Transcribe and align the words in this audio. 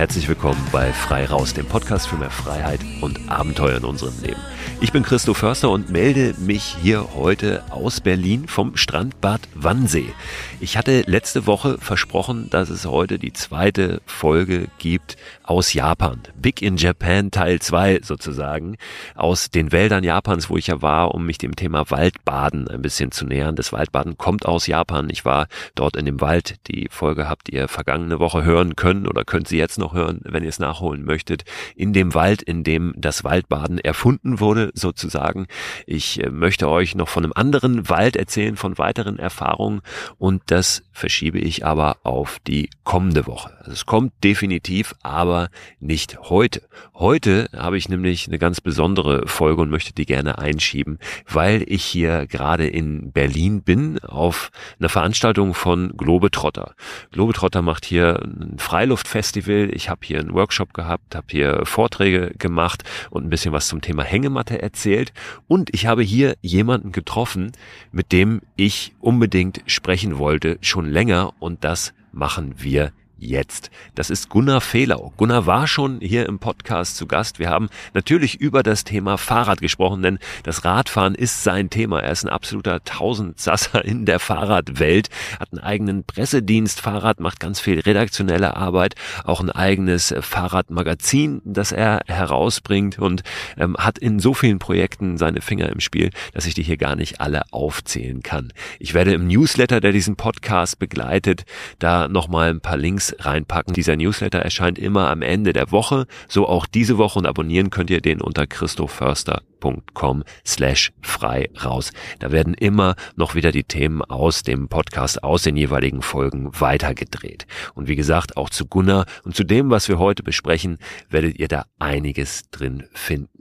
Herzlich 0.00 0.28
willkommen 0.28 0.66
bei 0.72 0.94
Frei 0.94 1.26
Raus, 1.26 1.52
dem 1.52 1.66
Podcast 1.66 2.08
für 2.08 2.16
mehr 2.16 2.30
Freiheit 2.30 2.80
und 3.02 3.20
Abenteuer 3.28 3.76
in 3.76 3.84
unserem 3.84 4.18
Leben. 4.22 4.40
Ich 4.78 4.92
bin 4.92 5.02
Christo 5.02 5.34
Förster 5.34 5.70
und 5.70 5.90
melde 5.90 6.34
mich 6.38 6.76
hier 6.80 7.14
heute 7.14 7.62
aus 7.70 8.00
Berlin 8.00 8.46
vom 8.46 8.76
Strandbad 8.76 9.40
Wannsee. 9.54 10.12
Ich 10.60 10.76
hatte 10.76 11.02
letzte 11.06 11.46
Woche 11.46 11.78
versprochen, 11.78 12.48
dass 12.50 12.70
es 12.70 12.86
heute 12.86 13.18
die 13.18 13.32
zweite 13.32 14.00
Folge 14.06 14.68
gibt 14.78 15.16
aus 15.42 15.72
Japan. 15.72 16.20
Big 16.36 16.62
in 16.62 16.76
Japan 16.76 17.30
Teil 17.30 17.60
2 17.60 18.00
sozusagen. 18.02 18.76
Aus 19.14 19.50
den 19.50 19.72
Wäldern 19.72 20.04
Japans, 20.04 20.48
wo 20.48 20.56
ich 20.56 20.68
ja 20.68 20.80
war, 20.80 21.14
um 21.14 21.26
mich 21.26 21.38
dem 21.38 21.56
Thema 21.56 21.90
Waldbaden 21.90 22.68
ein 22.68 22.82
bisschen 22.82 23.10
zu 23.10 23.26
nähern. 23.26 23.56
Das 23.56 23.72
Waldbaden 23.72 24.16
kommt 24.16 24.46
aus 24.46 24.66
Japan. 24.66 25.08
Ich 25.10 25.24
war 25.24 25.48
dort 25.74 25.96
in 25.96 26.04
dem 26.04 26.20
Wald. 26.20 26.56
Die 26.68 26.88
Folge 26.90 27.28
habt 27.28 27.48
ihr 27.48 27.68
vergangene 27.68 28.18
Woche 28.18 28.44
hören 28.44 28.76
können 28.76 29.06
oder 29.06 29.24
könnt 29.24 29.48
sie 29.48 29.58
jetzt 29.58 29.78
noch 29.78 29.92
hören, 29.94 30.20
wenn 30.24 30.42
ihr 30.42 30.48
es 30.50 30.58
nachholen 30.58 31.04
möchtet. 31.04 31.44
In 31.74 31.92
dem 31.92 32.14
Wald, 32.14 32.42
in 32.42 32.62
dem 32.62 32.94
das 32.96 33.24
Waldbaden 33.24 33.78
erfunden 33.78 34.40
wurde 34.40 34.59
sozusagen. 34.74 35.46
Ich 35.86 36.22
äh, 36.22 36.30
möchte 36.30 36.68
euch 36.68 36.94
noch 36.94 37.08
von 37.08 37.24
einem 37.24 37.32
anderen 37.34 37.88
Wald 37.88 38.16
erzählen, 38.16 38.56
von 38.56 38.78
weiteren 38.78 39.18
Erfahrungen 39.18 39.80
und 40.18 40.42
das 40.46 40.82
verschiebe 40.92 41.38
ich 41.38 41.64
aber 41.64 41.96
auf 42.02 42.38
die 42.46 42.70
kommende 42.84 43.26
Woche. 43.26 43.56
Also 43.58 43.72
es 43.72 43.86
kommt 43.86 44.12
definitiv, 44.22 44.94
aber 45.02 45.48
nicht 45.78 46.18
heute. 46.22 46.62
Heute 46.94 47.48
habe 47.56 47.78
ich 47.78 47.88
nämlich 47.88 48.26
eine 48.28 48.38
ganz 48.38 48.60
besondere 48.60 49.26
Folge 49.26 49.62
und 49.62 49.70
möchte 49.70 49.94
die 49.94 50.06
gerne 50.06 50.38
einschieben, 50.38 50.98
weil 51.28 51.64
ich 51.66 51.84
hier 51.84 52.26
gerade 52.26 52.66
in 52.66 53.12
Berlin 53.12 53.62
bin 53.62 53.98
auf 54.00 54.50
einer 54.78 54.88
Veranstaltung 54.88 55.54
von 55.54 55.96
Globetrotter. 55.96 56.74
Globetrotter 57.12 57.62
macht 57.62 57.84
hier 57.84 58.20
ein 58.22 58.58
Freiluftfestival. 58.58 59.70
Ich 59.72 59.88
habe 59.88 60.00
hier 60.04 60.20
einen 60.20 60.34
Workshop 60.34 60.74
gehabt, 60.74 61.14
habe 61.14 61.26
hier 61.30 61.62
Vorträge 61.64 62.32
gemacht 62.38 62.82
und 63.10 63.24
ein 63.24 63.30
bisschen 63.30 63.52
was 63.52 63.68
zum 63.68 63.80
Thema 63.80 64.02
Hängematte 64.02 64.39
erzählt. 64.48 65.12
Und 65.48 65.74
ich 65.74 65.86
habe 65.86 66.02
hier 66.02 66.36
jemanden 66.40 66.92
getroffen, 66.92 67.52
mit 67.92 68.12
dem 68.12 68.40
ich 68.56 68.94
unbedingt 69.00 69.62
sprechen 69.66 70.18
wollte, 70.18 70.58
schon 70.60 70.90
länger. 70.90 71.32
Und 71.38 71.64
das 71.64 71.92
machen 72.12 72.54
wir 72.58 72.92
jetzt. 73.20 73.70
Das 73.94 74.10
ist 74.10 74.28
Gunnar 74.28 74.60
Fehlau. 74.60 75.12
Gunnar 75.16 75.46
war 75.46 75.66
schon 75.66 76.00
hier 76.00 76.26
im 76.26 76.38
Podcast 76.38 76.96
zu 76.96 77.06
Gast. 77.06 77.38
Wir 77.38 77.50
haben 77.50 77.68
natürlich 77.94 78.40
über 78.40 78.62
das 78.62 78.84
Thema 78.84 79.18
Fahrrad 79.18 79.60
gesprochen, 79.60 80.02
denn 80.02 80.18
das 80.42 80.64
Radfahren 80.64 81.14
ist 81.14 81.44
sein 81.44 81.70
Thema. 81.70 82.00
Er 82.00 82.12
ist 82.12 82.24
ein 82.24 82.30
absoluter 82.30 82.82
Tausendsasser 82.84 83.84
in 83.84 84.06
der 84.06 84.18
Fahrradwelt, 84.18 85.08
hat 85.38 85.52
einen 85.52 85.60
eigenen 85.60 86.04
Pressedienst 86.04 86.80
Fahrrad, 86.80 87.20
macht 87.20 87.40
ganz 87.40 87.60
viel 87.60 87.80
redaktionelle 87.80 88.56
Arbeit, 88.56 88.94
auch 89.24 89.40
ein 89.40 89.50
eigenes 89.50 90.14
Fahrradmagazin, 90.18 91.42
das 91.44 91.72
er 91.72 92.00
herausbringt 92.06 92.98
und 92.98 93.22
ähm, 93.56 93.76
hat 93.76 93.98
in 93.98 94.18
so 94.18 94.34
vielen 94.34 94.58
Projekten 94.58 95.18
seine 95.18 95.42
Finger 95.42 95.68
im 95.68 95.80
Spiel, 95.80 96.10
dass 96.32 96.46
ich 96.46 96.54
die 96.54 96.62
hier 96.62 96.78
gar 96.78 96.96
nicht 96.96 97.20
alle 97.20 97.42
aufzählen 97.50 98.22
kann. 98.22 98.52
Ich 98.78 98.94
werde 98.94 99.12
im 99.12 99.26
Newsletter, 99.26 99.80
der 99.80 99.92
diesen 99.92 100.16
Podcast 100.16 100.78
begleitet, 100.78 101.44
da 101.78 102.08
nochmal 102.08 102.50
ein 102.50 102.60
paar 102.60 102.76
Links 102.76 103.09
reinpacken. 103.18 103.74
Dieser 103.74 103.96
Newsletter 103.96 104.38
erscheint 104.38 104.78
immer 104.78 105.10
am 105.10 105.22
Ende 105.22 105.52
der 105.52 105.70
Woche, 105.70 106.06
so 106.28 106.48
auch 106.48 106.66
diese 106.66 106.98
Woche 106.98 107.18
und 107.18 107.26
abonnieren 107.26 107.70
könnt 107.70 107.90
ihr 107.90 108.00
den 108.00 108.20
unter 108.20 108.46
christoförster.com 108.46 110.24
slash 110.46 110.92
frei 111.02 111.50
raus. 111.64 111.92
Da 112.18 112.32
werden 112.32 112.54
immer 112.54 112.96
noch 113.16 113.34
wieder 113.34 113.52
die 113.52 113.64
Themen 113.64 114.02
aus 114.02 114.42
dem 114.42 114.68
Podcast, 114.68 115.22
aus 115.22 115.42
den 115.42 115.56
jeweiligen 115.56 116.02
Folgen 116.02 116.50
weitergedreht. 116.58 117.46
Und 117.74 117.88
wie 117.88 117.96
gesagt, 117.96 118.36
auch 118.36 118.50
zu 118.50 118.66
Gunnar 118.66 119.06
und 119.24 119.34
zu 119.34 119.44
dem, 119.44 119.70
was 119.70 119.88
wir 119.88 119.98
heute 119.98 120.22
besprechen, 120.22 120.78
werdet 121.08 121.38
ihr 121.38 121.48
da 121.48 121.64
einiges 121.78 122.50
drin 122.50 122.84
finden. 122.92 123.40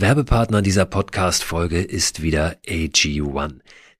Werbepartner 0.00 0.62
dieser 0.62 0.84
Podcast-Folge 0.84 1.80
ist 1.80 2.22
wieder 2.22 2.56
AG1 2.68 3.60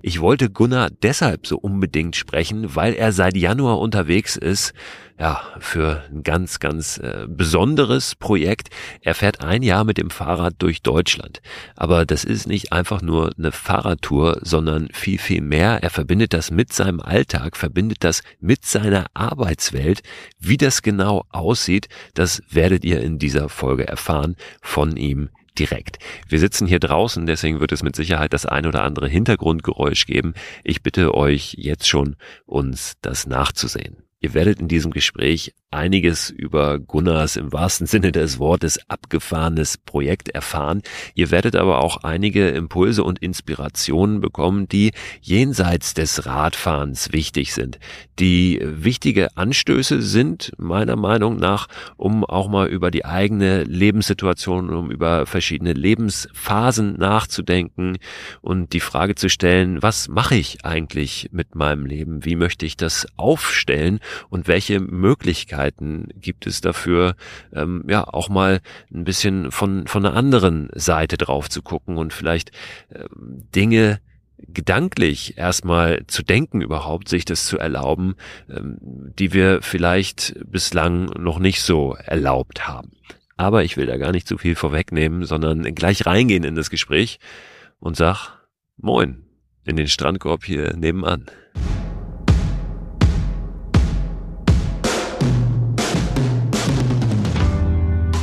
Ich 0.00 0.20
wollte 0.20 0.48
Gunnar 0.48 0.90
deshalb 1.02 1.46
so 1.46 1.58
unbedingt 1.58 2.14
sprechen, 2.14 2.76
weil 2.76 2.94
er 2.94 3.12
seit 3.12 3.36
Januar 3.36 3.80
unterwegs 3.80 4.36
ist, 4.36 4.72
ja, 5.18 5.42
für 5.58 6.04
ein 6.12 6.22
ganz, 6.22 6.60
ganz 6.60 6.98
äh, 6.98 7.26
besonderes 7.28 8.14
Projekt. 8.14 8.68
Er 9.00 9.16
fährt 9.16 9.40
ein 9.40 9.64
Jahr 9.64 9.82
mit 9.82 9.98
dem 9.98 10.10
Fahrrad 10.10 10.54
durch 10.58 10.82
Deutschland. 10.82 11.42
Aber 11.74 12.06
das 12.06 12.22
ist 12.22 12.46
nicht 12.46 12.72
einfach 12.72 13.02
nur 13.02 13.32
eine 13.36 13.50
Fahrradtour, 13.50 14.38
sondern 14.42 14.88
viel, 14.92 15.18
viel 15.18 15.40
mehr. 15.40 15.82
Er 15.82 15.90
verbindet 15.90 16.32
das 16.32 16.52
mit 16.52 16.72
seinem 16.72 17.00
Alltag, 17.00 17.56
verbindet 17.56 18.04
das 18.04 18.22
mit 18.38 18.64
seiner 18.64 19.06
Arbeitswelt. 19.14 20.02
Wie 20.38 20.56
das 20.56 20.82
genau 20.82 21.24
aussieht, 21.30 21.88
das 22.14 22.40
werdet 22.48 22.84
ihr 22.84 23.02
in 23.02 23.18
dieser 23.18 23.48
Folge 23.48 23.88
erfahren 23.88 24.36
von 24.62 24.96
ihm 24.96 25.30
direkt. 25.58 25.98
Wir 26.28 26.38
sitzen 26.38 26.66
hier 26.66 26.80
draußen, 26.80 27.26
deswegen 27.26 27.60
wird 27.60 27.72
es 27.72 27.82
mit 27.82 27.96
Sicherheit 27.96 28.32
das 28.32 28.46
ein 28.46 28.66
oder 28.66 28.84
andere 28.84 29.08
Hintergrundgeräusch 29.08 30.06
geben. 30.06 30.34
Ich 30.64 30.82
bitte 30.82 31.14
euch 31.14 31.54
jetzt 31.58 31.88
schon, 31.88 32.16
uns 32.46 32.94
das 33.02 33.26
nachzusehen. 33.26 34.04
Ihr 34.20 34.34
werdet 34.34 34.60
in 34.60 34.68
diesem 34.68 34.90
Gespräch 34.90 35.54
einiges 35.70 36.30
über 36.30 36.78
Gunnars 36.78 37.36
im 37.36 37.52
wahrsten 37.52 37.86
Sinne 37.86 38.10
des 38.10 38.38
Wortes 38.38 38.78
abgefahrenes 38.88 39.76
Projekt 39.76 40.30
erfahren. 40.30 40.80
Ihr 41.14 41.30
werdet 41.30 41.56
aber 41.56 41.84
auch 41.84 41.98
einige 42.04 42.48
Impulse 42.48 43.04
und 43.04 43.18
Inspirationen 43.18 44.20
bekommen, 44.20 44.66
die 44.66 44.92
jenseits 45.20 45.92
des 45.92 46.24
Radfahrens 46.24 47.12
wichtig 47.12 47.52
sind, 47.52 47.78
die 48.18 48.60
wichtige 48.62 49.36
Anstöße 49.36 50.00
sind, 50.00 50.52
meiner 50.56 50.96
Meinung 50.96 51.36
nach, 51.36 51.68
um 51.96 52.24
auch 52.24 52.48
mal 52.48 52.68
über 52.68 52.90
die 52.90 53.04
eigene 53.04 53.64
Lebenssituation, 53.64 54.70
um 54.70 54.90
über 54.90 55.26
verschiedene 55.26 55.74
Lebensphasen 55.74 56.96
nachzudenken 56.96 57.98
und 58.40 58.72
die 58.72 58.80
Frage 58.80 59.16
zu 59.16 59.28
stellen, 59.28 59.82
was 59.82 60.08
mache 60.08 60.36
ich 60.36 60.64
eigentlich 60.64 61.28
mit 61.30 61.54
meinem 61.54 61.84
Leben? 61.84 62.24
Wie 62.24 62.36
möchte 62.36 62.64
ich 62.64 62.78
das 62.78 63.06
aufstellen 63.16 64.00
und 64.30 64.48
welche 64.48 64.80
Möglichkeiten 64.80 65.57
Möglichkeiten 65.58 66.08
gibt 66.14 66.46
es 66.46 66.60
dafür, 66.60 67.16
ähm, 67.52 67.84
ja, 67.88 68.04
auch 68.04 68.28
mal 68.28 68.60
ein 68.92 69.04
bisschen 69.04 69.50
von, 69.50 69.86
von 69.86 70.04
einer 70.04 70.16
anderen 70.16 70.68
Seite 70.74 71.16
drauf 71.16 71.50
zu 71.50 71.62
gucken 71.62 71.96
und 71.96 72.12
vielleicht 72.12 72.52
ähm, 72.94 73.48
Dinge 73.54 74.00
gedanklich 74.38 75.36
erstmal 75.36 76.06
zu 76.06 76.22
denken 76.22 76.60
überhaupt, 76.60 77.08
sich 77.08 77.24
das 77.24 77.46
zu 77.46 77.58
erlauben, 77.58 78.14
ähm, 78.48 78.78
die 79.18 79.32
wir 79.32 79.62
vielleicht 79.62 80.36
bislang 80.46 81.06
noch 81.18 81.40
nicht 81.40 81.60
so 81.60 81.94
erlaubt 81.94 82.68
haben. 82.68 82.92
Aber 83.36 83.64
ich 83.64 83.76
will 83.76 83.86
da 83.86 83.96
gar 83.96 84.12
nicht 84.12 84.28
zu 84.28 84.38
viel 84.38 84.54
vorwegnehmen, 84.54 85.24
sondern 85.24 85.62
gleich 85.74 86.06
reingehen 86.06 86.44
in 86.44 86.54
das 86.54 86.70
Gespräch 86.70 87.18
und 87.80 87.96
sag 87.96 88.38
Moin 88.80 89.24
in 89.64 89.76
den 89.76 89.88
Strandkorb 89.88 90.44
hier 90.44 90.74
nebenan. 90.76 91.26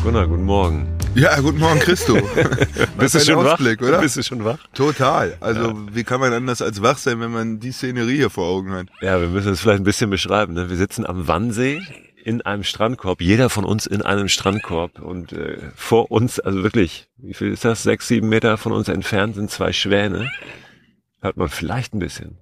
Gunnar, 0.05 0.27
guten 0.27 0.43
Morgen. 0.43 0.87
Ja, 1.15 1.39
guten 1.39 1.57
Morgen, 1.57 1.79
Christo. 1.79 2.13
Bist 2.99 3.15
du 3.15 3.19
schon 3.21 3.43
Ausblick, 3.47 3.81
wach? 3.81 3.87
oder? 3.87 4.01
Bist 4.01 4.17
du 4.17 4.21
schon 4.21 4.45
wach? 4.45 4.59
Total. 4.75 5.35
Also, 5.39 5.69
Ja. 5.69 5.75
wie 5.93 6.03
kann 6.03 6.19
man 6.19 6.31
anders 6.31 6.61
als 6.61 6.83
wach 6.83 6.99
sein, 6.99 7.19
wenn 7.21 7.31
man 7.31 7.59
die 7.59 7.71
Szenerie 7.71 8.17
hier 8.17 8.29
vor 8.29 8.45
Augen 8.47 8.71
hat? 8.71 8.87
Ja, 9.01 9.19
wir 9.19 9.29
müssen 9.29 9.53
es 9.53 9.61
vielleicht 9.61 9.81
ein 9.81 9.83
bisschen 9.83 10.11
beschreiben. 10.11 10.53
Ne? 10.53 10.69
Wir 10.69 10.77
sitzen 10.77 11.07
am 11.07 11.27
Wannsee 11.27 11.81
in 12.23 12.43
einem 12.43 12.63
Strandkorb, 12.63 13.19
jeder 13.19 13.49
von 13.49 13.65
uns 13.65 13.87
in 13.87 14.03
einem 14.03 14.27
Strandkorb 14.27 14.99
und 14.99 15.33
äh, 15.33 15.57
vor 15.75 16.11
uns, 16.11 16.39
also 16.39 16.61
wirklich, 16.61 17.07
wie 17.17 17.33
viel 17.33 17.51
ist 17.51 17.65
das? 17.65 17.81
Sechs, 17.81 18.07
sieben 18.07 18.29
Meter 18.29 18.57
von 18.57 18.73
uns 18.73 18.87
entfernt 18.89 19.33
sind 19.33 19.49
zwei 19.49 19.73
Schwäne. 19.73 20.29
Hört 21.19 21.37
man 21.37 21.49
vielleicht 21.49 21.95
ein 21.95 21.99
bisschen. 21.99 22.37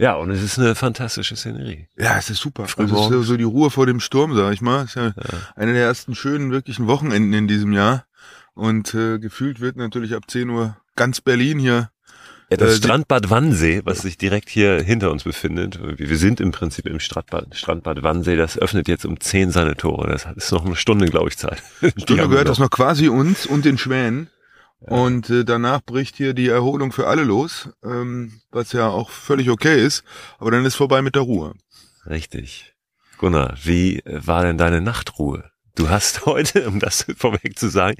Ja, 0.00 0.14
und 0.14 0.30
es 0.30 0.42
ist 0.42 0.58
eine 0.58 0.74
fantastische 0.74 1.36
Szenerie. 1.36 1.86
Ja, 1.98 2.16
es 2.16 2.30
ist 2.30 2.38
super. 2.40 2.66
Also, 2.78 2.96
es 2.96 3.20
ist 3.20 3.26
so, 3.26 3.36
die 3.36 3.44
Ruhe 3.44 3.70
vor 3.70 3.84
dem 3.84 4.00
Sturm, 4.00 4.34
sag 4.34 4.54
ich 4.54 4.62
mal. 4.62 4.86
Ist 4.86 4.96
ja, 4.96 5.12
eine 5.56 5.74
der 5.74 5.82
ersten 5.82 6.14
schönen, 6.14 6.50
wirklichen 6.50 6.86
Wochenenden 6.86 7.34
in 7.34 7.46
diesem 7.46 7.74
Jahr. 7.74 8.06
Und 8.54 8.94
äh, 8.94 9.18
gefühlt 9.18 9.60
wird 9.60 9.76
natürlich 9.76 10.14
ab 10.14 10.22
10 10.26 10.48
Uhr 10.48 10.74
ganz 10.96 11.20
Berlin 11.20 11.58
hier. 11.58 11.90
Ja, 12.50 12.56
das 12.56 12.72
Äh, 12.72 12.76
Strandbad 12.76 13.28
Wannsee, 13.28 13.82
was 13.84 14.00
sich 14.00 14.16
direkt 14.16 14.48
hier 14.48 14.80
hinter 14.82 15.10
uns 15.10 15.24
befindet, 15.24 15.78
wir 15.82 16.16
sind 16.16 16.40
im 16.40 16.50
Prinzip 16.50 16.86
im 16.86 16.98
Strandbad, 16.98 17.54
Strandbad 17.54 18.02
Wannsee, 18.02 18.36
das 18.36 18.56
öffnet 18.58 18.88
jetzt 18.88 19.04
um 19.04 19.20
10 19.20 19.50
seine 19.50 19.76
Tore. 19.76 20.10
Das 20.10 20.26
ist 20.34 20.50
noch 20.50 20.64
eine 20.64 20.76
Stunde, 20.76 21.08
glaube 21.08 21.28
ich, 21.28 21.36
Zeit. 21.36 21.62
Stunde 21.98 22.26
gehört 22.26 22.48
das 22.48 22.58
noch 22.58 22.70
quasi 22.70 23.08
uns 23.08 23.44
und 23.44 23.66
den 23.66 23.76
Schwänen. 23.76 24.30
Und 24.80 25.28
äh, 25.28 25.44
danach 25.44 25.82
bricht 25.82 26.16
hier 26.16 26.32
die 26.32 26.48
Erholung 26.48 26.92
für 26.92 27.06
alle 27.06 27.22
los, 27.22 27.68
ähm, 27.84 28.40
was 28.50 28.72
ja 28.72 28.88
auch 28.88 29.10
völlig 29.10 29.50
okay 29.50 29.84
ist. 29.84 30.04
Aber 30.38 30.50
dann 30.50 30.64
ist 30.64 30.76
vorbei 30.76 31.02
mit 31.02 31.14
der 31.14 31.22
Ruhe. 31.22 31.54
Richtig. 32.06 32.74
Gunnar, 33.18 33.54
wie 33.62 34.02
war 34.06 34.44
denn 34.44 34.56
deine 34.56 34.80
Nachtruhe? 34.80 35.50
Du 35.74 35.90
hast 35.90 36.26
heute, 36.26 36.66
um 36.66 36.80
das 36.80 37.04
vorweg 37.16 37.58
zu 37.58 37.68
sagen, 37.68 37.96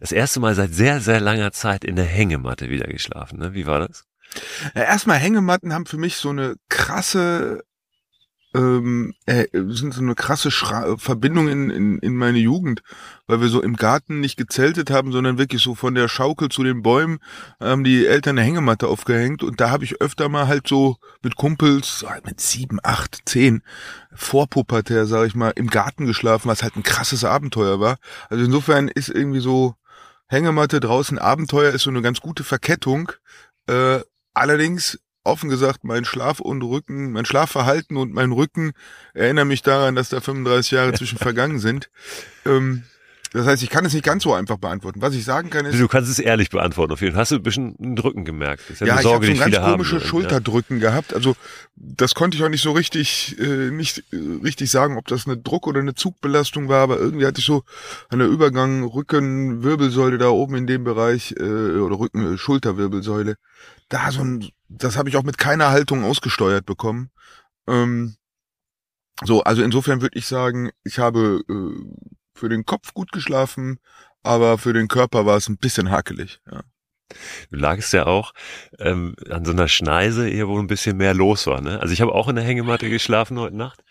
das 0.00 0.12
erste 0.12 0.40
Mal 0.40 0.54
seit 0.54 0.74
sehr, 0.74 1.00
sehr 1.00 1.20
langer 1.20 1.52
Zeit 1.52 1.84
in 1.84 1.96
der 1.96 2.04
Hängematte 2.04 2.68
wieder 2.70 2.86
geschlafen. 2.86 3.38
Ne? 3.38 3.54
Wie 3.54 3.66
war 3.66 3.78
das? 3.78 4.04
Ja, 4.74 4.82
erstmal 4.82 5.18
Hängematten 5.18 5.72
haben 5.72 5.86
für 5.86 5.98
mich 5.98 6.16
so 6.16 6.30
eine 6.30 6.56
krasse, 6.68 7.64
ähm, 8.56 9.14
äh, 9.26 9.46
sind 9.52 9.92
so 9.92 10.00
eine 10.00 10.14
krasse 10.14 10.50
Schra 10.50 10.96
Verbindung 10.96 11.48
in, 11.48 11.68
in, 11.68 11.98
in 11.98 12.16
meine 12.16 12.38
Jugend, 12.38 12.82
weil 13.26 13.40
wir 13.42 13.48
so 13.48 13.62
im 13.62 13.76
Garten 13.76 14.20
nicht 14.20 14.36
gezeltet 14.36 14.90
haben, 14.90 15.12
sondern 15.12 15.36
wirklich 15.36 15.62
so 15.62 15.74
von 15.74 15.94
der 15.94 16.08
Schaukel 16.08 16.48
zu 16.48 16.64
den 16.64 16.82
Bäumen 16.82 17.18
haben 17.60 17.84
die 17.84 18.06
Eltern 18.06 18.38
eine 18.38 18.46
Hängematte 18.46 18.88
aufgehängt 18.88 19.42
und 19.42 19.60
da 19.60 19.70
habe 19.70 19.84
ich 19.84 20.00
öfter 20.00 20.28
mal 20.30 20.48
halt 20.48 20.66
so 20.66 20.96
mit 21.22 21.36
Kumpels, 21.36 22.04
halt 22.08 22.24
mit 22.24 22.40
sieben, 22.40 22.78
acht, 22.82 23.20
zehn, 23.26 23.62
vorpubertär, 24.14 25.06
sag 25.06 25.26
ich 25.26 25.34
mal, 25.34 25.50
im 25.50 25.68
Garten 25.68 26.06
geschlafen, 26.06 26.48
was 26.48 26.62
halt 26.62 26.76
ein 26.76 26.82
krasses 26.82 27.24
Abenteuer 27.24 27.78
war. 27.78 27.98
Also 28.30 28.44
insofern 28.44 28.88
ist 28.88 29.10
irgendwie 29.10 29.40
so 29.40 29.74
Hängematte 30.28 30.80
draußen 30.80 31.18
Abenteuer 31.18 31.72
ist 31.72 31.82
so 31.82 31.90
eine 31.90 32.02
ganz 32.02 32.20
gute 32.20 32.42
Verkettung. 32.42 33.12
Äh, 33.68 34.00
allerdings, 34.34 34.98
offen 35.26 35.48
gesagt, 35.50 35.84
mein 35.84 36.04
Schlaf 36.04 36.40
und 36.40 36.62
Rücken, 36.62 37.12
mein 37.12 37.24
Schlafverhalten 37.24 37.96
und 37.96 38.12
mein 38.12 38.32
Rücken 38.32 38.72
erinnern 39.14 39.48
mich 39.48 39.62
daran, 39.62 39.94
dass 39.94 40.08
da 40.08 40.20
35 40.20 40.72
Jahre 40.72 40.92
zwischen 40.94 41.18
vergangen 41.18 41.58
sind. 41.58 41.90
Ähm, 42.44 42.84
das 43.32 43.46
heißt, 43.46 43.62
ich 43.62 43.68
kann 43.68 43.84
es 43.84 43.92
nicht 43.92 44.04
ganz 44.04 44.22
so 44.22 44.32
einfach 44.32 44.56
beantworten. 44.56 45.02
Was 45.02 45.14
ich 45.14 45.24
sagen 45.24 45.50
kann 45.50 45.66
ist, 45.66 45.78
Du 45.78 45.88
kannst 45.88 46.10
es 46.10 46.18
ehrlich 46.18 46.48
beantworten. 46.48 46.92
Auf 46.92 47.02
jeden 47.02 47.12
Fall 47.12 47.20
hast 47.20 47.32
du 47.32 47.36
ein 47.36 47.42
bisschen 47.42 47.76
einen 47.78 47.96
Drücken 47.96 48.24
gemerkt. 48.24 48.62
Das 48.68 48.80
ist 48.80 48.80
ja, 48.80 48.86
ja, 48.86 48.92
eine 48.94 49.00
ich 49.02 49.06
habe 49.06 49.12
Sorge, 49.12 49.26
so 49.26 49.32
ein 49.32 49.38
ganz 49.38 49.54
viele 49.54 49.62
haben. 49.62 49.72
komische 49.72 49.96
wollen, 49.96 50.04
Schulterdrücken 50.06 50.80
gehabt. 50.80 51.12
Also 51.12 51.36
das 51.74 52.14
konnte 52.14 52.38
ich 52.38 52.44
auch 52.44 52.48
nicht 52.48 52.62
so 52.62 52.72
richtig, 52.72 53.36
äh, 53.38 53.70
nicht 53.70 53.98
äh, 54.12 54.16
richtig 54.42 54.70
sagen, 54.70 54.96
ob 54.96 55.06
das 55.08 55.26
eine 55.26 55.36
Druck- 55.36 55.66
oder 55.66 55.80
eine 55.80 55.94
Zugbelastung 55.94 56.68
war, 56.68 56.80
aber 56.82 56.98
irgendwie 56.98 57.26
hatte 57.26 57.40
ich 57.40 57.46
so 57.46 57.62
an 58.08 58.20
der 58.20 58.28
Übergang 58.28 58.84
Rücken, 58.84 59.62
Wirbelsäule 59.62 60.16
da 60.16 60.28
oben 60.28 60.54
in 60.56 60.66
dem 60.66 60.84
Bereich 60.84 61.34
äh, 61.38 61.42
oder 61.42 61.98
Rücken, 61.98 62.34
äh, 62.34 62.38
Schulterwirbelsäule. 62.38 63.36
Da 63.88 64.10
so 64.10 64.22
ein, 64.22 64.48
das 64.68 64.96
habe 64.96 65.08
ich 65.08 65.16
auch 65.16 65.22
mit 65.22 65.38
keiner 65.38 65.70
Haltung 65.70 66.04
ausgesteuert 66.04 66.66
bekommen. 66.66 67.10
Ähm, 67.68 68.16
so, 69.22 69.42
also 69.42 69.62
insofern 69.62 70.02
würde 70.02 70.18
ich 70.18 70.26
sagen, 70.26 70.70
ich 70.84 70.98
habe 70.98 71.42
äh, 71.48 72.08
für 72.34 72.48
den 72.48 72.64
Kopf 72.64 72.92
gut 72.92 73.12
geschlafen, 73.12 73.78
aber 74.22 74.58
für 74.58 74.72
den 74.72 74.88
Körper 74.88 75.24
war 75.24 75.36
es 75.36 75.48
ein 75.48 75.58
bisschen 75.58 75.90
hakelig. 75.90 76.40
Ja. 76.50 76.62
Du 77.50 77.56
lagst 77.56 77.92
ja 77.92 78.06
auch 78.06 78.32
ähm, 78.78 79.14
an 79.30 79.44
so 79.44 79.52
einer 79.52 79.68
Schneise, 79.68 80.26
hier 80.26 80.48
wo 80.48 80.58
ein 80.58 80.66
bisschen 80.66 80.96
mehr 80.96 81.14
los 81.14 81.46
war. 81.46 81.60
Ne? 81.60 81.80
Also 81.80 81.92
ich 81.92 82.00
habe 82.00 82.12
auch 82.12 82.28
in 82.28 82.36
der 82.36 82.44
Hängematte 82.44 82.90
geschlafen 82.90 83.38
heute 83.38 83.56
Nacht 83.56 83.84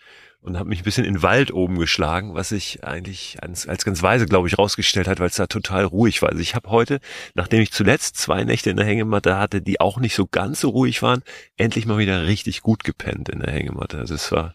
und 0.46 0.56
habe 0.56 0.68
mich 0.68 0.80
ein 0.80 0.84
bisschen 0.84 1.04
in 1.04 1.14
den 1.14 1.22
Wald 1.22 1.52
oben 1.52 1.78
geschlagen, 1.78 2.34
was 2.34 2.50
sich 2.50 2.84
eigentlich 2.84 3.38
als, 3.42 3.66
als 3.66 3.84
ganz 3.84 4.02
weise, 4.02 4.26
glaube 4.26 4.46
ich, 4.46 4.56
rausgestellt 4.56 5.08
hat, 5.08 5.18
weil 5.18 5.28
es 5.28 5.34
da 5.34 5.48
total 5.48 5.84
ruhig 5.84 6.22
war. 6.22 6.28
Also 6.30 6.40
ich 6.40 6.54
habe 6.54 6.70
heute, 6.70 7.00
nachdem 7.34 7.60
ich 7.60 7.72
zuletzt 7.72 8.16
zwei 8.16 8.44
Nächte 8.44 8.70
in 8.70 8.76
der 8.76 8.86
Hängematte 8.86 9.36
hatte, 9.38 9.60
die 9.60 9.80
auch 9.80 9.98
nicht 9.98 10.14
so 10.14 10.26
ganz 10.26 10.60
so 10.60 10.68
ruhig 10.68 11.02
waren, 11.02 11.22
endlich 11.56 11.84
mal 11.84 11.98
wieder 11.98 12.26
richtig 12.26 12.62
gut 12.62 12.84
gepennt 12.84 13.28
in 13.28 13.40
der 13.40 13.52
Hängematte. 13.52 13.98
Also 13.98 14.14
es 14.14 14.30
war 14.30 14.54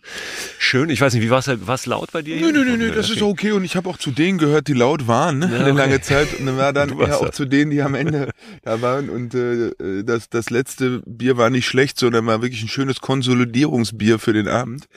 schön. 0.57 0.89
Ich 0.89 1.01
weiß 1.01 1.13
nicht, 1.13 1.23
wie 1.23 1.29
war 1.29 1.39
es 1.39 1.49
war's 1.67 1.85
laut 1.85 2.11
bei 2.13 2.21
dir? 2.21 2.39
Nö, 2.39 2.53
nö, 2.53 2.63
nö, 2.63 2.77
nö, 2.77 2.91
das 2.91 3.09
ist 3.09 3.21
okay. 3.21 3.51
Und 3.51 3.65
ich 3.65 3.75
habe 3.75 3.89
auch 3.89 3.97
zu 3.97 4.11
denen 4.11 4.37
gehört, 4.37 4.69
die 4.69 4.73
laut 4.73 5.07
waren, 5.07 5.39
ne? 5.39 5.49
Ja, 5.51 5.59
eine 5.59 5.71
okay. 5.71 5.77
lange 5.77 6.01
Zeit. 6.01 6.39
Und 6.39 6.45
dann 6.45 6.57
war 6.57 6.71
dann 6.71 6.97
eher 6.97 7.17
auch 7.17 7.25
das. 7.27 7.35
zu 7.35 7.45
denen, 7.45 7.69
die 7.69 7.81
am 7.81 7.95
Ende 7.95 8.31
da 8.63 8.81
waren. 8.81 9.09
Und 9.09 9.35
äh, 9.35 9.71
das, 10.05 10.29
das 10.29 10.49
letzte 10.49 11.01
Bier 11.05 11.35
war 11.35 11.49
nicht 11.49 11.67
schlecht, 11.67 11.99
sondern 11.99 12.25
war 12.27 12.41
wirklich 12.41 12.63
ein 12.63 12.69
schönes 12.69 13.01
Konsolidierungsbier 13.01 14.19
für 14.19 14.31
den 14.31 14.47
Abend. 14.47 14.87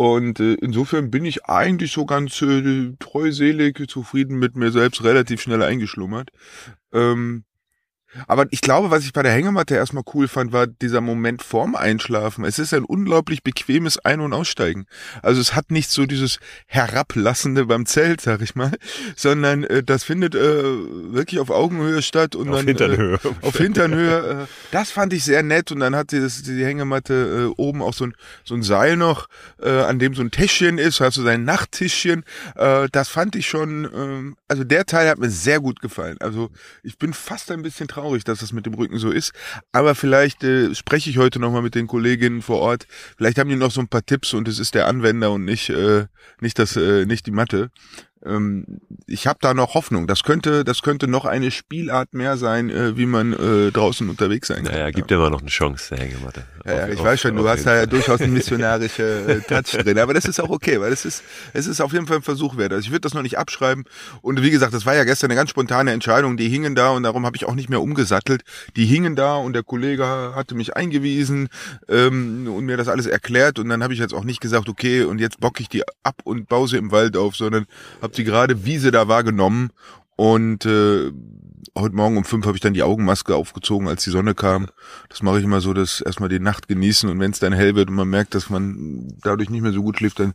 Und 0.00 0.40
äh, 0.40 0.54
insofern 0.54 1.10
bin 1.10 1.26
ich 1.26 1.44
eigentlich 1.44 1.92
so 1.92 2.06
ganz 2.06 2.40
äh, 2.40 2.94
treuselig, 2.98 3.86
zufrieden 3.86 4.38
mit 4.38 4.56
mir 4.56 4.72
selbst, 4.72 5.04
relativ 5.04 5.42
schnell 5.42 5.62
eingeschlummert. 5.62 6.30
Ähm, 6.90 7.44
Aber 8.26 8.46
ich 8.50 8.60
glaube, 8.60 8.90
was 8.90 9.04
ich 9.04 9.12
bei 9.12 9.22
der 9.22 9.32
Hängematte 9.32 9.74
erstmal 9.74 10.02
cool 10.14 10.26
fand, 10.26 10.52
war 10.52 10.66
dieser 10.66 11.00
Moment 11.00 11.42
vorm 11.42 11.76
Einschlafen. 11.76 12.44
Es 12.44 12.58
ist 12.58 12.74
ein 12.74 12.84
unglaublich 12.84 13.42
bequemes 13.44 13.98
Ein- 13.98 14.20
und 14.20 14.32
Aussteigen. 14.32 14.86
Also 15.22 15.40
es 15.40 15.54
hat 15.54 15.70
nicht 15.70 15.90
so 15.90 16.06
dieses 16.06 16.40
Herablassende 16.66 17.66
beim 17.66 17.86
Zelt, 17.86 18.20
sag 18.20 18.40
ich 18.40 18.56
mal, 18.56 18.72
sondern 19.14 19.62
äh, 19.64 19.82
das 19.84 20.02
findet 20.02 20.34
äh, 20.34 20.38
wirklich 20.38 21.40
auf 21.40 21.50
Augenhöhe 21.50 22.02
statt 22.02 22.34
und 22.34 22.48
auf 22.48 22.56
dann 22.56 22.66
Hinternhöhe. 22.66 23.20
Äh, 23.22 23.46
auf 23.46 23.56
Hinternhöhe. 23.56 24.42
Äh, 24.42 24.46
das 24.72 24.90
fand 24.90 25.12
ich 25.12 25.24
sehr 25.24 25.44
nett 25.44 25.70
und 25.70 25.78
dann 25.80 25.94
hat 25.94 26.10
die, 26.10 26.20
das, 26.20 26.42
die 26.42 26.64
Hängematte 26.64 27.50
äh, 27.54 27.60
oben 27.60 27.80
auch 27.80 27.94
so 27.94 28.06
ein, 28.06 28.14
so 28.44 28.54
ein 28.54 28.62
Seil 28.62 28.96
noch, 28.96 29.28
äh, 29.62 29.68
an 29.70 30.00
dem 30.00 30.14
so 30.14 30.22
ein 30.22 30.32
Täschchen 30.32 30.78
ist, 30.78 31.00
hast 31.00 31.16
du 31.16 31.22
sein 31.22 31.44
Nachttischchen. 31.44 32.24
Äh, 32.56 32.88
das 32.90 33.08
fand 33.08 33.36
ich 33.36 33.48
schon, 33.48 33.84
äh, 33.84 34.34
also 34.48 34.64
der 34.64 34.84
Teil 34.84 35.08
hat 35.08 35.18
mir 35.18 35.30
sehr 35.30 35.60
gut 35.60 35.80
gefallen. 35.80 36.16
Also 36.18 36.50
ich 36.82 36.98
bin 36.98 37.14
fast 37.14 37.52
ein 37.52 37.62
bisschen 37.62 37.86
traurig 37.86 37.99
traurig, 38.00 38.24
dass 38.24 38.40
das 38.40 38.52
mit 38.52 38.66
dem 38.66 38.74
Rücken 38.74 38.98
so 38.98 39.10
ist. 39.10 39.32
Aber 39.72 39.94
vielleicht 39.94 40.42
äh, 40.44 40.74
spreche 40.74 41.10
ich 41.10 41.18
heute 41.18 41.38
nochmal 41.38 41.62
mit 41.62 41.74
den 41.74 41.86
Kolleginnen 41.86 42.42
vor 42.42 42.60
Ort. 42.60 42.86
Vielleicht 43.16 43.38
haben 43.38 43.50
die 43.50 43.56
noch 43.56 43.70
so 43.70 43.80
ein 43.80 43.88
paar 43.88 44.04
Tipps 44.04 44.32
und 44.32 44.48
es 44.48 44.58
ist 44.58 44.74
der 44.74 44.86
Anwender 44.86 45.32
und 45.32 45.44
nicht, 45.44 45.70
äh, 45.70 46.06
nicht, 46.40 46.58
das, 46.58 46.76
äh, 46.76 47.04
nicht 47.06 47.26
die 47.26 47.30
Matte 47.30 47.70
ähm, 48.24 48.80
ich 49.06 49.26
habe 49.26 49.38
da 49.40 49.54
noch 49.54 49.74
Hoffnung. 49.74 50.06
Das 50.06 50.22
könnte, 50.22 50.64
das 50.64 50.82
könnte 50.82 51.08
noch 51.08 51.24
eine 51.24 51.50
Spielart 51.50 52.12
mehr 52.12 52.36
sein, 52.36 52.68
äh, 52.68 52.96
wie 52.96 53.06
man 53.06 53.32
äh, 53.32 53.72
draußen 53.72 54.08
unterwegs 54.08 54.48
sein 54.48 54.64
kann. 54.64 54.74
Naja, 54.74 54.90
gibt 54.90 55.10
ja 55.10 55.16
immer 55.16 55.30
noch 55.30 55.40
eine 55.40 55.50
Chance, 55.50 55.94
der 55.94 56.04
Hängematte. 56.04 56.44
Ja, 56.66 56.72
ja, 56.72 56.88
ich 56.88 56.98
auf, 56.98 57.06
weiß 57.06 57.20
schon, 57.20 57.36
du 57.36 57.48
hast 57.48 57.64
da 57.64 57.74
ja 57.74 57.86
durchaus 57.86 58.20
eine 58.20 58.32
missionarische 58.32 59.02
äh, 59.28 59.40
Touch 59.40 59.72
drin, 59.82 59.98
aber 59.98 60.12
das 60.12 60.26
ist 60.26 60.40
auch 60.40 60.50
okay, 60.50 60.80
weil 60.80 60.92
es 60.92 61.04
ist, 61.04 61.22
es 61.54 61.66
ist 61.66 61.80
auf 61.80 61.92
jeden 61.92 62.06
Fall 62.06 62.16
ein 62.16 62.22
Versuch 62.22 62.56
wert. 62.56 62.72
Also 62.72 62.84
ich 62.84 62.90
würde 62.90 63.00
das 63.00 63.14
noch 63.14 63.22
nicht 63.22 63.38
abschreiben. 63.38 63.84
Und 64.20 64.42
wie 64.42 64.50
gesagt, 64.50 64.74
das 64.74 64.84
war 64.84 64.94
ja 64.94 65.04
gestern 65.04 65.30
eine 65.30 65.36
ganz 65.36 65.50
spontane 65.50 65.92
Entscheidung. 65.92 66.36
Die 66.36 66.48
hingen 66.48 66.74
da 66.74 66.90
und 66.90 67.04
darum 67.04 67.24
habe 67.24 67.36
ich 67.36 67.46
auch 67.46 67.54
nicht 67.54 67.70
mehr 67.70 67.80
umgesattelt. 67.80 68.42
Die 68.76 68.84
hingen 68.84 69.16
da 69.16 69.36
und 69.36 69.54
der 69.54 69.62
Kollege 69.62 70.04
hatte 70.34 70.54
mich 70.54 70.76
eingewiesen 70.76 71.48
ähm, 71.88 72.48
und 72.54 72.66
mir 72.66 72.76
das 72.76 72.88
alles 72.88 73.06
erklärt. 73.06 73.58
Und 73.58 73.70
dann 73.70 73.82
habe 73.82 73.94
ich 73.94 73.98
jetzt 73.98 74.12
auch 74.12 74.24
nicht 74.24 74.40
gesagt, 74.40 74.68
okay, 74.68 75.04
und 75.04 75.20
jetzt 75.20 75.40
bock 75.40 75.58
ich 75.60 75.68
die 75.68 75.82
ab 76.02 76.16
und 76.24 76.48
baue 76.48 76.68
sie 76.68 76.76
im 76.76 76.92
Wald 76.92 77.16
auf, 77.16 77.34
sondern 77.36 77.66
habe 78.02 78.09
sie 78.16 78.24
gerade, 78.24 78.64
wie 78.64 78.78
sie 78.78 78.90
da 78.90 79.08
wahrgenommen. 79.08 79.70
Und 80.16 80.66
äh, 80.66 81.10
heute 81.76 81.94
Morgen 81.94 82.16
um 82.16 82.24
fünf 82.24 82.46
habe 82.46 82.56
ich 82.56 82.60
dann 82.60 82.74
die 82.74 82.82
Augenmaske 82.82 83.34
aufgezogen, 83.34 83.88
als 83.88 84.04
die 84.04 84.10
Sonne 84.10 84.34
kam. 84.34 84.68
Das 85.08 85.22
mache 85.22 85.38
ich 85.38 85.44
immer 85.44 85.60
so, 85.60 85.72
dass 85.72 86.00
erstmal 86.00 86.28
die 86.28 86.40
Nacht 86.40 86.68
genießen 86.68 87.08
und 87.08 87.20
wenn 87.20 87.30
es 87.30 87.38
dann 87.38 87.52
hell 87.52 87.74
wird 87.74 87.88
und 87.88 87.96
man 87.96 88.08
merkt, 88.08 88.34
dass 88.34 88.50
man 88.50 89.08
dadurch 89.22 89.50
nicht 89.50 89.62
mehr 89.62 89.72
so 89.72 89.82
gut 89.82 89.98
schläft, 89.98 90.20
dann 90.20 90.34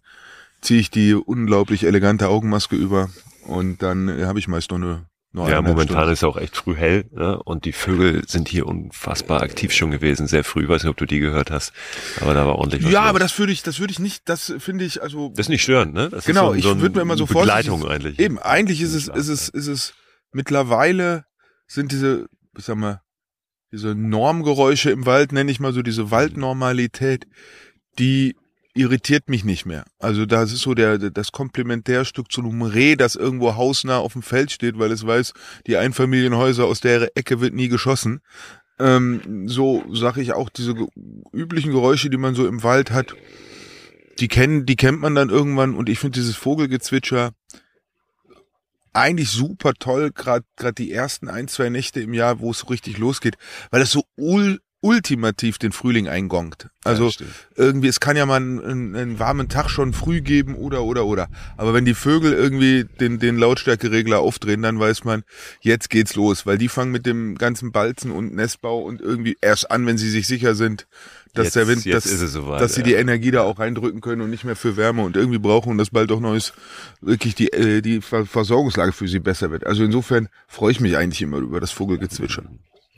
ziehe 0.61 0.79
ich 0.79 0.89
die 0.89 1.13
unglaublich 1.13 1.83
elegante 1.83 2.27
Augenmaske 2.29 2.75
über 2.75 3.09
und 3.43 3.83
dann 3.83 4.09
äh, 4.09 4.25
habe 4.25 4.39
ich 4.39 4.47
meist 4.47 4.71
noch 4.71 4.77
eine 4.77 5.05
nur 5.35 5.49
ja, 5.49 5.61
momentan 5.61 5.97
Stunde. 5.97 6.13
ist 6.13 6.23
auch 6.23 6.37
echt 6.37 6.55
früh 6.55 6.75
hell 6.75 7.05
ne? 7.11 7.41
und 7.43 7.65
die 7.65 7.73
Vögel 7.73 8.23
sind 8.27 8.47
hier 8.47 8.65
unfassbar 8.65 9.41
aktiv 9.41 9.73
schon 9.73 9.91
gewesen, 9.91 10.27
sehr 10.27 10.43
früh. 10.43 10.63
Ich 10.63 10.69
weiß 10.69 10.83
nicht, 10.83 10.89
ob 10.89 10.97
du 10.97 11.05
die 11.05 11.19
gehört 11.19 11.51
hast, 11.51 11.73
aber 12.21 12.33
da 12.33 12.47
war 12.47 12.55
ordentlich 12.55 12.83
was 12.83 12.91
Ja, 12.91 13.01
los. 13.01 13.09
aber 13.09 13.19
das 13.19 13.37
würde 13.37 13.51
ich, 13.51 13.61
das 13.61 13.79
würde 13.79 13.91
ich 13.91 13.99
nicht, 13.99 14.27
das 14.29 14.53
finde 14.59 14.85
ich 14.85 15.01
also. 15.03 15.29
Das 15.29 15.45
ist 15.45 15.49
nicht 15.49 15.63
störend, 15.63 15.93
ne? 15.93 16.09
Das 16.09 16.25
genau, 16.25 16.53
ist 16.53 16.63
so, 16.63 16.69
so 16.69 16.75
ich 16.75 16.81
würde 16.81 16.95
mir 16.95 17.01
immer 17.01 17.17
so 17.17 17.25
Begleitung 17.25 17.85
eigentlich. 17.85 18.17
Eben, 18.17 18.39
eigentlich 18.39 18.81
ist 18.81 18.93
es, 18.93 19.09
ist 19.09 19.27
es, 19.27 19.49
ist 19.49 19.67
es 19.67 19.93
mittlerweile 20.31 21.25
sind 21.67 21.91
diese, 21.91 22.27
ich 22.57 22.63
sag 22.65 22.77
mal, 22.77 23.01
diese 23.71 23.93
Normgeräusche 23.93 24.89
im 24.91 25.05
Wald, 25.05 25.33
nenne 25.33 25.51
ich 25.51 25.59
mal 25.59 25.73
so 25.73 25.81
diese 25.81 26.11
Waldnormalität, 26.11 27.27
die 27.99 28.35
irritiert 28.75 29.29
mich 29.29 29.43
nicht 29.43 29.65
mehr. 29.65 29.85
Also 29.99 30.25
das 30.25 30.51
ist 30.51 30.61
so 30.61 30.73
der 30.73 30.97
das 30.97 31.31
Komplementärstück 31.31 32.31
zu 32.31 32.41
einem 32.41 32.61
Reh, 32.61 32.95
das 32.95 33.15
irgendwo 33.15 33.55
hausnah 33.55 33.97
auf 33.97 34.13
dem 34.13 34.21
Feld 34.21 34.51
steht, 34.51 34.77
weil 34.77 34.91
es 34.91 35.07
weiß, 35.07 35.33
die 35.65 35.77
Einfamilienhäuser 35.77 36.65
aus 36.65 36.81
der 36.81 37.17
Ecke 37.17 37.39
wird 37.39 37.53
nie 37.53 37.69
geschossen. 37.69 38.21
Ähm, 38.77 39.47
so 39.47 39.85
sage 39.93 40.21
ich 40.21 40.33
auch 40.33 40.49
diese 40.49 40.75
üblichen 41.31 41.71
Geräusche, 41.71 42.09
die 42.09 42.17
man 42.17 42.35
so 42.35 42.45
im 42.45 42.63
Wald 42.63 42.91
hat, 42.91 43.15
die 44.19 44.27
kennen, 44.27 44.65
die 44.65 44.75
kennt 44.75 44.99
man 44.99 45.15
dann 45.15 45.29
irgendwann 45.29 45.75
und 45.75 45.87
ich 45.87 45.97
finde 45.99 46.19
dieses 46.19 46.35
Vogelgezwitscher 46.35 47.31
eigentlich 48.91 49.29
super 49.29 49.73
toll, 49.73 50.11
gerade 50.11 50.45
gerade 50.57 50.73
die 50.73 50.91
ersten 50.91 51.29
ein, 51.29 51.47
zwei 51.47 51.69
Nächte 51.69 52.01
im 52.01 52.13
Jahr, 52.13 52.39
wo 52.39 52.51
es 52.51 52.59
so 52.59 52.67
richtig 52.67 52.97
losgeht, 52.97 53.37
weil 53.71 53.81
es 53.81 53.91
so 53.91 54.03
ul 54.17 54.59
ultimativ 54.85 55.57
den 55.57 55.71
Frühling 55.71 56.07
eingongt. 56.07 56.69
Also 56.83 57.09
ja, 57.09 57.25
irgendwie, 57.55 57.87
es 57.87 57.99
kann 57.99 58.15
ja 58.15 58.27
mal 58.27 58.35
einen, 58.35 58.95
einen, 58.95 59.17
warmen 59.17 59.49
Tag 59.49 59.69
schon 59.69 59.93
früh 59.93 60.21
geben 60.21 60.53
oder 60.53 60.83
oder 60.83 61.07
oder. 61.07 61.27
Aber 61.57 61.73
wenn 61.73 61.85
die 61.85 61.95
Vögel 61.95 62.33
irgendwie 62.33 62.83
den, 62.83 63.17
den 63.17 63.37
Lautstärkeregler 63.37 64.19
aufdrehen, 64.19 64.61
dann 64.61 64.79
weiß 64.79 65.03
man, 65.03 65.23
jetzt 65.59 65.89
geht's 65.89 66.13
los, 66.13 66.45
weil 66.45 66.59
die 66.59 66.69
fangen 66.69 66.91
mit 66.91 67.07
dem 67.07 67.35
ganzen 67.35 67.71
Balzen 67.71 68.11
und 68.11 68.35
Nestbau 68.35 68.83
und 68.83 69.01
irgendwie 69.01 69.35
erst 69.41 69.71
an, 69.71 69.87
wenn 69.87 69.97
sie 69.97 70.11
sich 70.11 70.27
sicher 70.27 70.53
sind, 70.53 70.85
dass 71.33 71.45
jetzt, 71.45 71.55
der 71.55 71.67
Wind, 71.67 71.85
dass, 71.91 72.03
soweit, 72.03 72.61
dass 72.61 72.75
sie 72.75 72.81
ja. 72.81 72.87
die 72.87 72.93
Energie 72.93 73.31
da 73.31 73.41
auch 73.41 73.57
reindrücken 73.57 74.01
können 74.01 74.21
und 74.21 74.29
nicht 74.29 74.43
mehr 74.43 74.55
für 74.55 74.77
Wärme 74.77 75.01
und 75.01 75.17
irgendwie 75.17 75.39
brauchen 75.39 75.71
und 75.71 75.79
das 75.79 75.89
bald 75.89 76.11
auch 76.11 76.19
neues, 76.19 76.53
wirklich 77.01 77.33
die, 77.33 77.51
äh, 77.51 77.81
die 77.81 78.01
Versorgungslage 78.01 78.91
für 78.91 79.07
sie 79.07 79.19
besser 79.19 79.49
wird. 79.49 79.65
Also 79.65 79.83
insofern 79.83 80.29
freue 80.47 80.71
ich 80.71 80.79
mich 80.79 80.95
eigentlich 80.95 81.23
immer 81.23 81.37
über 81.37 81.59
das 81.59 81.71
Vogelgezwitscher. 81.71 82.43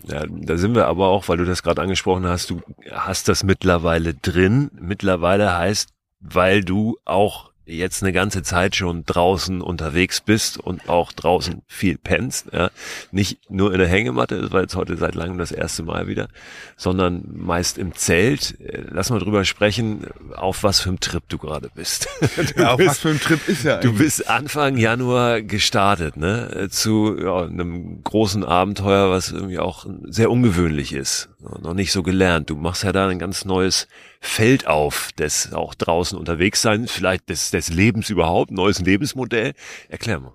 Ja, 0.03 0.25
da 0.27 0.57
sind 0.57 0.75
wir 0.75 0.87
aber 0.87 1.07
auch, 1.07 1.27
weil 1.27 1.37
du 1.37 1.45
das 1.45 1.63
gerade 1.63 1.81
angesprochen 1.81 2.25
hast, 2.25 2.49
du 2.49 2.61
hast 2.91 3.27
das 3.27 3.43
mittlerweile 3.43 4.13
drin. 4.13 4.69
Mittlerweile 4.79 5.57
heißt, 5.57 5.89
weil 6.19 6.63
du 6.63 6.97
auch 7.05 7.51
jetzt 7.67 8.01
eine 8.01 8.13
ganze 8.13 8.43
Zeit 8.43 8.75
schon 8.75 9.03
draußen 9.05 9.61
unterwegs 9.61 10.21
bist 10.21 10.57
und 10.57 10.89
auch 10.89 11.11
draußen 11.11 11.61
viel 11.67 11.97
pennst, 11.97 12.47
ja, 12.53 12.71
nicht 13.11 13.39
nur 13.49 13.73
in 13.73 13.79
der 13.79 13.87
Hängematte, 13.87 14.41
das 14.41 14.51
war 14.51 14.61
jetzt 14.61 14.75
heute 14.75 14.95
seit 14.97 15.15
langem 15.15 15.37
das 15.37 15.51
erste 15.51 15.83
Mal 15.83 16.07
wieder, 16.07 16.29
sondern 16.77 17.23
meist 17.33 17.77
im 17.77 17.93
Zelt. 17.93 18.57
Lass 18.89 19.09
mal 19.09 19.19
drüber 19.19 19.43
sprechen, 19.43 20.07
auf 20.35 20.63
was 20.63 20.79
für 20.79 20.89
einem 20.89 20.99
Trip 20.99 21.23
du 21.27 21.37
gerade 21.37 21.69
bist. 21.73 22.07
Du 22.37 22.61
ja, 22.61 22.71
auf 22.71 22.77
bist, 22.77 22.89
was 22.89 22.99
für 22.99 23.09
einem 23.09 23.19
Trip 23.19 23.47
ist 23.47 23.67
eigentlich? 23.67 23.91
Du 23.91 23.97
bist 23.97 24.29
Anfang 24.29 24.77
Januar 24.77 25.41
gestartet, 25.41 26.17
ne, 26.17 26.67
zu 26.69 27.17
ja, 27.19 27.45
einem 27.45 28.03
großen 28.03 28.43
Abenteuer, 28.43 29.09
was 29.09 29.31
irgendwie 29.31 29.59
auch 29.59 29.85
sehr 30.03 30.29
ungewöhnlich 30.29 30.93
ist, 30.93 31.29
noch 31.39 31.73
nicht 31.73 31.91
so 31.91 32.03
gelernt. 32.03 32.49
Du 32.49 32.55
machst 32.55 32.83
ja 32.83 32.91
da 32.91 33.07
ein 33.07 33.19
ganz 33.19 33.43
neues 33.43 33.87
Feld 34.19 34.67
auf 34.67 35.11
des 35.17 35.53
auch 35.53 35.73
draußen 35.73 36.17
unterwegs 36.17 36.61
sein, 36.61 36.87
vielleicht 36.87 37.29
des, 37.29 37.51
des 37.57 37.69
Lebens 37.69 38.09
überhaupt, 38.09 38.51
neues 38.51 38.79
Lebensmodell. 38.79 39.53
Erklär 39.89 40.19
mal. 40.19 40.33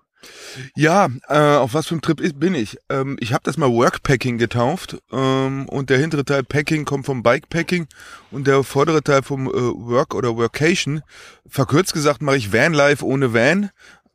Ja, 0.77 1.09
äh, 1.29 1.37
auf 1.37 1.75
was 1.75 1.89
für 1.89 1.97
ein 1.97 2.01
Trip 2.01 2.21
ist, 2.21 2.39
bin 2.39 2.55
ich? 2.55 2.79
Ähm, 2.89 3.17
ich 3.21 3.33
habe 3.33 3.43
das 3.45 3.57
mal 3.57 3.71
Workpacking 3.71 4.39
getauft 4.39 4.99
ähm, 5.11 5.69
und 5.69 5.91
der 5.91 5.99
hintere 5.99 6.25
Teil 6.25 6.45
Packing 6.45 6.85
kommt 6.85 7.07
vom 7.07 7.23
Bikepacking 7.23 7.89
und 8.31 8.47
der 8.47 8.63
vordere 8.63 9.03
Teil 9.03 9.23
vom 9.23 9.49
äh, 9.49 9.53
Work 9.53 10.15
oder 10.15 10.37
Workation. 10.37 11.03
Verkürzt 11.49 11.93
gesagt 11.93 12.23
mache 12.23 12.37
ich 12.37 12.53
Vanlife 12.53 13.05
ohne 13.05 13.35
Van. 13.35 13.71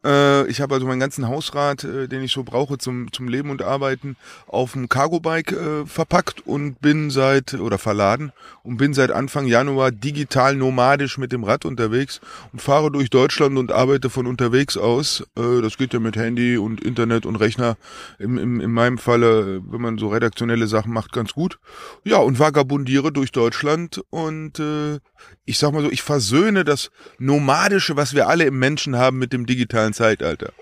Äh, 0.06 0.48
ich 0.48 0.62
habe 0.62 0.76
also 0.76 0.86
meinen 0.86 1.00
ganzen 1.00 1.28
Hausrat, 1.28 1.84
äh, 1.84 2.08
den 2.08 2.24
ich 2.24 2.32
so 2.32 2.44
brauche 2.44 2.78
zum, 2.78 3.12
zum 3.12 3.28
Leben 3.28 3.50
und 3.50 3.62
Arbeiten, 3.62 4.16
auf 4.48 4.74
dem 4.74 4.90
Cargo-Bike 4.90 5.52
äh, 5.52 5.86
verpackt 5.86 6.46
und 6.46 6.80
bin 6.82 7.10
seit, 7.10 7.56
oder 7.56 7.78
verladen, 7.78 8.32
und 8.64 8.78
bin 8.78 8.94
seit 8.94 9.12
Anfang 9.12 9.48
Januar 9.48 9.92
digital 9.92 10.56
nomadisch 10.56 11.18
mit 11.18 11.32
dem 11.32 11.44
Rad 11.44 11.66
unterwegs 11.66 12.22
und 12.54 12.62
fahre 12.62 12.92
durch 12.92 13.10
Deutschland 13.10 13.58
und 13.58 13.72
arbeite 13.72 14.10
von 14.10 14.28
unterwegs 14.28 14.78
aus. 14.78 15.26
Äh, 15.36 15.62
das 15.62 15.78
geht 15.78 15.94
ja 15.94 16.00
mit 16.00 16.16
Handy 16.16 16.58
und 16.58 16.82
Internet 16.82 17.26
und 17.26 17.36
Rechner. 17.36 17.78
Im, 18.20 18.38
im, 18.38 18.62
in 18.62 18.72
meinem 18.72 18.98
Falle, 18.98 19.62
wenn 19.66 19.82
man 19.82 19.98
so 19.98 20.10
redaktionelle 20.10 20.68
Sachen 20.68 20.94
macht, 20.94 21.12
ganz 21.12 21.34
gut. 21.34 21.60
Ja, 22.04 22.18
und 22.18 22.40
vagabundiere 22.40 23.12
durch 23.12 23.32
Deutschland 23.32 24.02
und 24.10 24.60
äh, 24.60 25.00
ich 25.46 25.58
sag 25.58 25.72
mal 25.72 25.82
so, 25.82 25.90
ich 25.90 26.02
versöhne 26.02 26.64
das 26.64 26.92
Nomadische, 27.20 27.96
was 27.96 28.14
wir 28.14 28.28
alle 28.28 28.46
im 28.46 28.60
Menschen 28.60 28.96
haben, 28.98 29.18
mit 29.18 29.34
dem 29.34 29.46
digitalen 29.46 29.87
Zeitalter 29.94 30.54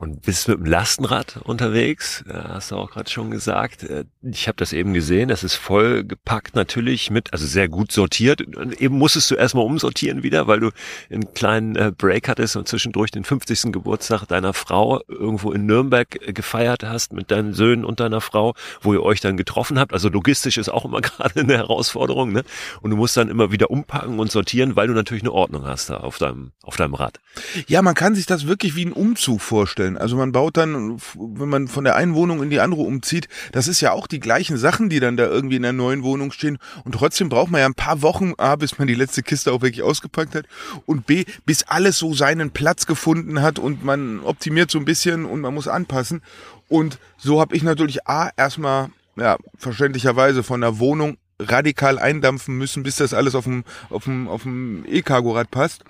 und 0.00 0.22
bist 0.22 0.48
mit 0.48 0.58
dem 0.58 0.64
Lastenrad 0.64 1.36
unterwegs, 1.44 2.24
hast 2.26 2.70
du 2.70 2.76
auch 2.76 2.90
gerade 2.90 3.10
schon 3.10 3.30
gesagt. 3.30 3.82
Äh, 3.82 4.04
ich 4.22 4.48
habe 4.48 4.56
das 4.56 4.72
eben 4.72 4.94
gesehen, 4.94 5.28
das 5.28 5.44
ist 5.44 5.56
voll 5.56 6.04
gepackt 6.04 6.56
natürlich 6.56 7.10
mit, 7.10 7.34
also 7.34 7.46
sehr 7.46 7.68
gut 7.68 7.92
sortiert. 7.92 8.40
Eben 8.40 8.96
musstest 8.96 9.30
du 9.30 9.34
erstmal 9.34 9.66
umsortieren 9.66 10.22
wieder, 10.22 10.46
weil 10.46 10.60
du 10.60 10.70
einen 11.10 11.34
kleinen 11.34 11.76
äh, 11.76 11.92
Break 11.96 12.28
hattest 12.28 12.56
und 12.56 12.66
zwischendurch 12.66 13.10
den 13.10 13.24
50. 13.24 13.72
Geburtstag 13.72 14.24
deiner 14.24 14.54
Frau 14.54 15.02
irgendwo 15.06 15.52
in 15.52 15.66
Nürnberg 15.66 16.16
äh, 16.26 16.32
gefeiert 16.32 16.82
hast 16.82 17.12
mit 17.12 17.30
deinen 17.30 17.52
Söhnen 17.52 17.84
und 17.84 18.00
deiner 18.00 18.22
Frau, 18.22 18.54
wo 18.80 18.94
ihr 18.94 19.02
euch 19.02 19.20
dann 19.20 19.36
getroffen 19.36 19.78
habt. 19.78 19.92
Also 19.92 20.08
logistisch 20.08 20.56
ist 20.56 20.70
auch 20.70 20.86
immer 20.86 21.00
gerade 21.02 21.40
eine 21.40 21.58
Herausforderung, 21.58 22.32
ne? 22.32 22.42
Und 22.80 22.90
du 22.90 22.96
musst 22.96 23.18
dann 23.18 23.28
immer 23.28 23.52
wieder 23.52 23.70
umpacken 23.70 24.18
und 24.18 24.32
sortieren, 24.32 24.76
weil 24.76 24.86
du 24.86 24.94
natürlich 24.94 25.24
eine 25.24 25.32
Ordnung 25.32 25.66
hast 25.66 25.90
da 25.90 25.98
auf 25.98 26.16
deinem, 26.16 26.52
auf 26.62 26.76
deinem 26.76 26.94
Rad. 26.94 27.20
Ja, 27.66 27.82
man 27.82 27.94
kann 27.94 28.14
sich 28.14 28.24
das 28.24 28.46
wirklich 28.46 28.74
wie 28.76 28.86
ein 28.86 28.92
Umzug 28.92 29.42
vorstellen 29.42 29.89
vorstellen. 29.90 29.98
Also 29.98 30.16
man 30.16 30.32
baut 30.32 30.56
dann, 30.56 30.98
wenn 31.14 31.48
man 31.48 31.68
von 31.68 31.84
der 31.84 31.96
einen 31.96 32.14
Wohnung 32.14 32.42
in 32.42 32.50
die 32.50 32.60
andere 32.60 32.82
umzieht, 32.82 33.28
das 33.52 33.68
ist 33.68 33.80
ja 33.80 33.92
auch 33.92 34.06
die 34.06 34.20
gleichen 34.20 34.56
Sachen, 34.56 34.88
die 34.88 35.00
dann 35.00 35.16
da 35.16 35.24
irgendwie 35.24 35.56
in 35.56 35.62
der 35.62 35.72
neuen 35.72 36.02
Wohnung 36.02 36.32
stehen. 36.32 36.58
Und 36.84 36.92
trotzdem 36.92 37.28
braucht 37.28 37.50
man 37.50 37.60
ja 37.60 37.66
ein 37.66 37.74
paar 37.74 38.02
Wochen, 38.02 38.34
A, 38.38 38.56
bis 38.56 38.78
man 38.78 38.88
die 38.88 38.94
letzte 38.94 39.22
Kiste 39.22 39.52
auch 39.52 39.62
wirklich 39.62 39.82
ausgepackt 39.82 40.34
hat 40.34 40.46
und 40.86 41.06
B, 41.06 41.24
bis 41.46 41.64
alles 41.64 41.98
so 41.98 42.14
seinen 42.14 42.50
Platz 42.50 42.86
gefunden 42.86 43.42
hat 43.42 43.58
und 43.58 43.84
man 43.84 44.20
optimiert 44.20 44.70
so 44.70 44.78
ein 44.78 44.84
bisschen 44.84 45.24
und 45.24 45.40
man 45.40 45.54
muss 45.54 45.68
anpassen. 45.68 46.22
Und 46.68 46.98
so 47.16 47.40
habe 47.40 47.56
ich 47.56 47.62
natürlich 47.62 48.06
A, 48.06 48.30
erstmal, 48.36 48.90
ja, 49.16 49.36
verständlicherweise 49.56 50.42
von 50.42 50.60
der 50.60 50.78
Wohnung 50.78 51.16
radikal 51.40 51.98
eindampfen 51.98 52.56
müssen, 52.56 52.82
bis 52.82 52.96
das 52.96 53.14
alles 53.14 53.34
auf 53.34 53.44
dem, 53.44 53.64
auf 53.88 54.04
dem, 54.04 54.28
auf 54.28 54.42
dem 54.42 54.84
E-Cargo-Rad 54.86 55.50
passt. 55.50 55.84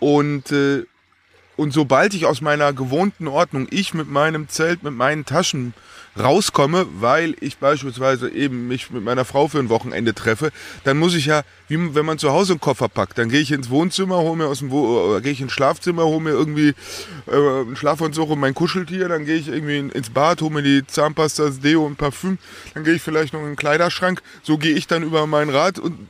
Und, 0.00 0.52
äh, 0.52 0.84
und 1.58 1.72
sobald 1.72 2.14
ich 2.14 2.24
aus 2.24 2.40
meiner 2.40 2.72
gewohnten 2.72 3.26
Ordnung, 3.26 3.66
ich 3.70 3.92
mit 3.92 4.08
meinem 4.08 4.48
Zelt, 4.48 4.84
mit 4.84 4.94
meinen 4.94 5.24
Taschen 5.24 5.74
rauskomme, 6.16 6.86
weil 7.00 7.34
ich 7.40 7.58
beispielsweise 7.58 8.30
eben 8.30 8.68
mich 8.68 8.90
mit 8.90 9.02
meiner 9.02 9.24
Frau 9.24 9.48
für 9.48 9.58
ein 9.58 9.68
Wochenende 9.68 10.14
treffe, 10.14 10.50
dann 10.84 10.98
muss 10.98 11.14
ich 11.14 11.26
ja, 11.26 11.42
wie 11.66 11.94
wenn 11.96 12.06
man 12.06 12.18
zu 12.18 12.30
Hause 12.30 12.52
einen 12.52 12.60
Koffer 12.60 12.88
packt, 12.88 13.18
dann 13.18 13.28
gehe 13.28 13.40
ich 13.40 13.50
ins 13.50 13.70
Wohnzimmer, 13.70 14.18
hole 14.18 14.36
mir 14.36 14.46
aus 14.46 14.60
dem 14.60 14.70
Wo 14.70 15.16
äh, 15.16 15.20
gehe 15.20 15.32
ich 15.32 15.40
ins 15.40 15.52
Schlafzimmer, 15.52 16.04
hole 16.04 16.20
mir 16.20 16.30
irgendwie 16.30 16.74
äh, 17.26 17.32
einen 17.32 17.76
Schlafanzug 17.76 18.30
und 18.30 18.38
mein 18.38 18.54
Kuscheltier, 18.54 19.08
dann 19.08 19.24
gehe 19.24 19.36
ich 19.36 19.48
irgendwie 19.48 19.78
ins 19.78 20.10
Bad, 20.10 20.40
hole 20.40 20.54
mir 20.54 20.62
die 20.62 20.86
Zahnpasta, 20.86 21.46
das 21.46 21.58
Deo 21.58 21.84
und 21.84 21.98
Parfüm, 21.98 22.38
dann 22.74 22.84
gehe 22.84 22.94
ich 22.94 23.02
vielleicht 23.02 23.32
noch 23.32 23.40
in 23.40 23.46
den 23.46 23.56
Kleiderschrank, 23.56 24.22
so 24.42 24.58
gehe 24.58 24.74
ich 24.74 24.86
dann 24.86 25.02
über 25.02 25.26
mein 25.26 25.50
Rad 25.50 25.80
und 25.80 26.08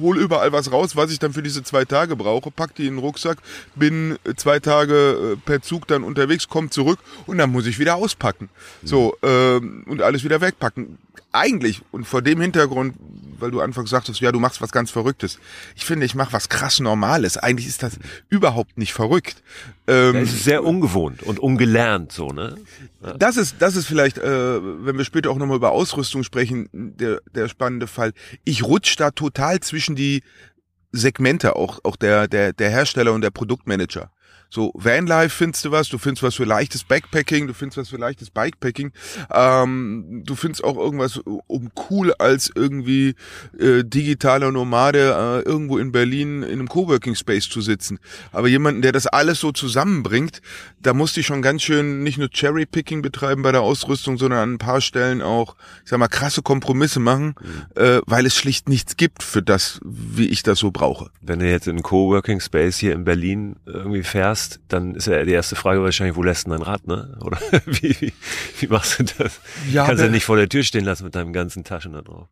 hole 0.00 0.20
überall 0.20 0.52
was 0.52 0.70
raus, 0.72 0.96
was 0.96 1.10
ich 1.10 1.18
dann 1.18 1.32
für 1.32 1.42
diese 1.42 1.62
zwei 1.62 1.84
Tage 1.84 2.16
brauche, 2.16 2.50
pack 2.50 2.74
die 2.74 2.86
in 2.86 2.94
den 2.94 2.98
Rucksack, 2.98 3.38
bin 3.74 4.18
zwei 4.36 4.60
Tage 4.60 5.34
äh, 5.34 5.36
per 5.36 5.62
Zug 5.62 5.86
dann 5.88 6.04
unterwegs, 6.04 6.48
komme 6.48 6.70
zurück 6.70 6.98
und 7.26 7.38
dann 7.38 7.50
muss 7.50 7.66
ich 7.66 7.78
wieder 7.78 7.96
auspacken. 7.96 8.48
So, 8.82 9.16
ähm, 9.22 9.84
und 9.86 10.02
alles 10.02 10.24
wieder 10.24 10.40
wegpacken. 10.40 10.98
Eigentlich, 11.32 11.82
und 11.92 12.06
vor 12.06 12.22
dem 12.22 12.40
Hintergrund, 12.40 12.94
weil 13.40 13.50
du 13.50 13.60
anfangs 13.60 13.90
sagtest, 13.90 14.20
ja, 14.20 14.32
du 14.32 14.40
machst 14.40 14.60
was 14.60 14.72
ganz 14.72 14.90
Verrücktes. 14.90 15.38
Ich 15.74 15.84
finde, 15.84 16.06
ich 16.06 16.14
mache 16.14 16.32
was 16.32 16.48
krass 16.48 16.80
Normales. 16.80 17.36
Eigentlich 17.36 17.66
ist 17.66 17.82
das 17.82 17.98
überhaupt 18.28 18.78
nicht 18.78 18.92
verrückt. 18.92 19.42
Ähm, 19.86 20.14
das 20.14 20.30
ist 20.30 20.44
sehr 20.44 20.64
ungewohnt 20.64 21.22
und 21.22 21.38
ungelernt 21.38 22.12
so, 22.12 22.28
ne? 22.28 22.56
Ja. 23.02 23.14
Das 23.14 23.36
ist, 23.36 23.56
das 23.60 23.76
ist 23.76 23.86
vielleicht, 23.86 24.18
äh, 24.18 24.84
wenn 24.84 24.98
wir 24.98 25.04
später 25.04 25.30
auch 25.30 25.36
nochmal 25.36 25.56
über 25.56 25.72
Ausrüstung 25.72 26.24
sprechen, 26.24 26.68
der, 26.72 27.20
der 27.34 27.48
spannende 27.48 27.86
Fall. 27.86 28.12
Ich 28.44 28.64
rutsch 28.64 28.96
da 28.98 29.10
total 29.10 29.60
zwischen 29.60 29.96
die 29.96 30.22
Segmente, 30.92 31.56
auch, 31.56 31.80
auch 31.84 31.96
der, 31.96 32.28
der, 32.28 32.52
der 32.52 32.70
Hersteller 32.70 33.12
und 33.12 33.20
der 33.20 33.30
Produktmanager. 33.30 34.10
So, 34.48 34.72
Vanlife 34.74 35.30
findest 35.30 35.64
du 35.64 35.70
was, 35.72 35.88
du 35.88 35.98
findest 35.98 36.22
was 36.22 36.36
für 36.36 36.44
leichtes 36.44 36.84
Backpacking, 36.84 37.46
du 37.46 37.54
findest 37.54 37.78
was 37.78 37.88
für 37.88 37.96
leichtes 37.96 38.30
Bikepacking, 38.30 38.92
ähm, 39.32 40.22
du 40.24 40.34
findest 40.36 40.62
auch 40.62 40.76
irgendwas 40.76 41.18
um 41.18 41.70
cool 41.90 42.14
als 42.14 42.50
irgendwie 42.54 43.14
äh, 43.58 43.82
digitaler 43.82 44.52
Nomade 44.52 45.42
äh, 45.44 45.48
irgendwo 45.48 45.78
in 45.78 45.92
Berlin 45.92 46.42
in 46.42 46.52
einem 46.52 46.68
Coworking 46.68 47.16
Space 47.16 47.48
zu 47.48 47.60
sitzen. 47.60 47.98
Aber 48.32 48.48
jemanden, 48.48 48.82
der 48.82 48.92
das 48.92 49.06
alles 49.06 49.40
so 49.40 49.52
zusammenbringt, 49.52 50.40
da 50.80 50.94
musste 50.94 51.20
ich 51.20 51.26
schon 51.26 51.42
ganz 51.42 51.62
schön 51.62 52.02
nicht 52.02 52.18
nur 52.18 52.28
Cherry-Picking 52.30 53.02
betreiben 53.02 53.42
bei 53.42 53.52
der 53.52 53.62
Ausrüstung, 53.62 54.16
sondern 54.16 54.38
an 54.38 54.52
ein 54.54 54.58
paar 54.58 54.80
Stellen 54.80 55.22
auch, 55.22 55.56
ich 55.84 55.90
sag 55.90 55.98
mal, 55.98 56.08
krasse 56.08 56.42
Kompromisse 56.42 57.00
machen, 57.00 57.34
mhm. 57.40 57.82
äh, 57.82 58.00
weil 58.06 58.26
es 58.26 58.36
schlicht 58.36 58.68
nichts 58.68 58.96
gibt 58.96 59.22
für 59.22 59.42
das, 59.42 59.80
wie 59.84 60.28
ich 60.28 60.42
das 60.44 60.60
so 60.60 60.70
brauche. 60.70 61.10
Wenn 61.20 61.40
du 61.40 61.50
jetzt 61.50 61.66
in 61.66 61.72
einen 61.72 61.82
Coworking 61.82 62.40
Space 62.40 62.78
hier 62.78 62.92
in 62.92 63.04
Berlin 63.04 63.56
irgendwie 63.66 64.04
fährst, 64.04 64.35
fährst, 64.36 64.60
dann 64.68 64.94
ist 64.94 65.06
ja 65.06 65.24
die 65.24 65.32
erste 65.32 65.56
Frage 65.56 65.82
wahrscheinlich, 65.82 66.16
wo 66.16 66.22
lässt 66.22 66.46
du 66.46 66.50
dein 66.50 66.62
Rad, 66.62 66.86
ne? 66.86 67.18
Oder 67.22 67.38
wie, 67.66 67.96
wie, 68.00 68.12
wie 68.60 68.66
machst 68.66 68.98
du 68.98 69.04
das? 69.04 69.40
Ja, 69.70 69.86
Kannst 69.86 70.02
du 70.02 70.10
nicht 70.10 70.24
vor 70.24 70.36
der 70.36 70.48
Tür 70.48 70.62
stehen 70.62 70.84
lassen 70.84 71.04
mit 71.04 71.14
deinem 71.14 71.32
ganzen 71.32 71.64
Taschen 71.64 71.92
da 71.92 72.02
drauf. 72.02 72.28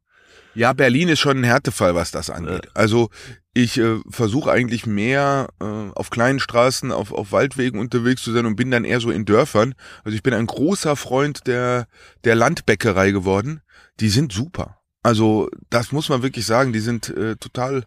Ja, 0.57 0.73
Berlin 0.73 1.09
ist 1.09 1.19
schon 1.19 1.39
ein 1.39 1.45
Härtefall, 1.45 1.97
was 1.97 2.13
das 2.13 2.31
angeht. 2.31 2.67
Ja. 2.67 2.71
Also 2.75 3.11
ich 3.55 3.79
äh, 3.79 3.99
versuche 4.09 4.53
eigentlich 4.53 4.87
mehr 4.87 5.49
äh, 5.61 5.65
auf 5.65 6.11
kleinen 6.11 6.39
Straßen, 6.39 6.93
auf, 6.93 7.11
auf 7.11 7.33
Waldwegen 7.33 7.81
unterwegs 7.81 8.23
zu 8.23 8.33
sein 8.33 8.47
und 8.47 8.55
bin 8.55 8.71
dann 8.71 8.85
eher 8.85 9.01
so 9.01 9.11
in 9.11 9.25
Dörfern. 9.25 9.75
Also 10.05 10.15
ich 10.15 10.23
bin 10.23 10.33
ein 10.33 10.47
großer 10.47 10.95
Freund 10.95 11.49
der, 11.49 11.89
der 12.23 12.37
Landbäckerei 12.37 13.11
geworden. 13.11 13.63
Die 13.99 14.11
sind 14.11 14.33
super. 14.33 14.79
Also 15.03 15.49
das 15.71 15.91
muss 15.91 16.09
man 16.09 16.23
wirklich 16.23 16.47
sagen, 16.47 16.73
die 16.73 16.81
sind 16.81 17.09
äh, 17.09 17.35
total 17.35 17.85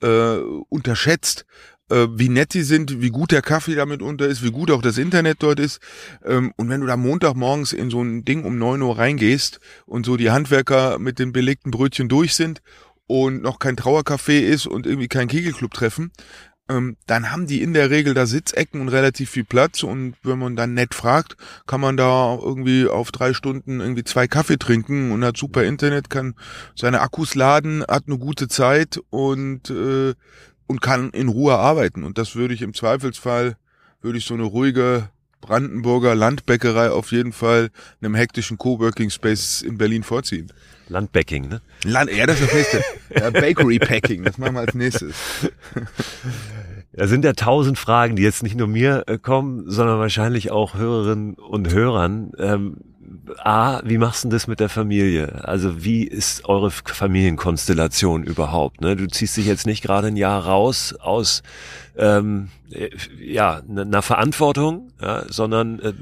äh, 0.00 0.36
unterschätzt 0.68 1.46
äh, 1.90 2.06
wie 2.10 2.28
nett 2.28 2.54
die 2.54 2.62
sind, 2.62 3.00
wie 3.00 3.10
gut 3.10 3.32
der 3.32 3.42
Kaffee 3.42 3.74
damit 3.74 4.02
unter 4.02 4.26
ist, 4.26 4.42
wie 4.42 4.50
gut 4.50 4.70
auch 4.70 4.82
das 4.82 4.98
Internet 4.98 5.38
dort 5.40 5.60
ist. 5.60 5.80
Ähm, 6.24 6.52
und 6.56 6.68
wenn 6.68 6.80
du 6.80 6.86
da 6.86 6.96
Montagmorgens 6.96 7.72
in 7.72 7.90
so 7.90 8.02
ein 8.02 8.24
Ding 8.24 8.44
um 8.44 8.58
neun 8.58 8.82
Uhr 8.82 8.98
reingehst 8.98 9.60
und 9.86 10.06
so 10.06 10.16
die 10.16 10.30
Handwerker 10.30 10.98
mit 10.98 11.18
den 11.18 11.32
belegten 11.32 11.70
Brötchen 11.70 12.08
durch 12.08 12.34
sind 12.34 12.62
und 13.06 13.42
noch 13.42 13.58
kein 13.58 13.76
Trauercafé 13.76 14.40
ist 14.40 14.66
und 14.66 14.86
irgendwie 14.86 15.08
kein 15.08 15.28
Kegelclub 15.28 15.72
treffen, 15.72 16.10
ähm, 16.66 16.96
dann 17.06 17.30
haben 17.30 17.46
die 17.46 17.60
in 17.60 17.74
der 17.74 17.90
Regel 17.90 18.14
da 18.14 18.24
Sitzecken 18.24 18.80
und 18.80 18.88
relativ 18.88 19.28
viel 19.28 19.44
Platz 19.44 19.82
und 19.82 20.14
wenn 20.22 20.38
man 20.38 20.56
dann 20.56 20.72
nett 20.72 20.94
fragt, 20.94 21.36
kann 21.66 21.80
man 21.80 21.98
da 21.98 22.38
irgendwie 22.40 22.88
auf 22.88 23.12
drei 23.12 23.34
Stunden 23.34 23.80
irgendwie 23.80 24.04
zwei 24.04 24.26
Kaffee 24.26 24.56
trinken 24.56 25.12
und 25.12 25.22
hat 25.24 25.36
super 25.36 25.64
Internet, 25.64 26.08
kann 26.08 26.34
seine 26.74 27.02
Akkus 27.02 27.34
laden, 27.34 27.82
hat 27.86 28.04
eine 28.06 28.16
gute 28.16 28.48
Zeit 28.48 28.98
und 29.10 29.68
äh, 29.68 30.14
und 30.66 30.80
kann 30.80 31.10
in 31.10 31.28
Ruhe 31.28 31.56
arbeiten. 31.56 32.04
Und 32.04 32.18
das 32.18 32.36
würde 32.36 32.54
ich 32.54 32.62
im 32.62 32.74
Zweifelsfall, 32.74 33.56
würde 34.00 34.18
ich 34.18 34.24
so 34.24 34.34
eine 34.34 34.44
ruhige 34.44 35.08
Brandenburger 35.40 36.14
Landbäckerei 36.14 36.90
auf 36.90 37.12
jeden 37.12 37.32
Fall 37.32 37.70
einem 38.00 38.14
hektischen 38.14 38.56
Coworking 38.56 39.10
Space 39.10 39.60
in 39.60 39.76
Berlin 39.76 40.02
vorziehen. 40.02 40.50
Landbacking, 40.88 41.48
ne? 41.48 41.60
Land, 41.84 42.10
ja, 42.10 42.26
das 42.26 42.40
ist 42.40 42.48
das 42.48 42.54
nächste. 42.54 42.84
ja, 43.14 43.30
Bakery 43.30 43.78
Packing, 43.78 44.24
das 44.24 44.38
machen 44.38 44.54
wir 44.54 44.60
als 44.60 44.74
nächstes. 44.74 45.14
Da 46.96 47.08
sind 47.08 47.24
ja 47.24 47.32
tausend 47.32 47.76
Fragen, 47.76 48.14
die 48.14 48.22
jetzt 48.22 48.44
nicht 48.44 48.56
nur 48.56 48.68
mir 48.68 49.02
äh, 49.08 49.18
kommen, 49.18 49.68
sondern 49.68 49.98
wahrscheinlich 49.98 50.52
auch 50.52 50.74
Hörerinnen 50.74 51.34
und 51.34 51.72
Hörern. 51.72 52.30
Ähm, 52.38 52.76
A, 53.38 53.80
wie 53.84 53.98
machst 53.98 54.24
du 54.24 54.28
das 54.28 54.46
mit 54.46 54.60
der 54.60 54.68
Familie? 54.68 55.44
Also 55.44 55.84
wie 55.84 56.04
ist 56.04 56.44
eure 56.46 56.70
Familienkonstellation 56.70 58.24
überhaupt? 58.24 58.80
Ne? 58.80 58.96
Du 58.96 59.06
ziehst 59.06 59.36
dich 59.36 59.46
jetzt 59.46 59.66
nicht 59.66 59.82
gerade 59.82 60.08
ein 60.08 60.16
Jahr 60.16 60.44
raus 60.44 60.94
aus 60.98 61.42
ähm, 61.96 62.48
äh, 62.70 62.90
ja 63.20 63.62
einer 63.68 64.02
Verantwortung, 64.02 64.92
ja, 65.00 65.24
sondern 65.28 65.78
äh, 65.80 65.92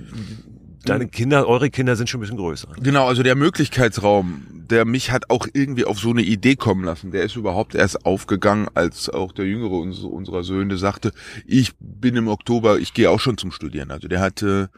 deine 0.84 1.08
Kinder, 1.08 1.46
eure 1.46 1.70
Kinder 1.70 1.96
sind 1.96 2.08
schon 2.08 2.20
ein 2.20 2.22
bisschen 2.22 2.36
größer. 2.36 2.68
Genau, 2.82 3.06
also 3.06 3.22
der 3.22 3.34
Möglichkeitsraum, 3.34 4.46
der 4.70 4.84
mich 4.84 5.10
hat 5.10 5.30
auch 5.30 5.46
irgendwie 5.52 5.84
auf 5.84 5.98
so 5.98 6.10
eine 6.10 6.22
Idee 6.22 6.56
kommen 6.56 6.84
lassen, 6.84 7.10
der 7.10 7.22
ist 7.22 7.36
überhaupt 7.36 7.74
erst 7.74 8.04
aufgegangen, 8.04 8.68
als 8.74 9.08
auch 9.08 9.32
der 9.32 9.46
jüngere 9.46 9.72
unserer 9.72 10.42
Söhne 10.42 10.76
sagte, 10.76 11.12
ich 11.46 11.72
bin 11.78 12.16
im 12.16 12.28
Oktober, 12.28 12.78
ich 12.78 12.94
gehe 12.94 13.10
auch 13.10 13.20
schon 13.20 13.38
zum 13.38 13.52
Studieren. 13.52 13.90
Also 13.90 14.08
der 14.08 14.20
hatte 14.20 14.70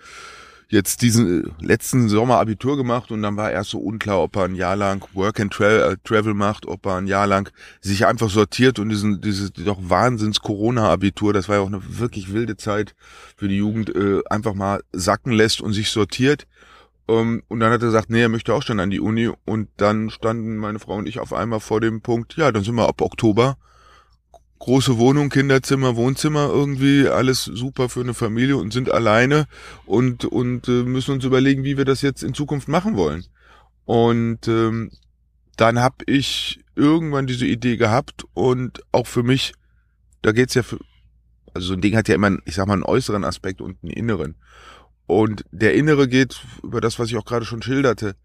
jetzt 0.74 1.02
diesen 1.02 1.54
letzten 1.60 2.08
Sommer 2.08 2.38
Abitur 2.40 2.76
gemacht 2.76 3.10
und 3.10 3.22
dann 3.22 3.36
war 3.36 3.50
erst 3.50 3.70
so 3.70 3.78
unklar, 3.78 4.20
ob 4.20 4.36
er 4.36 4.44
ein 4.44 4.56
Jahr 4.56 4.76
lang 4.76 5.06
Work 5.14 5.40
and 5.40 5.52
Tra 5.52 5.66
äh, 5.66 5.96
Travel 6.04 6.34
macht, 6.34 6.66
ob 6.66 6.84
er 6.84 6.96
ein 6.96 7.06
Jahr 7.06 7.26
lang 7.26 7.50
sich 7.80 8.06
einfach 8.06 8.28
sortiert 8.28 8.78
und 8.78 8.88
diesen 8.88 9.20
dieses 9.20 9.52
doch 9.52 9.78
Wahnsinns 9.80 10.40
Corona 10.40 10.90
Abitur, 10.90 11.32
das 11.32 11.48
war 11.48 11.56
ja 11.56 11.62
auch 11.62 11.68
eine 11.68 11.98
wirklich 11.98 12.32
wilde 12.32 12.56
Zeit 12.56 12.94
für 13.36 13.48
die 13.48 13.56
Jugend, 13.56 13.94
äh, 13.94 14.20
einfach 14.28 14.54
mal 14.54 14.82
sacken 14.92 15.32
lässt 15.32 15.60
und 15.60 15.72
sich 15.72 15.90
sortiert. 15.90 16.46
Um, 17.06 17.18
ähm, 17.18 17.42
und 17.48 17.60
dann 17.60 17.70
hat 17.70 17.82
er 17.82 17.88
gesagt, 17.88 18.08
nee, 18.10 18.22
er 18.22 18.30
möchte 18.30 18.54
auch 18.54 18.62
schon 18.62 18.80
an 18.80 18.90
die 18.90 19.00
Uni 19.00 19.30
und 19.44 19.68
dann 19.76 20.08
standen 20.10 20.56
meine 20.56 20.78
Frau 20.78 20.96
und 20.96 21.06
ich 21.06 21.20
auf 21.20 21.34
einmal 21.34 21.60
vor 21.60 21.80
dem 21.80 22.00
Punkt, 22.00 22.36
ja, 22.36 22.50
dann 22.50 22.64
sind 22.64 22.74
wir 22.74 22.88
ab 22.88 23.00
Oktober 23.00 23.58
große 24.64 24.96
Wohnung, 24.96 25.28
Kinderzimmer, 25.28 25.94
Wohnzimmer 25.94 26.48
irgendwie, 26.48 27.06
alles 27.06 27.44
super 27.44 27.90
für 27.90 28.00
eine 28.00 28.14
Familie 28.14 28.56
und 28.56 28.72
sind 28.72 28.90
alleine 28.90 29.46
und, 29.84 30.24
und 30.24 30.68
äh, 30.68 30.84
müssen 30.84 31.10
uns 31.10 31.24
überlegen, 31.24 31.64
wie 31.64 31.76
wir 31.76 31.84
das 31.84 32.00
jetzt 32.00 32.22
in 32.22 32.32
Zukunft 32.32 32.66
machen 32.66 32.96
wollen. 32.96 33.26
Und 33.84 34.48
ähm, 34.48 34.90
dann 35.58 35.80
habe 35.80 35.96
ich 36.06 36.64
irgendwann 36.76 37.26
diese 37.26 37.44
Idee 37.44 37.76
gehabt 37.76 38.24
und 38.32 38.80
auch 38.90 39.06
für 39.06 39.22
mich, 39.22 39.52
da 40.22 40.32
geht's 40.32 40.54
ja 40.54 40.62
für, 40.62 40.78
also 41.52 41.68
so 41.68 41.74
ein 41.74 41.82
Ding 41.82 41.94
hat 41.94 42.08
ja 42.08 42.14
immer, 42.14 42.38
ich 42.46 42.54
sag 42.54 42.66
mal, 42.66 42.72
einen 42.72 42.84
äußeren 42.84 43.24
Aspekt 43.24 43.60
und 43.60 43.76
einen 43.82 43.92
inneren. 43.92 44.34
Und 45.06 45.44
der 45.52 45.74
innere 45.74 46.08
geht 46.08 46.40
über 46.62 46.80
das, 46.80 46.98
was 46.98 47.08
ich 47.08 47.18
auch 47.18 47.26
gerade 47.26 47.44
schon 47.44 47.60
schilderte 47.60 48.16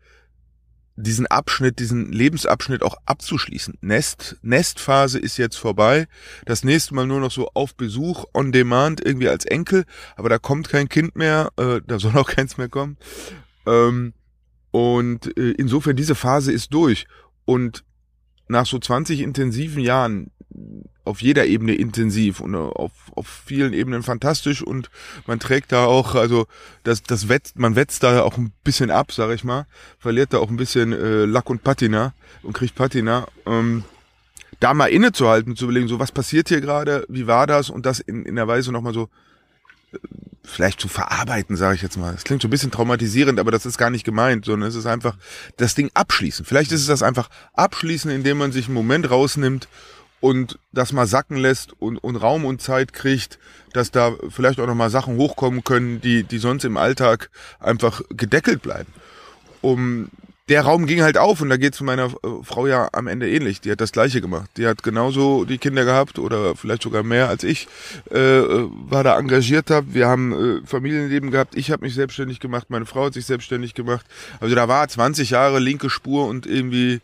diesen 1.03 1.27
Abschnitt, 1.27 1.79
diesen 1.79 2.11
Lebensabschnitt 2.11 2.83
auch 2.83 2.95
abzuschließen. 3.05 3.77
Nest, 3.81 4.37
Nestphase 4.41 5.19
ist 5.19 5.37
jetzt 5.37 5.57
vorbei. 5.57 6.07
Das 6.45 6.63
nächste 6.63 6.93
Mal 6.93 7.07
nur 7.07 7.19
noch 7.19 7.31
so 7.31 7.49
auf 7.53 7.75
Besuch, 7.75 8.25
on 8.33 8.51
demand, 8.51 9.05
irgendwie 9.05 9.29
als 9.29 9.45
Enkel. 9.45 9.85
Aber 10.15 10.29
da 10.29 10.37
kommt 10.37 10.69
kein 10.69 10.89
Kind 10.89 11.15
mehr, 11.15 11.51
äh, 11.57 11.81
da 11.85 11.99
soll 11.99 12.17
auch 12.17 12.29
keins 12.35 12.57
mehr 12.57 12.69
kommen. 12.69 12.97
Ähm, 13.65 14.13
und 14.71 15.37
äh, 15.37 15.51
insofern, 15.51 15.95
diese 15.95 16.15
Phase 16.15 16.51
ist 16.51 16.73
durch. 16.73 17.07
Und 17.45 17.83
nach 18.47 18.65
so 18.65 18.77
20 18.79 19.21
intensiven 19.21 19.81
Jahren 19.81 20.31
auf 21.09 21.23
jeder 21.23 21.47
Ebene 21.47 21.73
intensiv 21.73 22.39
und 22.39 22.53
auf, 22.53 22.91
auf 23.15 23.27
vielen 23.27 23.73
Ebenen 23.73 24.03
fantastisch 24.03 24.61
und 24.61 24.91
man 25.25 25.39
trägt 25.39 25.71
da 25.71 25.85
auch, 25.85 26.13
also 26.13 26.45
das, 26.83 27.01
das 27.01 27.27
wetzt, 27.27 27.57
man 27.57 27.75
wetzt 27.75 28.03
da 28.03 28.21
auch 28.21 28.37
ein 28.37 28.53
bisschen 28.63 28.91
ab, 28.91 29.11
sag 29.11 29.31
ich 29.31 29.43
mal, 29.43 29.65
verliert 29.97 30.33
da 30.33 30.37
auch 30.37 30.49
ein 30.49 30.57
bisschen 30.57 30.93
äh, 30.93 31.25
Lack 31.25 31.49
und 31.49 31.63
Patina 31.63 32.13
und 32.43 32.53
kriegt 32.53 32.75
Patina. 32.75 33.27
Ähm, 33.47 33.83
da 34.59 34.75
mal 34.75 34.87
innezuhalten, 34.87 35.55
zu 35.55 35.65
überlegen, 35.65 35.87
so 35.87 35.99
was 35.99 36.11
passiert 36.11 36.49
hier 36.49 36.61
gerade, 36.61 37.05
wie 37.09 37.25
war 37.25 37.47
das 37.47 37.71
und 37.71 37.87
das 37.87 37.99
in, 37.99 38.25
in 38.25 38.35
der 38.35 38.47
Weise 38.47 38.71
nochmal 38.71 38.93
so 38.93 39.09
äh, 39.91 39.97
vielleicht 40.43 40.79
zu 40.79 40.89
verarbeiten, 40.89 41.55
sage 41.55 41.75
ich 41.75 41.81
jetzt 41.81 41.97
mal. 41.97 42.11
Das 42.11 42.23
klingt 42.23 42.43
so 42.43 42.47
ein 42.47 42.51
bisschen 42.51 42.71
traumatisierend, 42.71 43.39
aber 43.39 43.49
das 43.49 43.65
ist 43.65 43.79
gar 43.79 43.89
nicht 43.89 44.05
gemeint, 44.05 44.45
sondern 44.45 44.69
es 44.69 44.75
ist 44.75 44.85
einfach 44.85 45.17
das 45.57 45.73
Ding 45.73 45.89
abschließen. 45.95 46.45
Vielleicht 46.45 46.71
ist 46.71 46.81
es 46.81 46.87
das 46.87 47.01
einfach 47.01 47.29
abschließen, 47.53 48.11
indem 48.11 48.37
man 48.37 48.51
sich 48.51 48.65
einen 48.65 48.75
Moment 48.75 49.09
rausnimmt 49.09 49.67
und 50.21 50.59
das 50.71 50.91
mal 50.91 51.07
sacken 51.07 51.37
lässt 51.37 51.73
und, 51.81 51.97
und 51.97 52.15
Raum 52.15 52.45
und 52.45 52.61
Zeit 52.61 52.93
kriegt, 52.93 53.39
dass 53.73 53.91
da 53.91 54.13
vielleicht 54.29 54.59
auch 54.59 54.67
nochmal 54.67 54.89
Sachen 54.89 55.17
hochkommen 55.17 55.63
können, 55.63 56.01
die, 56.01 56.23
die 56.23 56.39
sonst 56.39 56.65
im 56.65 56.77
Alltag 56.77 57.29
einfach 57.59 58.01
gedeckelt 58.09 58.61
bleiben. 58.61 58.91
Um 59.61 60.09
der 60.49 60.63
Raum 60.63 60.87
ging 60.87 61.03
halt 61.03 61.17
auf 61.17 61.41
und 61.41 61.49
da 61.49 61.57
geht's 61.57 61.79
meiner 61.79 62.05
äh, 62.05 62.43
Frau 62.43 62.65
ja 62.65 62.89
am 62.91 63.07
Ende 63.07 63.29
ähnlich. 63.29 63.61
Die 63.61 63.71
hat 63.71 63.81
das 63.81 63.91
gleiche 63.91 64.19
gemacht. 64.19 64.49
Die 64.57 64.65
hat 64.65 64.81
genauso 64.81 65.45
die 65.45 65.59
Kinder 65.59 65.85
gehabt 65.85 66.17
oder 66.17 66.55
vielleicht 66.55 66.81
sogar 66.81 67.03
mehr 67.03 67.29
als 67.29 67.43
ich, 67.43 67.67
äh, 68.09 68.17
war 68.17 69.03
da 69.03 69.17
engagierter. 69.19 69.93
Wir 69.93 70.07
haben 70.07 70.63
äh, 70.63 70.67
Familienleben 70.67 71.29
gehabt. 71.29 71.55
Ich 71.55 71.71
habe 71.71 71.85
mich 71.85 71.93
selbstständig 71.93 72.39
gemacht, 72.39 72.69
meine 72.69 72.87
Frau 72.87 73.05
hat 73.05 73.13
sich 73.13 73.25
selbstständig 73.25 73.75
gemacht. 73.75 74.05
Also 74.39 74.55
da 74.55 74.67
war 74.67 74.87
20 74.87 75.29
Jahre 75.29 75.59
linke 75.59 75.89
Spur 75.89 76.27
und 76.27 76.47
irgendwie 76.47 77.01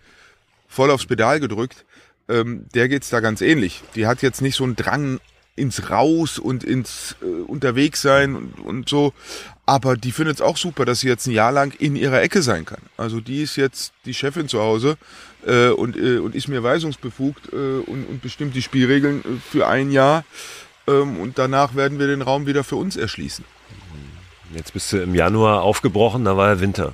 voll 0.67 0.89
aufs 0.89 1.06
Pedal 1.06 1.39
gedrückt. 1.39 1.86
Ähm, 2.27 2.65
der 2.73 2.89
geht's 2.89 3.09
da 3.09 3.19
ganz 3.19 3.41
ähnlich. 3.41 3.83
Die 3.95 4.07
hat 4.07 4.21
jetzt 4.21 4.41
nicht 4.41 4.55
so 4.55 4.63
einen 4.63 4.75
Drang 4.75 5.19
ins 5.55 5.89
Raus 5.89 6.38
und 6.38 6.63
ins 6.63 7.15
äh, 7.21 7.25
Unterwegssein 7.25 8.35
und, 8.35 8.59
und 8.59 8.89
so. 8.89 9.13
Aber 9.65 9.95
die 9.95 10.11
findet 10.11 10.35
es 10.35 10.41
auch 10.41 10.57
super, 10.57 10.85
dass 10.85 10.99
sie 10.99 11.07
jetzt 11.07 11.27
ein 11.27 11.31
Jahr 11.31 11.51
lang 11.51 11.73
in 11.79 11.95
ihrer 11.95 12.21
Ecke 12.21 12.41
sein 12.41 12.65
kann. 12.65 12.81
Also 12.97 13.19
die 13.21 13.41
ist 13.41 13.55
jetzt 13.55 13.93
die 14.05 14.13
Chefin 14.13 14.47
zu 14.47 14.59
Hause 14.59 14.97
äh, 15.45 15.69
und, 15.69 15.95
äh, 15.95 16.17
und 16.17 16.35
ist 16.35 16.47
mir 16.47 16.61
weisungsbefugt 16.61 17.53
äh, 17.53 17.55
und, 17.55 18.05
und 18.05 18.21
bestimmt 18.21 18.55
die 18.55 18.61
Spielregeln 18.61 19.21
äh, 19.21 19.39
für 19.49 19.67
ein 19.67 19.91
Jahr. 19.91 20.25
Ähm, 20.88 21.17
und 21.17 21.39
danach 21.39 21.75
werden 21.75 21.99
wir 21.99 22.07
den 22.07 22.21
Raum 22.21 22.45
wieder 22.47 22.63
für 22.63 22.75
uns 22.75 22.97
erschließen. 22.97 23.45
Jetzt 24.53 24.73
bist 24.73 24.91
du 24.93 24.97
im 24.97 25.15
Januar 25.15 25.63
aufgebrochen, 25.63 26.25
da 26.25 26.38
war 26.38 26.49
ja 26.49 26.59
Winter 26.59 26.93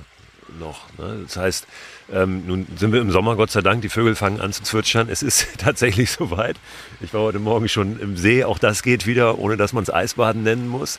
noch. 0.58 0.86
Ne? 0.98 1.20
Das 1.24 1.36
heißt, 1.36 1.66
ähm, 2.12 2.46
nun 2.46 2.66
sind 2.76 2.92
wir 2.92 3.00
im 3.00 3.10
Sommer, 3.10 3.36
Gott 3.36 3.50
sei 3.50 3.62
Dank, 3.62 3.80
die 3.82 3.88
Vögel 3.88 4.14
fangen 4.14 4.40
an 4.40 4.52
zu 4.52 4.62
zwitschern. 4.62 5.08
Es 5.08 5.22
ist 5.22 5.46
tatsächlich 5.58 6.10
soweit. 6.10 6.56
Ich 7.00 7.14
war 7.14 7.22
heute 7.22 7.38
Morgen 7.38 7.68
schon 7.68 7.98
im 7.98 8.16
See, 8.16 8.44
auch 8.44 8.58
das 8.58 8.82
geht 8.82 9.06
wieder, 9.06 9.38
ohne 9.38 9.56
dass 9.56 9.72
man 9.72 9.82
es 9.82 9.90
Eisbaden 9.90 10.42
nennen 10.42 10.68
muss. 10.68 10.98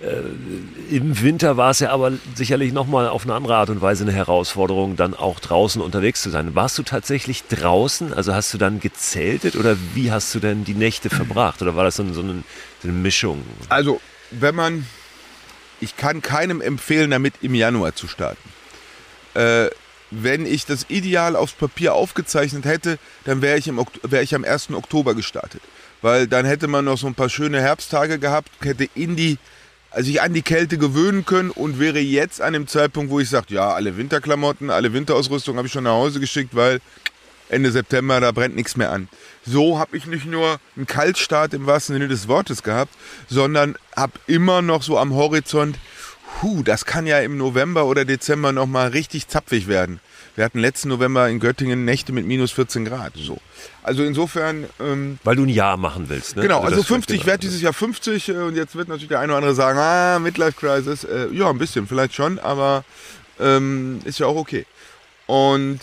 Äh, 0.00 0.94
Im 0.94 1.20
Winter 1.20 1.56
war 1.56 1.70
es 1.70 1.80
ja 1.80 1.90
aber 1.90 2.12
sicherlich 2.34 2.72
nochmal 2.72 3.08
auf 3.08 3.24
eine 3.24 3.34
andere 3.34 3.56
Art 3.56 3.70
und 3.70 3.80
Weise 3.80 4.04
eine 4.04 4.12
Herausforderung, 4.12 4.94
dann 4.96 5.14
auch 5.14 5.40
draußen 5.40 5.82
unterwegs 5.82 6.22
zu 6.22 6.30
sein. 6.30 6.54
Warst 6.54 6.78
du 6.78 6.84
tatsächlich 6.84 7.44
draußen? 7.48 8.12
Also 8.12 8.32
hast 8.32 8.54
du 8.54 8.58
dann 8.58 8.78
gezeltet 8.78 9.56
oder 9.56 9.76
wie 9.94 10.12
hast 10.12 10.32
du 10.34 10.38
denn 10.38 10.64
die 10.64 10.74
Nächte 10.74 11.10
verbracht? 11.10 11.60
Oder 11.60 11.74
war 11.74 11.84
das 11.84 11.96
so, 11.96 12.04
eine, 12.04 12.14
so 12.14 12.20
eine, 12.20 12.44
so 12.80 12.88
eine 12.88 12.92
Mischung? 12.92 13.42
Also, 13.68 14.00
wenn 14.30 14.54
man, 14.54 14.86
ich 15.80 15.96
kann 15.96 16.22
keinem 16.22 16.60
empfehlen, 16.60 17.10
damit 17.10 17.34
im 17.42 17.54
Januar 17.56 17.96
zu 17.96 18.06
starten. 18.06 18.48
Äh, 19.34 19.68
wenn 20.12 20.44
ich 20.44 20.66
das 20.66 20.86
Ideal 20.88 21.36
aufs 21.36 21.54
Papier 21.54 21.94
aufgezeichnet 21.94 22.64
hätte, 22.64 22.98
dann 23.24 23.40
wäre 23.40 23.58
ich, 23.58 23.70
wär 24.02 24.22
ich 24.22 24.34
am 24.34 24.44
1. 24.44 24.70
Oktober 24.72 25.14
gestartet. 25.14 25.62
Weil 26.02 26.26
dann 26.26 26.44
hätte 26.44 26.68
man 26.68 26.84
noch 26.84 26.98
so 26.98 27.06
ein 27.06 27.14
paar 27.14 27.30
schöne 27.30 27.60
Herbsttage 27.60 28.18
gehabt, 28.18 28.50
hätte 28.60 28.88
in 28.94 29.16
die, 29.16 29.38
also 29.90 30.06
sich 30.06 30.20
an 30.20 30.34
die 30.34 30.42
Kälte 30.42 30.76
gewöhnen 30.76 31.24
können 31.24 31.50
und 31.50 31.78
wäre 31.78 32.00
jetzt 32.00 32.42
an 32.42 32.52
dem 32.52 32.66
Zeitpunkt, 32.66 33.10
wo 33.10 33.20
ich 33.20 33.30
sage, 33.30 33.54
ja, 33.54 33.72
alle 33.72 33.96
Winterklamotten, 33.96 34.70
alle 34.70 34.92
Winterausrüstung 34.92 35.56
habe 35.56 35.66
ich 35.66 35.72
schon 35.72 35.84
nach 35.84 35.92
Hause 35.92 36.20
geschickt, 36.20 36.54
weil 36.54 36.80
Ende 37.48 37.70
September, 37.70 38.20
da 38.20 38.32
brennt 38.32 38.56
nichts 38.56 38.76
mehr 38.76 38.90
an. 38.90 39.08
So 39.44 39.78
habe 39.78 39.96
ich 39.96 40.06
nicht 40.06 40.26
nur 40.26 40.58
einen 40.76 40.86
Kaltstart 40.86 41.54
im 41.54 41.66
wahrsten 41.66 41.94
Sinne 41.94 42.08
des 42.08 42.26
Wortes 42.26 42.62
gehabt, 42.62 42.94
sondern 43.28 43.76
habe 43.94 44.12
immer 44.26 44.62
noch 44.62 44.82
so 44.82 44.98
am 44.98 45.14
Horizont 45.14 45.78
Puh, 46.40 46.62
das 46.62 46.84
kann 46.84 47.06
ja 47.06 47.20
im 47.20 47.36
November 47.36 47.86
oder 47.86 48.04
Dezember 48.04 48.52
nochmal 48.52 48.88
richtig 48.88 49.28
zapfig 49.28 49.68
werden. 49.68 50.00
Wir 50.34 50.44
hatten 50.44 50.58
letzten 50.58 50.88
November 50.88 51.28
in 51.28 51.40
Göttingen 51.40 51.84
Nächte 51.84 52.12
mit 52.12 52.26
minus 52.26 52.52
14 52.52 52.86
Grad. 52.86 53.12
So. 53.16 53.38
Also 53.82 54.02
insofern. 54.02 54.64
Ähm, 54.80 55.18
Weil 55.24 55.36
du 55.36 55.44
ein 55.44 55.50
Jahr 55.50 55.76
machen 55.76 56.08
willst, 56.08 56.36
ne? 56.36 56.42
Genau, 56.42 56.60
also, 56.60 56.76
also 56.76 56.82
50, 56.84 57.20
ich 57.20 57.26
werde 57.26 57.40
dieses 57.40 57.60
Jahr 57.60 57.74
50 57.74 58.28
äh, 58.28 58.32
und 58.32 58.56
jetzt 58.56 58.74
wird 58.74 58.88
natürlich 58.88 59.08
der 59.08 59.20
eine 59.20 59.32
oder 59.32 59.38
andere 59.38 59.54
sagen, 59.54 59.78
ah, 59.78 60.18
Midlife 60.18 60.58
Crisis. 60.58 61.04
Äh, 61.04 61.28
ja, 61.32 61.50
ein 61.50 61.58
bisschen, 61.58 61.86
vielleicht 61.86 62.14
schon, 62.14 62.38
aber 62.38 62.84
ähm, 63.38 64.00
ist 64.04 64.20
ja 64.20 64.26
auch 64.26 64.36
okay. 64.36 64.64
Und 65.26 65.80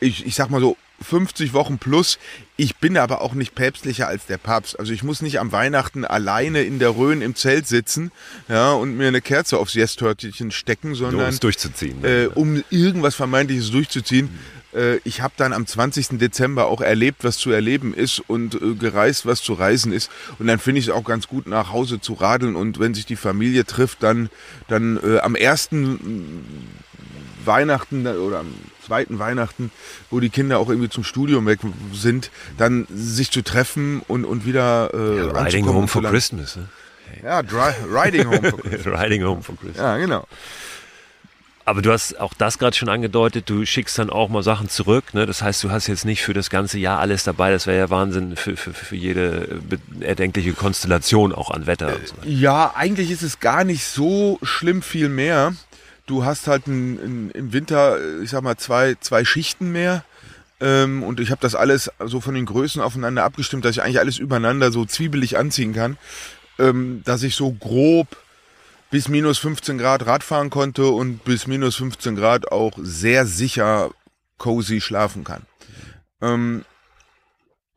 ich, 0.00 0.26
ich 0.26 0.34
sag 0.34 0.50
mal 0.50 0.60
so, 0.60 0.76
50 1.00 1.52
Wochen 1.52 1.78
plus. 1.78 2.18
Ich 2.56 2.76
bin 2.76 2.96
aber 2.96 3.20
auch 3.20 3.34
nicht 3.34 3.54
päpstlicher 3.54 4.08
als 4.08 4.26
der 4.26 4.38
Papst. 4.38 4.78
Also 4.78 4.92
ich 4.92 5.02
muss 5.02 5.22
nicht 5.22 5.38
am 5.38 5.52
Weihnachten 5.52 6.04
alleine 6.04 6.62
in 6.62 6.78
der 6.78 6.96
Rhön 6.96 7.22
im 7.22 7.34
Zelt 7.34 7.66
sitzen 7.66 8.10
ja, 8.48 8.72
und 8.72 8.96
mir 8.96 9.08
eine 9.08 9.20
Kerze 9.20 9.58
aufs 9.58 9.74
Jestörtchen 9.74 10.50
stecken, 10.50 10.94
sondern 10.94 11.22
um 11.22 11.28
es 11.28 11.40
durchzuziehen. 11.40 12.04
Äh, 12.04 12.28
um 12.34 12.62
irgendwas 12.70 13.14
Vermeintliches 13.14 13.70
durchzuziehen. 13.70 14.30
Äh, 14.74 14.96
ich 15.04 15.20
habe 15.20 15.34
dann 15.36 15.52
am 15.52 15.66
20. 15.66 16.18
Dezember 16.18 16.66
auch 16.66 16.80
erlebt, 16.80 17.24
was 17.24 17.38
zu 17.38 17.50
erleben 17.50 17.94
ist 17.94 18.20
und 18.26 18.54
äh, 18.54 18.74
gereist, 18.74 19.26
was 19.26 19.42
zu 19.42 19.54
reisen 19.54 19.92
ist. 19.92 20.10
Und 20.38 20.46
dann 20.46 20.58
finde 20.58 20.80
ich 20.80 20.88
es 20.88 20.92
auch 20.92 21.04
ganz 21.04 21.28
gut, 21.28 21.46
nach 21.46 21.72
Hause 21.72 22.00
zu 22.00 22.14
radeln. 22.14 22.56
Und 22.56 22.78
wenn 22.78 22.94
sich 22.94 23.06
die 23.06 23.16
Familie 23.16 23.64
trifft, 23.64 24.02
dann, 24.02 24.30
dann 24.68 24.98
äh, 25.02 25.18
am 25.20 25.34
ersten 25.34 26.44
Weihnachten 27.44 28.06
oder 28.06 28.40
am 28.40 28.52
zweiten 28.88 29.18
Weihnachten, 29.18 29.70
wo 30.10 30.18
die 30.18 30.30
Kinder 30.30 30.58
auch 30.58 30.68
irgendwie 30.68 30.88
zum 30.88 31.04
Studium 31.04 31.46
weg 31.46 31.60
sind, 31.92 32.30
dann 32.56 32.86
sich 32.92 33.30
zu 33.30 33.42
treffen 33.42 34.02
und, 34.08 34.24
und 34.24 34.46
wieder 34.46 34.90
äh, 34.94 35.18
ja, 35.18 35.42
Riding 35.42 35.66
Home 35.66 35.88
for 35.88 36.02
Christmas. 36.02 36.56
Ne? 36.56 36.68
Ja, 37.22 37.42
dry, 37.42 37.72
Riding 37.86 38.26
Home 38.26 38.50
for 38.50 38.60
Christmas. 38.62 39.00
riding 39.00 39.24
Home 39.24 39.42
for 39.42 39.56
Christmas. 39.56 39.76
Ja, 39.78 39.96
genau. 39.98 40.26
Aber 41.66 41.82
du 41.82 41.92
hast 41.92 42.18
auch 42.18 42.32
das 42.32 42.58
gerade 42.58 42.74
schon 42.74 42.88
angedeutet, 42.88 43.50
du 43.50 43.66
schickst 43.66 43.98
dann 43.98 44.08
auch 44.08 44.30
mal 44.30 44.42
Sachen 44.42 44.70
zurück. 44.70 45.12
Ne? 45.12 45.26
Das 45.26 45.42
heißt, 45.42 45.62
du 45.62 45.70
hast 45.70 45.86
jetzt 45.86 46.06
nicht 46.06 46.22
für 46.22 46.32
das 46.32 46.48
ganze 46.48 46.78
Jahr 46.78 46.98
alles 46.98 47.24
dabei. 47.24 47.50
Das 47.50 47.66
wäre 47.66 47.76
ja 47.76 47.90
Wahnsinn 47.90 48.36
für, 48.36 48.56
für, 48.56 48.72
für 48.72 48.96
jede 48.96 49.60
erdenkliche 50.00 50.54
Konstellation 50.54 51.34
auch 51.34 51.50
an 51.50 51.66
Wetter. 51.66 51.92
So. 52.06 52.14
Ja, 52.24 52.72
eigentlich 52.74 53.10
ist 53.10 53.20
es 53.20 53.38
gar 53.38 53.64
nicht 53.64 53.84
so 53.84 54.38
schlimm 54.42 54.80
viel 54.80 55.10
mehr 55.10 55.52
du 56.08 56.24
hast 56.24 56.48
halt 56.48 56.66
ein, 56.66 56.98
ein, 56.98 57.30
im 57.30 57.52
Winter, 57.52 57.98
ich 58.20 58.30
sag 58.30 58.42
mal, 58.42 58.56
zwei, 58.56 58.96
zwei 59.00 59.24
Schichten 59.24 59.70
mehr. 59.70 60.04
Ähm, 60.60 61.04
und 61.04 61.20
ich 61.20 61.30
habe 61.30 61.40
das 61.40 61.54
alles 61.54 61.90
so 62.04 62.20
von 62.20 62.34
den 62.34 62.46
Größen 62.46 62.82
aufeinander 62.82 63.22
abgestimmt, 63.22 63.64
dass 63.64 63.76
ich 63.76 63.82
eigentlich 63.82 64.00
alles 64.00 64.18
übereinander 64.18 64.72
so 64.72 64.84
zwiebelig 64.84 65.38
anziehen 65.38 65.72
kann, 65.72 65.96
ähm, 66.58 67.02
dass 67.04 67.22
ich 67.22 67.36
so 67.36 67.52
grob 67.52 68.16
bis 68.90 69.08
minus 69.08 69.38
15 69.38 69.78
Grad 69.78 70.06
Radfahren 70.06 70.50
konnte 70.50 70.86
und 70.88 71.24
bis 71.24 71.46
minus 71.46 71.76
15 71.76 72.16
Grad 72.16 72.50
auch 72.50 72.72
sehr 72.78 73.26
sicher 73.26 73.90
cozy 74.38 74.80
schlafen 74.80 75.22
kann. 75.22 75.42
Ähm, 76.20 76.64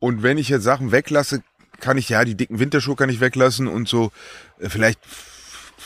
und 0.00 0.22
wenn 0.24 0.38
ich 0.38 0.48
jetzt 0.48 0.64
Sachen 0.64 0.90
weglasse, 0.90 1.42
kann 1.78 1.98
ich 1.98 2.08
ja 2.08 2.24
die 2.24 2.34
dicken 2.34 2.58
Winterschuhe 2.58 2.96
kann 2.96 3.10
ich 3.10 3.20
weglassen 3.20 3.68
und 3.68 3.88
so 3.88 4.10
äh, 4.58 4.68
vielleicht 4.68 5.00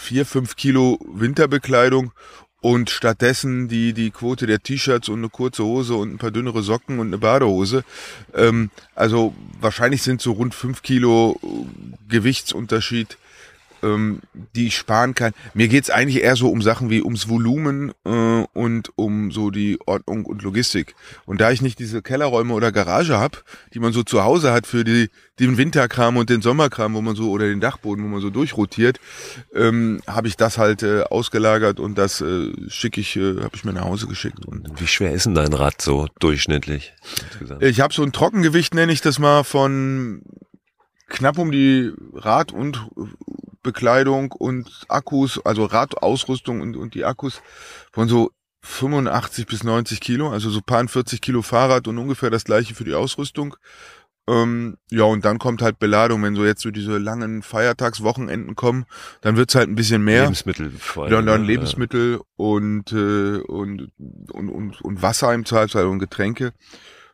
vier, 0.06 0.24
fünf 0.24 0.54
Kilo 0.54 1.00
Winterbekleidung 1.04 2.12
und 2.60 2.90
stattdessen 2.90 3.66
die, 3.66 3.92
die 3.92 4.12
Quote 4.12 4.46
der 4.46 4.62
T-Shirts 4.62 5.08
und 5.08 5.18
eine 5.18 5.28
kurze 5.28 5.64
Hose 5.64 5.94
und 5.94 6.14
ein 6.14 6.18
paar 6.18 6.30
dünnere 6.30 6.62
Socken 6.62 7.00
und 7.00 7.08
eine 7.08 7.18
Badehose. 7.18 7.82
Ähm, 8.32 8.70
also 8.94 9.34
wahrscheinlich 9.60 10.02
sind 10.02 10.22
so 10.22 10.32
rund 10.32 10.54
fünf 10.54 10.82
Kilo 10.82 11.40
Gewichtsunterschied 12.08 13.18
ähm, 13.87 14.20
die 14.55 14.66
ich 14.68 14.77
sparen 14.77 15.14
kann. 15.14 15.33
Mir 15.55 15.68
geht's 15.68 15.90
eigentlich 15.90 16.22
eher 16.22 16.37
so 16.37 16.51
um 16.51 16.62
Sachen 16.62 16.90
wie 16.90 17.03
ums 17.03 17.29
Volumen 17.29 17.92
äh, 18.05 18.44
und 18.53 18.90
um 18.96 19.31
so 19.31 19.51
die 19.51 19.79
Ordnung 19.87 20.27
und 20.27 20.42
Logistik. 20.42 20.94
Und 21.25 21.40
da 21.40 21.51
ich 21.51 21.62
nicht 21.62 21.79
diese 21.79 22.03
Kellerräume 22.03 22.55
oder 22.55 22.72
Garage 22.72 23.18
hab, 23.18 23.44
die 23.75 23.79
man 23.79 23.92
so 23.92 24.03
zu 24.03 24.25
Hause 24.25 24.53
hat 24.53 24.66
für 24.66 24.85
die, 24.85 25.09
den 25.38 25.57
Winterkram 25.57 26.16
und 26.16 26.31
den 26.31 26.42
Sommerkram, 26.42 26.94
wo 26.94 27.01
man 27.01 27.16
so, 27.16 27.31
oder 27.31 27.46
den 27.46 27.61
Dachboden, 27.61 28.05
wo 28.05 28.09
man 28.09 28.20
so 28.20 28.31
durchrotiert, 28.31 28.99
ähm, 29.55 30.01
habe 30.07 30.29
ich 30.29 30.37
das 30.37 30.59
halt 30.59 30.83
äh, 30.83 31.03
ausgelagert 31.03 31.81
und 31.81 31.96
das 31.96 32.20
äh, 32.20 32.53
schicke 32.68 33.01
ich, 33.01 33.16
äh, 33.16 33.40
habe 33.40 33.55
ich 33.55 33.64
mir 33.64 33.72
nach 33.72 33.85
Hause 33.85 34.07
geschickt. 34.07 34.44
Und 34.46 34.81
Wie 34.81 34.87
schwer 34.87 35.12
ist 35.12 35.27
denn 35.27 35.35
dein 35.35 35.53
Rad 35.53 35.81
so 35.81 36.09
durchschnittlich? 36.18 36.94
Ich 37.61 37.81
habe 37.81 37.94
so 37.94 38.03
ein 38.03 38.12
Trockengewicht, 38.12 38.75
nenne 38.75 38.92
ich 38.92 39.01
das 39.01 39.18
mal, 39.18 39.44
von 39.44 40.22
knapp 41.09 41.38
um 41.38 41.53
die 41.53 41.92
Rad- 42.14 42.53
und 42.53 42.88
Bekleidung 43.66 44.33
und 44.33 44.87
Akkus, 44.88 45.44
also 45.44 45.66
Radausrüstung 45.66 46.62
und, 46.62 46.76
und 46.76 46.94
die 46.94 47.05
Akkus 47.05 47.42
von 47.92 48.09
so 48.09 48.31
85 48.62 49.46
bis 49.46 49.62
90 49.62 50.00
Kilo, 50.00 50.31
also 50.31 50.48
so 50.48 50.61
paar 50.61 50.87
40 50.87 51.20
Kilo 51.20 51.42
Fahrrad 51.42 51.87
und 51.88 51.98
ungefähr 51.98 52.31
das 52.31 52.44
gleiche 52.44 52.74
für 52.74 52.85
die 52.85 52.94
Ausrüstung. 52.94 53.57
Ähm, 54.29 54.76
ja, 54.90 55.05
und 55.05 55.24
dann 55.24 55.38
kommt 55.38 55.62
halt 55.62 55.79
Beladung, 55.79 56.22
wenn 56.22 56.35
so 56.35 56.44
jetzt 56.44 56.62
so 56.62 56.72
diese 56.72 56.98
langen 56.98 57.42
Feiertagswochenenden 57.42 58.57
kommen, 58.57 58.87
dann 59.20 59.37
wird's 59.37 59.55
halt 59.55 59.68
ein 59.68 59.76
bisschen 59.76 60.02
mehr. 60.02 60.22
Lebensmittel 60.22 60.70
vor 60.70 61.05
allem. 61.05 61.12
Dann, 61.12 61.26
dann 61.26 61.44
Lebensmittel 61.44 62.20
und, 62.35 62.92
äh, 62.92 63.38
und, 63.38 63.92
und, 64.33 64.48
und, 64.48 64.81
und 64.81 65.02
Wasser 65.02 65.33
im 65.33 65.44
Zweifelsfall 65.44 65.87
und 65.87 66.00
Getränke. 66.00 66.52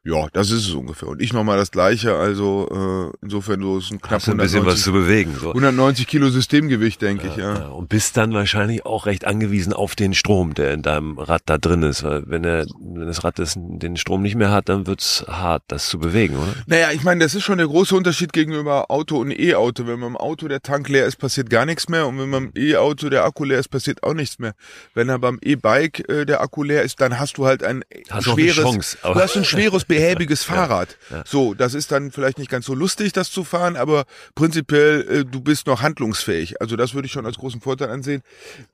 Ja, 0.05 0.27
das 0.33 0.51
ist 0.51 0.67
es 0.67 0.73
ungefähr. 0.75 1.09
Und 1.09 1.23
ich 1.23 1.33
nochmal 1.33 1.57
das 1.59 1.71
Gleiche, 1.71 2.17
also 2.17 3.13
äh, 3.13 3.17
insofern 3.25 3.63
so 3.63 3.79
ist 3.79 3.93
ein 3.93 4.01
knapp 4.01 4.15
Hast 4.21 4.29
ein 4.29 4.37
bisschen 4.37 4.67
was 4.67 4.85
190, 4.85 4.85
zu 4.85 4.93
bewegen. 4.93 5.37
So. 5.41 5.49
190 5.51 6.09
Kilo 6.09 6.29
Systemgewicht, 6.29 7.01
denke 7.01 7.29
ich, 7.29 7.37
ja. 7.37 7.55
Ja, 7.57 7.67
und 7.69 7.89
bist 7.89 8.17
dann 8.17 8.33
wahrscheinlich 8.33 8.85
auch 8.85 9.07
recht 9.07 9.25
angewiesen 9.25 9.73
auf 9.73 9.95
den 9.95 10.13
Strom, 10.13 10.55
der 10.55 10.73
in 10.73 10.83
deinem 10.83 11.19
Rad 11.19 11.43
da 11.47 11.57
drin 11.57 11.85
ist. 11.85 12.03
Weil 12.03 12.25
wenn, 12.27 12.43
er, 12.43 12.67
wenn 12.81 13.07
das 13.07 13.23
Rad 13.23 13.39
das, 13.39 13.55
den 13.57 13.97
Strom 13.97 14.23
nicht 14.23 14.35
mehr 14.35 14.51
hat, 14.51 14.69
dann 14.69 14.89
wird's 14.89 15.25
hart, 15.29 15.63
das 15.69 15.89
zu 15.89 16.01
bewegen, 16.01 16.35
oder? 16.37 16.53
Naja, 16.67 16.91
ich 16.91 17.05
meine, 17.05 17.23
das 17.23 17.37
ist 17.37 17.45
schon 17.45 17.59
der 17.59 17.69
große 17.69 17.95
Unterschied 17.95 18.33
gegenüber 18.33 18.91
Auto 18.91 19.19
und 19.21 19.31
E-Auto. 19.31 19.87
Wenn 19.87 20.01
man 20.01 20.09
im 20.11 20.17
Auto 20.17 20.49
der 20.49 20.63
Tank 20.63 20.89
leer 20.89 21.07
ist, 21.07 21.15
passiert 21.17 21.49
gar 21.49 21.65
nichts 21.65 21.89
mehr. 21.89 22.09
Und 22.09 22.19
wenn 22.19 22.29
man 22.29 22.45
im 22.47 22.53
E-Auto 22.57 23.09
der 23.09 23.25
Akku 23.25 23.45
leer 23.45 23.61
ist, 23.61 23.69
passiert 23.69 24.03
auch 24.03 24.15
nichts 24.15 24.41
mehr. 24.41 24.55
Wenn 24.95 25.09
er 25.09 25.21
beim 25.21 25.39
E-Bike 25.41 26.09
äh, 26.09 26.25
der 26.27 26.41
Akku 26.41 26.65
leer 26.65 26.83
ist, 26.83 27.01
dann 27.01 27.21
hast 27.21 27.39
du 27.39 27.47
halt 27.47 27.63
ein 27.63 27.85
Hast 28.11 28.25
schweres, 28.25 28.57
Chance, 28.57 28.99
aber- 29.03 29.15
du 29.15 29.21
hast 29.21 29.37
ein 29.37 29.45
schweres, 29.45 29.85
behäbiges 29.95 30.45
Fahrrad. 30.45 30.99
So, 31.25 31.55
das 31.55 31.75
ist 31.75 31.93
dann 31.93 32.11
vielleicht 32.11 32.39
nicht 32.39 32.51
ganz 32.51 32.67
so 32.67 32.75
lustig, 32.75 33.13
das 33.13 33.31
zu 33.31 33.45
fahren, 33.45 33.77
aber 33.77 34.05
prinzipiell, 34.35 35.03
äh, 35.09 35.25
du 35.25 35.41
bist 35.41 35.67
noch 35.67 35.83
handlungsfähig. 35.83 36.61
Also 36.61 36.77
das 36.77 36.95
würde 36.95 37.07
ich 37.07 37.13
schon 37.13 37.27
als 37.27 37.39
großen 37.39 37.61
Vorteil 37.61 37.91
ansehen. 37.91 38.23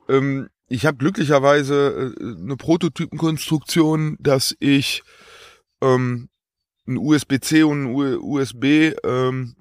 Ähm, 0.09 0.48
ich 0.68 0.87
habe 0.87 0.98
glücklicherweise 0.98 2.14
äh, 2.18 2.42
eine 2.42 2.57
Prototypenkonstruktion, 2.57 4.16
dass 4.20 4.54
ich 4.61 5.02
ähm, 5.81 6.28
einen 6.87 6.98
USB-C 6.98 7.62
und 7.62 7.87
einen 7.87 8.18
USB 8.20 8.94
ähm, 9.04 9.57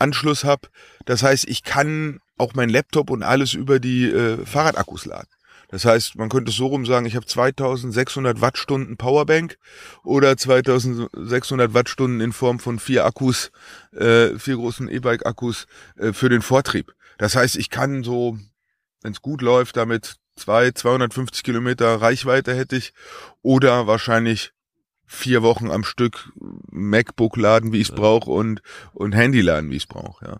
habe. 0.00 0.68
Das 1.06 1.22
heißt, 1.22 1.48
ich 1.48 1.62
kann 1.62 2.20
auch 2.36 2.54
mein 2.54 2.68
Laptop 2.68 3.10
und 3.10 3.22
alles 3.22 3.54
über 3.54 3.80
die 3.80 4.04
äh, 4.04 4.44
Fahrradakkus 4.44 5.06
laden. 5.06 5.28
Das 5.68 5.84
heißt, 5.84 6.16
man 6.16 6.30
könnte 6.30 6.50
es 6.50 6.56
so 6.56 6.66
rum 6.66 6.86
sagen, 6.86 7.04
ich 7.04 7.14
habe 7.14 7.26
2600 7.26 8.40
Wattstunden 8.40 8.96
Powerbank 8.96 9.58
oder 10.02 10.36
2600 10.36 11.74
Wattstunden 11.74 12.20
in 12.20 12.32
Form 12.32 12.58
von 12.58 12.78
vier 12.78 13.04
Akkus, 13.04 13.52
äh, 13.92 14.38
vier 14.38 14.56
großen 14.56 14.88
E-Bike-Akkus 14.88 15.66
äh, 15.96 16.12
für 16.12 16.30
den 16.30 16.40
Vortrieb. 16.40 16.94
Das 17.18 17.36
heißt, 17.36 17.56
ich 17.56 17.68
kann 17.68 18.02
so, 18.02 18.38
wenn 19.02 19.12
es 19.12 19.20
gut 19.20 19.42
läuft, 19.42 19.76
damit 19.76 20.16
zwei, 20.36 20.70
250 20.70 21.42
Kilometer 21.42 22.00
Reichweite 22.00 22.54
hätte 22.54 22.76
ich 22.76 22.94
oder 23.42 23.86
wahrscheinlich 23.86 24.52
vier 25.04 25.42
Wochen 25.42 25.70
am 25.70 25.84
Stück 25.84 26.32
MacBook 26.70 27.36
laden, 27.36 27.72
wie 27.72 27.80
ich 27.80 27.90
es 27.90 27.94
brauche 27.94 28.30
und, 28.30 28.62
und 28.92 29.14
Handy 29.14 29.40
laden, 29.42 29.70
wie 29.70 29.76
ich 29.76 29.84
es 29.84 29.88
brauche, 29.88 30.24
ja. 30.24 30.36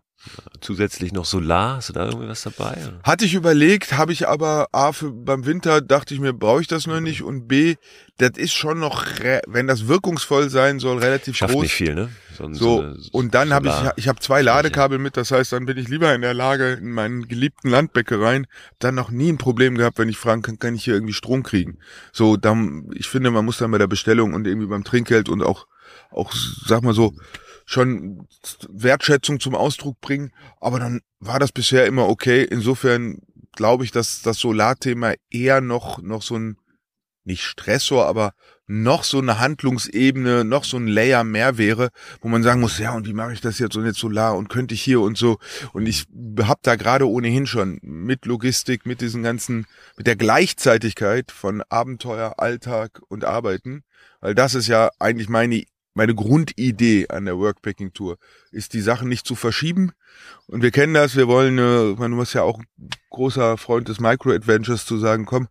Zusätzlich 0.61 1.12
noch 1.12 1.24
Solar, 1.24 1.76
hast 1.76 1.90
du 1.90 1.92
da 1.92 2.07
irgendwie 2.07 2.28
was 2.28 2.42
dabei? 2.42 2.72
Oder? 2.72 3.00
Hatte 3.04 3.24
ich 3.24 3.35
überlegt, 3.35 3.92
habe 3.96 4.12
ich 4.12 4.26
aber 4.26 4.68
A, 4.72 4.92
für, 4.92 5.12
beim 5.12 5.46
Winter 5.46 5.81
dachte 5.81 6.12
ich 6.12 6.20
mir, 6.20 6.33
brauche 6.33 6.61
ich 6.61 6.66
das 6.66 6.87
noch 6.88 7.00
nicht 7.00 7.22
und 7.22 7.46
B, 7.46 7.76
das 8.18 8.33
ist 8.37 8.52
schon 8.52 8.81
noch, 8.81 9.07
wenn 9.46 9.68
das 9.68 9.87
wirkungsvoll 9.87 10.50
sein 10.50 10.81
soll, 10.81 10.98
relativ 10.98 11.37
Schafft 11.37 11.54
groß. 11.54 11.62
nicht 11.62 11.74
viel, 11.74 11.94
ne? 11.94 12.09
So, 12.37 12.52
So, 12.52 12.81
eine 12.81 12.96
und 13.12 13.35
dann 13.35 13.52
habe 13.52 13.68
ich, 13.68 13.74
ich 13.96 14.09
habe 14.09 14.18
zwei 14.18 14.42
Ladekabel 14.42 14.98
mit, 14.98 15.16
das 15.16 15.31
heißt, 15.31 15.52
dann 15.52 15.66
bin 15.66 15.78
ich 15.78 15.88
lieber 15.88 16.12
in 16.12 16.20
der 16.22 16.35
Lage, 16.35 16.72
in 16.72 16.90
meinen 16.90 17.28
geliebten 17.28 17.70
Landbäckereien, 17.70 18.48
dann 18.81 18.96
noch 18.96 19.11
nie 19.11 19.31
ein 19.31 19.38
Problem 19.38 19.76
gehabt, 19.76 19.98
wenn 19.98 20.09
ich 20.09 20.18
fragen 20.18 20.42
kann, 20.42 20.59
kann 20.59 20.74
ich 20.74 20.85
hier 20.85 20.94
irgendwie 20.94 21.14
Strom 21.14 21.44
kriegen. 21.44 21.78
So, 22.12 22.37
dann, 22.37 22.90
ich 22.94 23.09
finde, 23.09 23.31
man 23.31 23.44
muss 23.44 23.59
dann 23.59 23.70
bei 23.70 23.78
der 23.78 23.87
Bestellung 23.87 24.35
und 24.35 24.46
irgendwie 24.48 24.66
beim 24.66 24.83
Trinkgeld 24.83 25.28
und 25.28 25.42
auch, 25.42 25.68
auch, 26.11 26.33
sag 26.33 26.83
mal 26.83 26.94
so, 26.94 27.14
schon 27.68 28.26
Wertschätzung 28.70 29.40
zum 29.40 29.54
Ausdruck 29.54 30.00
bringen, 30.00 30.33
aber 30.59 30.81
dann 30.81 31.02
war 31.20 31.38
das 31.38 31.52
bisher 31.52 31.85
immer 31.85 32.09
okay. 32.09 32.42
Insofern 32.42 33.18
glaube 33.52 33.85
ich, 33.85 33.90
dass 33.90 34.22
das 34.22 34.38
Solarthema 34.38 35.12
eher 35.28 35.61
noch, 35.61 36.00
noch 36.00 36.22
so 36.22 36.37
ein, 36.37 36.57
nicht 37.24 37.42
Stressor, 37.42 38.07
aber 38.07 38.33
noch 38.66 39.04
so 39.04 39.18
eine 39.18 39.38
Handlungsebene, 39.38 40.44
noch 40.44 40.64
so 40.64 40.78
ein 40.78 40.87
Layer 40.87 41.24
mehr 41.24 41.59
wäre, 41.59 41.90
wo 42.22 42.28
man 42.28 42.42
sagen 42.42 42.62
muss, 42.62 42.78
ja, 42.78 42.94
und 42.94 43.07
wie 43.07 43.12
mache 43.12 43.35
ich 43.35 43.42
das 43.42 43.59
jetzt 43.59 43.76
und 43.76 43.85
jetzt 43.85 43.98
Solar 43.98 44.38
und 44.38 44.48
könnte 44.48 44.72
ich 44.72 44.81
hier 44.81 45.02
und 45.02 45.18
so. 45.18 45.37
Und 45.74 45.87
ich 45.87 46.07
habe 46.40 46.61
da 46.62 46.76
gerade 46.76 47.07
ohnehin 47.07 47.46
schon 47.46 47.81
mit 47.83 48.24
Logistik, 48.24 48.87
mit 48.87 49.02
diesen 49.02 49.22
ganzen, 49.22 49.66
mit 49.98 50.07
der 50.07 50.16
Gleichzeitigkeit 50.16 51.31
von 51.33 51.62
Abenteuer, 51.68 52.37
Alltag 52.38 53.02
und 53.09 53.26
Arbeiten, 53.26 53.83
weil 54.22 54.35
das 54.35 54.54
ist 54.54 54.68
ja 54.68 54.90
eigentlich 54.98 55.28
meine 55.28 55.64
meine 55.98 56.14
Grundidee 56.14 57.08
an 57.08 57.24
der 57.24 57.38
Workpacking 57.38 57.92
Tour 57.92 58.18
ist, 58.52 58.72
die 58.72 58.80
Sachen 58.80 59.08
nicht 59.08 59.26
zu 59.26 59.34
verschieben. 59.34 59.90
Und 60.46 60.62
wir 60.62 60.70
kennen 60.70 60.94
das, 60.94 61.16
wir 61.16 61.26
wollen, 61.26 61.58
äh, 61.58 61.98
man 61.98 62.12
muss 62.12 62.32
ja 62.34 62.42
auch 62.42 62.61
ein 62.61 62.66
großer 63.11 63.58
Freund 63.58 63.88
des 63.88 63.98
Micro-Adventures 63.98 64.87
zu 64.87 64.96
sagen, 64.96 65.26
komm, 65.26 65.48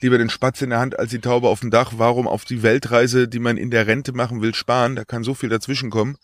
lieber 0.00 0.16
den 0.16 0.30
Spatz 0.30 0.62
in 0.62 0.70
der 0.70 0.78
Hand 0.78 0.96
als 0.96 1.10
die 1.10 1.18
Taube 1.18 1.48
auf 1.48 1.60
dem 1.60 1.72
Dach. 1.72 1.94
Warum 1.96 2.28
auf 2.28 2.44
die 2.44 2.62
Weltreise, 2.62 3.26
die 3.26 3.40
man 3.40 3.56
in 3.56 3.72
der 3.72 3.88
Rente 3.88 4.12
machen 4.12 4.40
will, 4.40 4.54
sparen? 4.54 4.94
Da 4.94 5.04
kann 5.04 5.24
so 5.24 5.34
viel 5.34 5.48
dazwischen 5.48 5.90
kommen. 5.90 6.16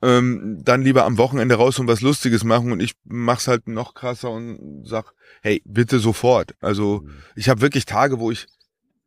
Ähm, 0.00 0.62
dann 0.64 0.80
lieber 0.80 1.04
am 1.04 1.18
Wochenende 1.18 1.56
raus 1.56 1.78
und 1.78 1.88
was 1.88 2.00
Lustiges 2.00 2.44
machen 2.44 2.72
und 2.72 2.80
ich 2.80 2.94
mach's 3.04 3.46
halt 3.46 3.68
noch 3.68 3.92
krasser 3.92 4.30
und 4.30 4.84
sag, 4.84 5.12
hey, 5.42 5.62
bitte 5.66 5.98
sofort. 5.98 6.54
Also 6.60 7.04
ich 7.36 7.50
habe 7.50 7.60
wirklich 7.60 7.84
Tage, 7.84 8.18
wo 8.18 8.30
ich 8.30 8.46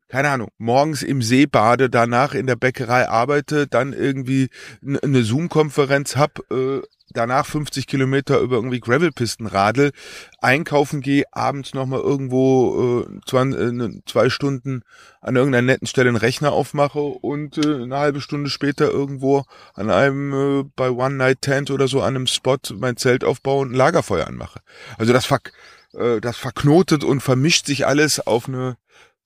keine 0.08 0.30
Ahnung, 0.30 0.50
morgens 0.58 1.04
im 1.04 1.22
See 1.22 1.46
bade, 1.46 1.90
danach 1.90 2.34
in 2.34 2.48
der 2.48 2.56
Bäckerei 2.56 3.10
arbeite, 3.10 3.68
dann 3.68 3.94
irgendwie 3.94 4.50
eine 4.82 5.24
Zoom-Konferenz 5.24 6.16
hab, 6.16 6.40
äh, 6.52 6.82
danach 7.10 7.46
50 7.46 7.88
Kilometer 7.88 8.40
über 8.40 8.58
irgendwie 8.58 8.80
Gravelpisten 8.80 9.48
radel, 9.48 9.92
einkaufen 10.40 11.02
gehe, 11.02 11.24
abends 11.32 11.74
nochmal 11.74 12.02
irgendwo 12.02 13.04
äh, 13.08 13.20
zwei, 13.26 13.42
äh, 13.42 13.72
ne- 13.72 14.02
zwei 14.06 14.30
Stunden 14.30 14.82
an 15.22 15.36
irgendeiner 15.36 15.66
netten 15.66 15.88
Stelle 15.88 16.10
einen 16.10 16.18
Rechner 16.18 16.52
aufmache 16.52 17.00
und 17.00 17.58
äh, 17.58 17.84
eine 17.84 17.98
halbe 17.98 18.22
Stunde 18.22 18.50
später 18.50 18.90
irgendwo 18.90 19.44
an 19.74 19.90
einem 19.90 20.34
äh, 20.34 20.64
bei 20.76 20.90
One 20.92 21.16
Night 21.16 21.42
Tent 21.42 21.72
oder 21.72 21.88
so 21.88 22.02
an 22.02 22.16
einem 22.16 22.28
Spot 22.28 22.58
mein 22.78 22.98
Zelt 22.98 23.24
aufbaue 23.24 23.62
und 23.62 23.72
ein 23.72 23.76
Lagerfeuer 23.76 24.28
anmache. 24.28 24.60
Also 24.98 25.14
das, 25.14 25.26
verk 25.26 25.52
äh, 25.94 26.20
das 26.22 26.38
verknotet 26.38 27.04
und 27.04 27.22
vermischt 27.22 27.66
sich 27.66 27.88
alles 27.88 28.26
auf 28.26 28.48
eine 28.48 28.78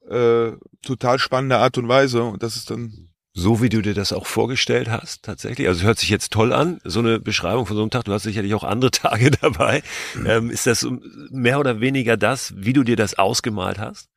äh, 0.10 0.54
total 0.82 1.20
spannende 1.20 1.58
Art 1.58 1.78
und 1.78 1.88
Weise 1.88 2.24
und 2.24 2.44
das 2.44 2.56
ist 2.56 2.70
dann 2.72 3.10
So 3.34 3.62
wie 3.62 3.70
du 3.70 3.82
dir 3.82 3.94
das 3.94 4.12
auch 4.12 4.26
vorgestellt 4.26 4.90
hast, 4.90 5.24
tatsächlich. 5.24 5.68
Also 5.68 5.82
es 5.82 5.86
hört 5.86 6.00
sich 6.00 6.10
jetzt 6.10 6.32
toll 6.32 6.52
an, 6.52 6.82
so 6.84 7.00
eine 7.00 7.20
Beschreibung 7.20 7.66
von 7.66 7.76
so 7.76 7.84
einem 7.84 7.92
Tag. 7.92 8.06
Du 8.06 8.14
hast 8.14 8.24
sicherlich 8.24 8.54
auch 8.54 8.64
andere 8.64 8.92
Tage 9.06 9.32
dabei. 9.32 9.84
Ähm, 10.26 10.50
ist 10.50 10.66
das 10.66 10.86
mehr 11.30 11.60
oder 11.60 11.80
weniger 11.80 12.18
das, 12.18 12.54
wie 12.58 12.74
du 12.74 12.84
dir 12.84 12.96
das 12.96 13.18
ausgemalt 13.18 13.78
hast? 13.80 14.10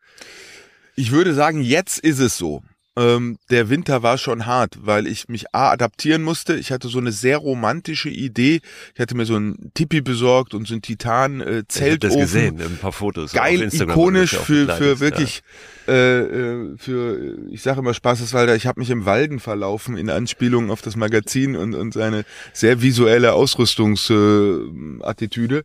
Ich 0.97 1.11
würde 1.11 1.35
sagen, 1.35 1.63
jetzt 1.63 1.99
ist 1.99 2.19
es 2.19 2.37
so. 2.37 2.63
Ähm, 2.95 3.39
der 3.51 3.71
Winter 3.71 4.03
war 4.03 4.19
schon 4.19 4.45
hart, 4.45 4.77
weil 4.83 5.07
ich 5.07 5.27
mich 5.29 5.55
A 5.55 5.71
adaptieren 5.71 6.23
musste. 6.23 6.57
Ich 6.57 6.71
hatte 6.71 6.89
so 6.89 6.99
eine 6.99 7.11
sehr 7.11 7.39
romantische 7.39 8.11
Idee. 8.11 8.61
Ich 8.95 9.01
hatte 9.01 9.15
mir 9.15 9.25
so 9.25 9.35
ein 9.35 9.71
Tipi 9.73 10.03
besorgt 10.03 10.53
und 10.53 10.69
so 10.69 10.75
ein 10.75 10.83
Titan 10.83 11.41
äh, 11.41 11.65
Ich 11.75 11.99
das 12.01 12.15
gesehen, 12.15 12.61
ein 12.61 12.77
paar 12.77 12.93
Fotos. 12.93 13.33
Geil, 13.33 13.67
ikonisch 13.73 14.35
ja 14.35 14.41
für, 14.41 14.69
für 14.77 15.01
wirklich, 15.01 15.43
äh, 15.89 16.21
äh, 16.21 16.77
für, 16.77 17.39
ich 17.51 17.63
sage 17.63 17.81
immer 17.81 17.95
Spaßeswalder, 17.95 18.55
ich 18.57 18.67
habe 18.67 18.79
mich 18.79 18.91
im 18.91 19.07
Walden 19.07 19.41
verlaufen 19.41 19.97
in 19.97 20.11
Anspielung 20.11 20.71
auf 20.71 20.83
das 20.83 20.95
Magazin 20.95 21.57
und, 21.57 21.75
und 21.75 21.95
seine 21.95 22.27
sehr 22.53 22.83
visuelle 22.83 23.33
Ausrüstungsattitüde, 23.33 25.59
äh, 25.59 25.63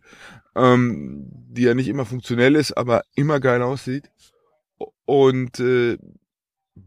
ähm, 0.56 1.26
die 1.50 1.64
ja 1.64 1.74
nicht 1.74 1.88
immer 1.88 2.06
funktionell 2.06 2.56
ist, 2.56 2.72
aber 2.72 3.02
immer 3.14 3.38
geil 3.38 3.60
aussieht. 3.60 4.04
Und 5.04 5.60
äh, 5.60 5.98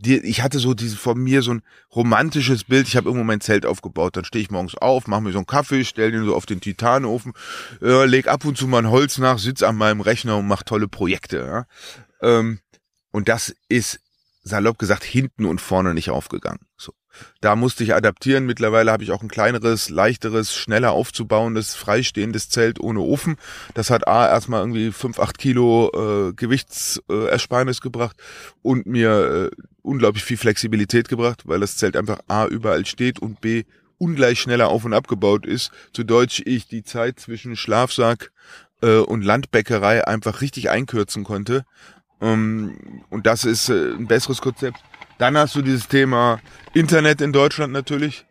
ich 0.03 0.41
hatte 0.41 0.59
so 0.59 0.73
diese 0.73 0.97
von 0.97 1.17
mir 1.17 1.41
so 1.41 1.55
ein 1.55 1.61
romantisches 1.95 2.63
Bild. 2.63 2.87
Ich 2.87 2.95
habe 2.95 3.07
irgendwo 3.09 3.23
mein 3.23 3.41
Zelt 3.41 3.65
aufgebaut. 3.65 4.17
Dann 4.17 4.25
stehe 4.25 4.43
ich 4.43 4.51
morgens 4.51 4.75
auf, 4.75 5.07
mache 5.07 5.21
mir 5.21 5.31
so 5.31 5.39
einen 5.39 5.47
Kaffee, 5.47 5.83
stell 5.85 6.11
den 6.11 6.25
so 6.25 6.35
auf 6.35 6.45
den 6.45 6.61
Titanofen, 6.61 7.33
äh, 7.81 8.05
leg 8.05 8.27
ab 8.27 8.45
und 8.45 8.57
zu 8.57 8.67
mal 8.67 8.79
ein 8.79 8.89
Holz 8.89 9.17
nach, 9.17 9.39
sitz 9.39 9.63
an 9.63 9.75
meinem 9.75 10.01
Rechner 10.01 10.37
und 10.37 10.47
mach 10.47 10.63
tolle 10.63 10.87
Projekte. 10.87 11.37
Ja? 11.37 11.65
Ähm, 12.21 12.59
und 13.11 13.29
das 13.29 13.55
ist 13.67 13.99
salopp 14.43 14.79
gesagt 14.79 15.03
hinten 15.03 15.45
und 15.45 15.61
vorne 15.61 15.93
nicht 15.93 16.09
aufgegangen. 16.09 16.59
So. 16.77 16.93
Da 17.41 17.55
musste 17.55 17.83
ich 17.83 17.93
adaptieren. 17.93 18.45
Mittlerweile 18.45 18.91
habe 18.91 19.03
ich 19.03 19.11
auch 19.11 19.21
ein 19.21 19.29
kleineres, 19.29 19.89
leichteres, 19.89 20.55
schneller 20.55 20.91
aufzubauendes, 20.91 21.75
freistehendes 21.75 22.49
Zelt 22.49 22.79
ohne 22.79 22.99
Ofen. 22.99 23.37
Das 23.73 23.89
hat 23.89 24.07
A 24.07 24.27
erstmal 24.27 24.61
irgendwie 24.61 24.91
5, 24.91 25.19
8 25.19 25.37
Kilo 25.37 25.91
äh, 26.29 26.33
Gewichtsersparnis 26.33 27.77
äh, 27.77 27.81
gebracht 27.81 28.17
und 28.61 28.85
mir 28.85 29.51
äh, 29.51 29.55
unglaublich 29.81 30.23
viel 30.23 30.37
Flexibilität 30.37 31.09
gebracht, 31.09 31.43
weil 31.45 31.59
das 31.59 31.77
Zelt 31.77 31.95
einfach 31.95 32.19
A 32.27 32.45
überall 32.45 32.85
steht 32.85 33.19
und 33.19 33.41
B 33.41 33.63
ungleich 33.97 34.39
schneller 34.39 34.69
auf 34.69 34.83
und 34.83 34.93
abgebaut 34.93 35.45
ist. 35.45 35.71
Zu 35.93 36.03
Deutsch 36.03 36.41
ich 36.45 36.67
die 36.67 36.83
Zeit 36.83 37.19
zwischen 37.19 37.55
Schlafsack 37.55 38.31
äh, 38.81 38.97
und 38.97 39.23
Landbäckerei 39.23 40.07
einfach 40.07 40.41
richtig 40.41 40.69
einkürzen 40.69 41.23
konnte. 41.23 41.65
Ähm, 42.19 43.03
und 43.09 43.25
das 43.25 43.45
ist 43.45 43.69
äh, 43.69 43.93
ein 43.93 44.07
besseres 44.07 44.41
Konzept. 44.41 44.79
Dann 45.21 45.37
hast 45.37 45.55
du 45.55 45.61
dieses 45.61 45.87
Thema 45.87 46.39
Internet 46.73 47.21
in 47.21 47.31
Deutschland 47.31 47.71
natürlich. 47.71 48.25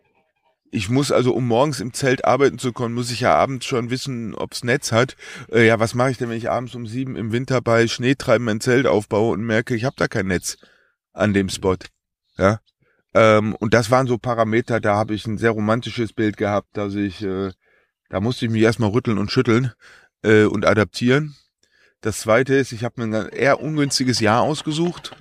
Ich 0.72 0.88
muss 0.88 1.12
also, 1.12 1.32
um 1.32 1.46
morgens 1.46 1.78
im 1.78 1.92
Zelt 1.92 2.24
arbeiten 2.24 2.58
zu 2.58 2.72
können, 2.72 2.96
muss 2.96 3.12
ich 3.12 3.20
ja 3.20 3.32
abends 3.32 3.64
schon 3.64 3.90
wissen, 3.90 4.34
ob's 4.34 4.64
Netz 4.64 4.90
hat. 4.90 5.14
Äh, 5.52 5.68
ja, 5.68 5.78
was 5.78 5.94
mache 5.94 6.10
ich 6.10 6.18
denn, 6.18 6.30
wenn 6.30 6.36
ich 6.36 6.50
abends 6.50 6.74
um 6.74 6.88
sieben 6.88 7.14
im 7.14 7.30
Winter 7.30 7.60
bei 7.60 7.86
Schneetreiben 7.86 8.44
mein 8.44 8.60
Zelt 8.60 8.88
aufbaue 8.88 9.32
und 9.32 9.44
merke, 9.44 9.76
ich 9.76 9.84
habe 9.84 9.94
da 9.96 10.08
kein 10.08 10.26
Netz 10.26 10.56
an 11.12 11.32
dem 11.32 11.48
Spot? 11.48 11.76
Ja. 12.36 12.58
Ähm, 13.14 13.54
und 13.54 13.72
das 13.72 13.92
waren 13.92 14.08
so 14.08 14.18
Parameter, 14.18 14.80
da 14.80 14.96
habe 14.96 15.14
ich 15.14 15.24
ein 15.28 15.38
sehr 15.38 15.52
romantisches 15.52 16.12
Bild 16.12 16.36
gehabt, 16.36 16.76
dass 16.76 16.96
ich, 16.96 17.22
äh, 17.22 17.52
da 18.08 18.18
musste 18.18 18.46
ich 18.46 18.50
mich 18.50 18.62
erstmal 18.62 18.90
rütteln 18.90 19.18
und 19.18 19.30
schütteln 19.30 19.72
äh, 20.24 20.42
und 20.42 20.66
adaptieren. 20.66 21.36
Das 22.00 22.18
zweite 22.18 22.56
ist, 22.56 22.72
ich 22.72 22.82
habe 22.82 23.06
mir 23.06 23.16
ein 23.16 23.28
eher 23.28 23.60
ungünstiges 23.60 24.18
Jahr 24.18 24.42
ausgesucht. 24.42 25.14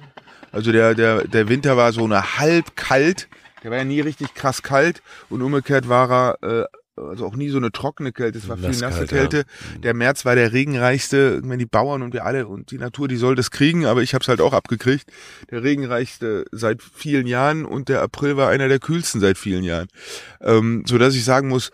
Also 0.52 0.72
der, 0.72 0.96
der, 0.96 1.28
der 1.28 1.50
Winter 1.50 1.78
war 1.78 1.92
so 1.94 2.04
eine 2.04 2.38
halb 2.38 2.76
kalt. 2.76 3.28
Der 3.64 3.72
war 3.72 3.78
ja 3.78 3.84
nie 3.84 4.02
richtig 4.02 4.34
krass 4.34 4.64
kalt 4.64 5.02
und 5.30 5.42
umgekehrt 5.42 5.90
war 5.90 6.38
er 6.42 6.64
äh, 6.64 6.66
also 7.08 7.26
auch 7.26 7.36
nie 7.36 7.50
so 7.50 7.58
eine 7.58 7.72
trockene 7.72 8.12
Kälte, 8.12 8.38
es 8.38 8.48
war 8.48 8.58
viel 8.58 8.78
nasse 8.78 9.08
Kälte. 9.08 9.38
Ja. 9.38 9.80
Der 9.80 9.94
März 9.94 10.26
war 10.26 10.36
der 10.36 10.54
regenreichste, 10.54 11.42
wenn 11.44 11.60
die 11.60 11.66
Bauern 11.66 12.02
und 12.02 12.14
wir 12.14 12.26
alle 12.26 12.48
und 12.48 12.72
die 12.72 12.78
Natur, 12.78 13.08
die 13.08 13.16
soll 13.16 13.36
das 13.36 13.52
kriegen, 13.52 13.86
aber 13.86 14.02
ich 14.02 14.14
habe 14.14 14.22
es 14.22 14.28
halt 14.28 14.42
auch 14.42 14.54
abgekriegt. 14.54 15.10
Der 15.50 15.64
regenreichste 15.64 16.46
seit 16.52 16.82
vielen 16.82 17.28
Jahren 17.28 17.66
und 17.66 17.90
der 17.90 18.02
April 18.02 18.38
war 18.38 18.50
einer 18.50 18.68
der 18.68 18.80
kühlsten 18.80 19.22
seit 19.22 19.38
vielen 19.38 19.64
Jahren. 19.64 19.88
Ähm, 20.42 20.84
so 20.86 20.98
dass 20.98 21.16
ich 21.16 21.24
sagen 21.24 21.48
muss, 21.48 21.72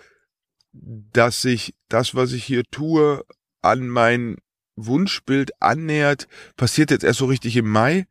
dass 0.71 1.41
sich 1.41 1.73
das, 1.89 2.15
was 2.15 2.31
ich 2.33 2.43
hier 2.43 2.63
tue, 2.69 3.23
an 3.61 3.87
mein 3.87 4.37
Wunschbild 4.75 5.51
annähert, 5.61 6.27
passiert 6.57 6.91
jetzt 6.91 7.03
erst 7.03 7.19
so 7.19 7.25
richtig 7.25 7.55
im 7.57 7.69
Mai. 7.69 8.05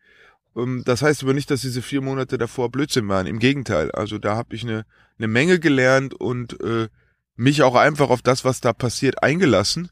Ähm, 0.57 0.83
das 0.85 1.03
heißt 1.03 1.23
aber 1.23 1.35
nicht, 1.35 1.51
dass 1.51 1.63
diese 1.63 1.83
vier 1.83 2.01
Monate 2.01 2.39
davor 2.39 2.71
Blödsinn 2.71 3.09
waren. 3.09 3.27
Im 3.27 3.39
Gegenteil. 3.39 3.91
Also 3.93 4.19
da 4.19 4.37
habe 4.37 4.55
ich 4.55 4.63
eine, 4.63 4.85
eine 5.19 5.29
Menge 5.29 5.59
gelernt 5.59 6.15
und 6.15 6.61
äh, 6.61 6.89
mich 7.37 7.63
auch 7.63 7.75
einfach 7.75 8.11
auf 8.11 8.23
das, 8.23 8.45
was 8.45 8.61
da 8.61 8.73
passiert, 8.73 9.23
eingelassen 9.23 9.91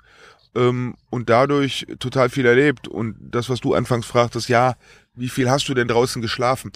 ähm, 0.54 0.94
und 1.10 1.30
dadurch 1.30 1.86
total 1.98 2.28
viel 2.28 2.46
erlebt. 2.46 2.88
Und 2.88 3.16
das, 3.20 3.48
was 3.48 3.60
du 3.60 3.74
anfangs 3.74 4.06
fragtest, 4.06 4.48
ja, 4.48 4.76
wie 5.14 5.28
viel 5.28 5.50
hast 5.50 5.68
du 5.68 5.74
denn 5.74 5.88
draußen 5.88 6.22
geschlafen? 6.22 6.72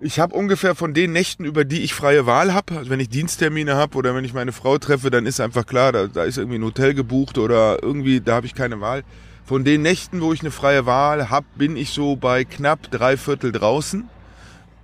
Ich 0.00 0.20
habe 0.20 0.34
ungefähr 0.36 0.76
von 0.76 0.94
den 0.94 1.12
Nächten, 1.12 1.44
über 1.44 1.64
die 1.64 1.80
ich 1.82 1.92
freie 1.92 2.24
Wahl 2.24 2.54
habe, 2.54 2.78
also 2.78 2.88
wenn 2.88 3.00
ich 3.00 3.08
Diensttermine 3.08 3.74
habe 3.74 3.98
oder 3.98 4.14
wenn 4.14 4.24
ich 4.24 4.32
meine 4.32 4.52
Frau 4.52 4.78
treffe, 4.78 5.10
dann 5.10 5.26
ist 5.26 5.40
einfach 5.40 5.66
klar, 5.66 5.90
da, 5.90 6.06
da 6.06 6.22
ist 6.22 6.38
irgendwie 6.38 6.58
ein 6.58 6.64
Hotel 6.64 6.94
gebucht 6.94 7.36
oder 7.36 7.82
irgendwie, 7.82 8.20
da 8.20 8.36
habe 8.36 8.46
ich 8.46 8.54
keine 8.54 8.80
Wahl. 8.80 9.02
Von 9.48 9.64
den 9.64 9.80
Nächten, 9.80 10.20
wo 10.20 10.34
ich 10.34 10.42
eine 10.42 10.50
freie 10.50 10.84
Wahl 10.84 11.30
habe, 11.30 11.46
bin 11.56 11.78
ich 11.78 11.88
so 11.88 12.16
bei 12.16 12.44
knapp 12.44 12.90
drei 12.90 13.16
Viertel 13.16 13.50
draußen. 13.50 14.06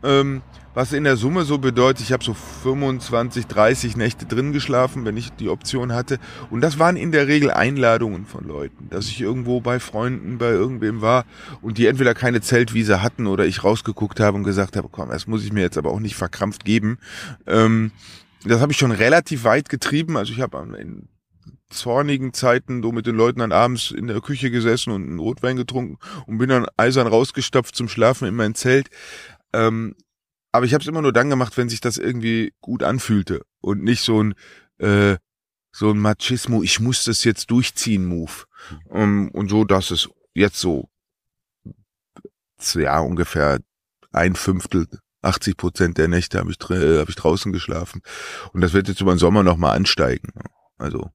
Ähm, 0.03 0.41
was 0.73 0.95
in 0.95 1.05
der 1.05 1.19
Summe 1.19 1.45
so 1.45 1.59
bedeutet, 1.59 2.03
ich 2.03 2.13
habe 2.13 2.25
so 2.25 2.33
25, 2.33 3.47
30 3.47 3.99
Nächte 3.99 4.25
drin 4.25 4.55
geschlafen, 4.55 5.05
wenn 5.05 5.19
ich 5.19 5.35
die 5.35 5.51
Option 5.51 5.93
hatte. 5.93 6.19
Und 6.49 6.63
das 6.63 6.79
waren 6.79 6.97
in 6.97 7.13
der 7.13 7.29
Regel 7.29 7.51
Einladungen 7.51 8.25
von 8.25 8.49
Leuten, 8.49 8.89
dass 8.89 9.09
ich 9.09 9.21
irgendwo 9.21 9.61
bei 9.61 9.81
Freunden, 9.81 10.39
bei 10.39 10.53
irgendwem 10.53 11.03
war 11.03 11.27
und 11.61 11.77
die 11.77 11.87
entweder 11.87 12.15
keine 12.15 12.41
Zeltwiese 12.41 13.03
hatten 13.03 13.27
oder 13.27 13.45
ich 13.45 13.65
rausgeguckt 13.65 14.19
habe 14.19 14.39
und 14.39 14.45
gesagt 14.45 14.79
habe, 14.79 14.89
komm, 14.91 15.11
das 15.11 15.27
muss 15.27 15.45
ich 15.45 15.53
mir 15.53 15.61
jetzt 15.61 15.77
aber 15.77 15.91
auch 15.91 16.01
nicht 16.01 16.17
verkrampft 16.17 16.65
geben. 16.65 16.97
Ähm, 17.47 17.93
das 18.47 18.63
habe 18.63 18.73
ich 18.73 18.79
schon 18.79 18.93
relativ 18.93 19.45
weit 19.45 19.69
getrieben. 19.69 20.17
Also 20.17 20.33
ich 20.33 20.41
habe 20.41 20.67
in 20.81 21.07
zornigen 21.71 22.33
Zeiten 22.33 22.83
so 22.83 22.93
mit 22.93 23.07
den 23.07 23.17
Leuten 23.17 23.41
dann 23.41 23.53
abends 23.53 23.91
in 23.91 24.07
der 24.07 24.21
Küche 24.21 24.51
gesessen 24.51 24.93
und 24.93 25.03
einen 25.03 25.19
Rotwein 25.19 25.57
getrunken 25.57 25.99
und 26.27 26.39
bin 26.39 26.49
dann 26.49 26.67
eisern 26.77 27.07
rausgestopft 27.07 27.75
zum 27.75 27.89
Schlafen 27.89 28.29
in 28.29 28.35
mein 28.35 28.55
Zelt. 28.55 28.91
Ähm, 29.53 29.95
aber 30.53 30.67
ich 30.67 30.75
habe 30.75 30.83
es 30.83 30.89
immer 30.89 31.03
nur 31.03 31.13
dann 31.13 31.31
gemacht, 31.31 31.57
wenn 31.57 31.69
sich 31.69 31.81
das 31.81 31.97
irgendwie 31.97 32.53
gut 32.61 32.83
anfühlte 32.83 33.43
und 33.61 33.83
nicht 33.83 34.03
so 34.03 34.23
ein 34.23 34.35
äh, 34.79 35.17
so 35.73 35.91
ein 35.91 35.99
Machismo, 35.99 36.63
ich 36.63 36.79
muss 36.79 37.03
das 37.03 37.25
jetzt 37.25 37.51
durchziehen 37.51 38.07
Move. 38.07 38.45
Um, 38.85 39.01
ähm, 39.01 39.31
und 39.33 39.51
so, 39.51 39.65
dass 39.65 39.91
es 39.91 40.09
jetzt 40.33 40.61
so 40.61 40.89
ja 42.75 43.01
ungefähr 43.01 43.59
ein 44.13 44.37
Fünftel 44.37 44.87
80 45.23 45.57
Prozent 45.57 45.99
der 45.99 46.09
Nächte 46.09 46.39
habe 46.39 46.53
ich, 46.53 46.71
äh, 46.71 46.99
hab 46.99 47.09
ich 47.09 47.17
draußen 47.17 47.53
geschlafen. 47.53 48.03
Und 48.53 48.61
das 48.61 48.73
wird 48.73 48.89
jetzt 48.89 49.01
über 49.01 49.13
den 49.13 49.19
Sommer 49.19 49.43
nochmal 49.43 49.77
ansteigen. 49.77 50.33
Also. 50.79 51.11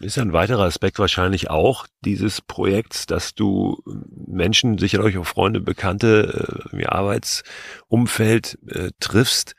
Ist 0.00 0.16
ja 0.16 0.22
ein 0.22 0.32
weiterer 0.32 0.64
Aspekt 0.64 0.98
wahrscheinlich 0.98 1.48
auch 1.48 1.86
dieses 2.04 2.40
Projekts, 2.42 3.06
dass 3.06 3.34
du 3.34 3.82
Menschen, 4.26 4.76
sicherlich 4.78 5.16
auch 5.16 5.26
Freunde, 5.26 5.60
Bekannte 5.60 6.68
äh, 6.72 6.76
im 6.76 6.86
Arbeitsumfeld 6.86 8.58
äh, 8.68 8.90
triffst, 9.00 9.54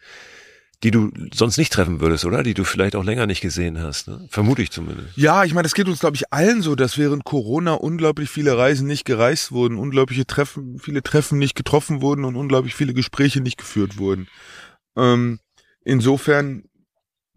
die 0.84 0.91
du 0.91 1.12
sonst 1.34 1.58
nicht 1.58 1.73
treffen 1.73 2.02
würdest, 2.02 2.23
oder? 2.26 2.43
Die 2.43 2.54
du 2.54 2.63
vielleicht 2.63 2.95
auch 2.95 3.04
länger 3.04 3.26
nicht 3.26 3.41
gesehen 3.41 3.82
hast. 3.82 4.08
Ne? 4.08 4.28
Vermute 4.30 4.62
ich 4.62 4.69
zumindest. 4.69 5.17
Ja, 5.17 5.43
ich 5.43 5.54
meine, 5.56 5.63
das 5.63 5.73
geht 5.73 5.88
uns, 5.88 6.00
glaube 6.00 6.15
ich, 6.15 6.32
allen 6.32 6.62
so, 6.62 6.76
dass 6.76 7.00
während 7.00 7.23
Corona 7.23 7.73
unglaublich 7.73 8.30
viele 8.30 8.56
Reisen 8.56 8.86
nicht 8.86 9.06
gereist 9.06 9.52
wurden, 9.52 9.78
unglaubliche 9.78 10.28
Treffen, 10.28 10.78
viele 10.78 11.02
Treffen 11.02 11.39
nicht 11.39 11.56
getroffen 11.56 12.02
wurden 12.02 12.26
und 12.26 12.36
unglaublich 12.36 12.76
viele 12.76 12.93
Gespräche 12.93 13.41
nicht 13.41 13.58
geführt 13.58 13.97
wurden. 13.97 14.28
Ähm, 14.95 15.39
insofern 15.84 16.65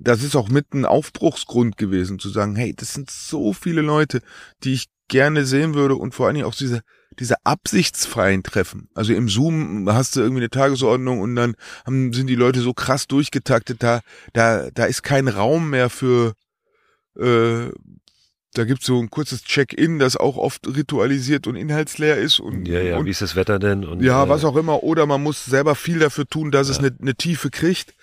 das 0.01 0.23
ist 0.23 0.35
auch 0.35 0.49
mit 0.49 0.73
ein 0.73 0.85
Aufbruchsgrund 0.85 1.77
gewesen, 1.77 2.19
zu 2.19 2.31
sagen, 2.31 2.57
hey, 2.57 2.75
das 2.75 2.95
sind 2.95 3.11
so 3.11 3.53
viele 3.53 3.83
Leute, 3.83 4.23
die 4.65 4.73
ich 4.73 4.87
gerne 5.09 5.45
sehen 5.45 5.75
würde 5.75 5.97
und 5.97 6.15
vor 6.15 6.27
allen 6.27 6.37
Dingen 6.37 6.47
auch 6.47 6.55
diese, 6.55 6.81
diese 7.19 7.35
absichtsfreien 7.45 8.43
Treffen. 8.43 8.89
Also 8.95 9.13
im 9.13 9.29
Zoom 9.29 9.89
hast 9.93 10.17
du 10.17 10.21
irgendwie 10.21 10.41
eine 10.41 10.51
Tagesordnung 10.51 11.21
und 11.21 11.37
dann 11.37 11.55
haben, 11.85 12.13
sind 12.13 12.29
die 12.29 12.37
Leute 12.37 12.61
so 12.61 12.73
krass 12.73 13.07
durchgetaktet, 13.07 13.83
da, 13.83 14.01
da, 14.33 14.71
da 14.71 14.85
ist 14.85 15.03
kein 15.03 15.29
Raum 15.29 15.71
mehr 15.71 15.91
für, 15.91 16.35
äh, 17.19 17.71
da 18.55 18.65
gibt's 18.65 18.87
so 18.87 18.99
ein 18.99 19.11
kurzes 19.11 19.45
Check-in, 19.45 19.99
das 19.99 20.17
auch 20.17 20.37
oft 20.37 20.67
ritualisiert 20.67 21.47
und 21.47 21.57
inhaltsleer 21.57 22.17
ist. 22.17 22.41
Und, 22.41 22.67
ja, 22.67 22.81
ja, 22.81 22.97
und, 22.97 23.07
wie 23.07 23.11
ist 23.11 23.23
das 23.23 23.37
Wetter 23.37 23.59
denn? 23.59 23.85
Und, 23.85 24.03
ja, 24.03 24.25
äh, 24.25 24.29
was 24.29 24.45
auch 24.45 24.57
immer. 24.57 24.83
Oder 24.83 25.07
man 25.07 25.23
muss 25.23 25.45
selber 25.45 25.75
viel 25.75 26.01
dafür 26.01 26.27
tun, 26.27 26.51
dass 26.51 26.69
ja. 26.69 26.73
es 26.73 26.79
eine, 26.79 26.97
eine 27.01 27.15
Tiefe 27.15 27.51
kriegt. 27.51 27.95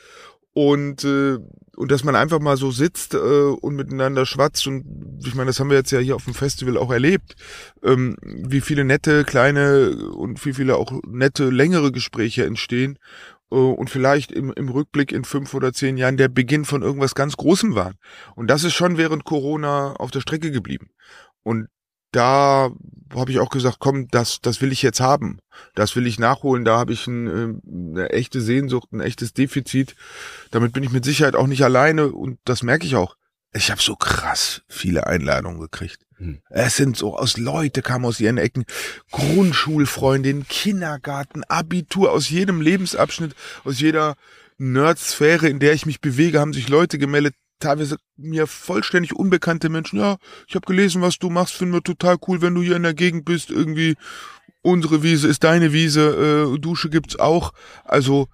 Und 0.57 1.03
äh, 1.03 1.37
und 1.75 1.91
dass 1.91 2.03
man 2.03 2.15
einfach 2.15 2.39
mal 2.39 2.57
so 2.57 2.71
sitzt 2.71 3.13
äh, 3.13 3.17
und 3.17 3.75
miteinander 3.75 4.25
schwatzt 4.25 4.65
und 4.65 5.19
ich 5.23 5.35
meine, 5.35 5.49
das 5.49 5.59
haben 5.59 5.69
wir 5.69 5.77
jetzt 5.77 5.91
ja 5.91 5.99
hier 5.99 6.15
auf 6.15 6.23
dem 6.23 6.33
Festival 6.33 6.77
auch 6.77 6.91
erlebt, 6.91 7.35
ähm, 7.83 8.15
wie 8.23 8.61
viele 8.61 8.83
nette 8.83 9.23
kleine 9.23 9.95
und 10.15 10.43
wie 10.43 10.53
viele 10.53 10.77
auch 10.77 10.91
nette 11.05 11.51
längere 11.51 11.91
Gespräche 11.91 12.43
entstehen 12.43 12.97
äh, 13.51 13.55
und 13.55 13.91
vielleicht 13.91 14.31
im, 14.31 14.51
im 14.51 14.69
Rückblick 14.69 15.11
in 15.11 15.25
fünf 15.25 15.53
oder 15.53 15.73
zehn 15.73 15.95
Jahren 15.95 16.17
der 16.17 16.29
Beginn 16.29 16.65
von 16.65 16.81
irgendwas 16.81 17.13
ganz 17.13 17.37
Großem 17.37 17.75
waren. 17.75 17.99
Und 18.35 18.47
das 18.47 18.63
ist 18.63 18.73
schon 18.73 18.97
während 18.97 19.25
Corona 19.25 19.93
auf 19.97 20.09
der 20.09 20.21
Strecke 20.21 20.49
geblieben. 20.49 20.89
Und 21.43 21.67
da 22.11 22.71
habe 23.13 23.31
ich 23.31 23.39
auch 23.39 23.49
gesagt, 23.49 23.77
komm, 23.79 24.07
das, 24.09 24.41
das 24.41 24.61
will 24.61 24.71
ich 24.71 24.81
jetzt 24.81 24.99
haben. 24.99 25.39
Das 25.75 25.95
will 25.95 26.07
ich 26.07 26.19
nachholen. 26.19 26.65
Da 26.65 26.77
habe 26.77 26.93
ich 26.93 27.07
ein, 27.07 27.27
ähm, 27.27 27.61
eine 27.95 28.09
echte 28.09 28.41
Sehnsucht, 28.41 28.91
ein 28.91 28.99
echtes 28.99 29.33
Defizit. 29.33 29.95
Damit 30.51 30.73
bin 30.73 30.83
ich 30.83 30.91
mit 30.91 31.05
Sicherheit 31.05 31.35
auch 31.35 31.47
nicht 31.47 31.63
alleine 31.63 32.09
und 32.09 32.39
das 32.45 32.63
merke 32.63 32.85
ich 32.85 32.95
auch. 32.95 33.15
Ich 33.53 33.71
habe 33.71 33.81
so 33.81 33.95
krass 33.95 34.61
viele 34.67 35.07
Einladungen 35.07 35.59
gekriegt. 35.59 35.99
Hm. 36.17 36.39
Es 36.49 36.75
sind 36.75 36.97
so 36.97 37.15
aus 37.15 37.37
Leute 37.37 37.81
kamen 37.81 38.05
aus 38.05 38.19
ihren 38.19 38.37
Ecken, 38.37 38.65
Grundschulfreundin, 39.11 40.47
Kindergarten, 40.47 41.43
Abitur, 41.43 42.11
aus 42.11 42.29
jedem 42.29 42.61
Lebensabschnitt, 42.61 43.35
aus 43.63 43.79
jeder 43.79 44.15
Nerdsphäre, 44.57 45.47
in 45.47 45.59
der 45.59 45.73
ich 45.73 45.85
mich 45.85 46.01
bewege, 46.01 46.39
haben 46.39 46.53
sich 46.53 46.67
Leute 46.67 46.97
gemeldet, 46.97 47.35
teilweise 47.59 47.97
mir 48.15 48.47
vollständig 48.47 49.13
unbekannte 49.13 49.69
Menschen, 49.69 49.99
ja, 49.99 50.17
ich 50.47 50.55
habe 50.55 50.65
gelesen, 50.65 51.01
was 51.01 51.17
du 51.17 51.29
machst, 51.29 51.53
finden 51.53 51.73
wir 51.73 51.83
total 51.83 52.17
cool, 52.27 52.41
wenn 52.41 52.55
du 52.55 52.61
hier 52.61 52.75
in 52.75 52.83
der 52.83 52.93
Gegend 52.93 53.25
bist, 53.25 53.49
irgendwie 53.49 53.95
unsere 54.61 55.03
Wiese 55.03 55.27
ist 55.27 55.43
deine 55.43 55.73
Wiese, 55.73 56.53
äh, 56.55 56.59
Dusche 56.59 56.89
gibt's 56.89 57.17
auch. 57.17 57.53
Also 57.85 58.27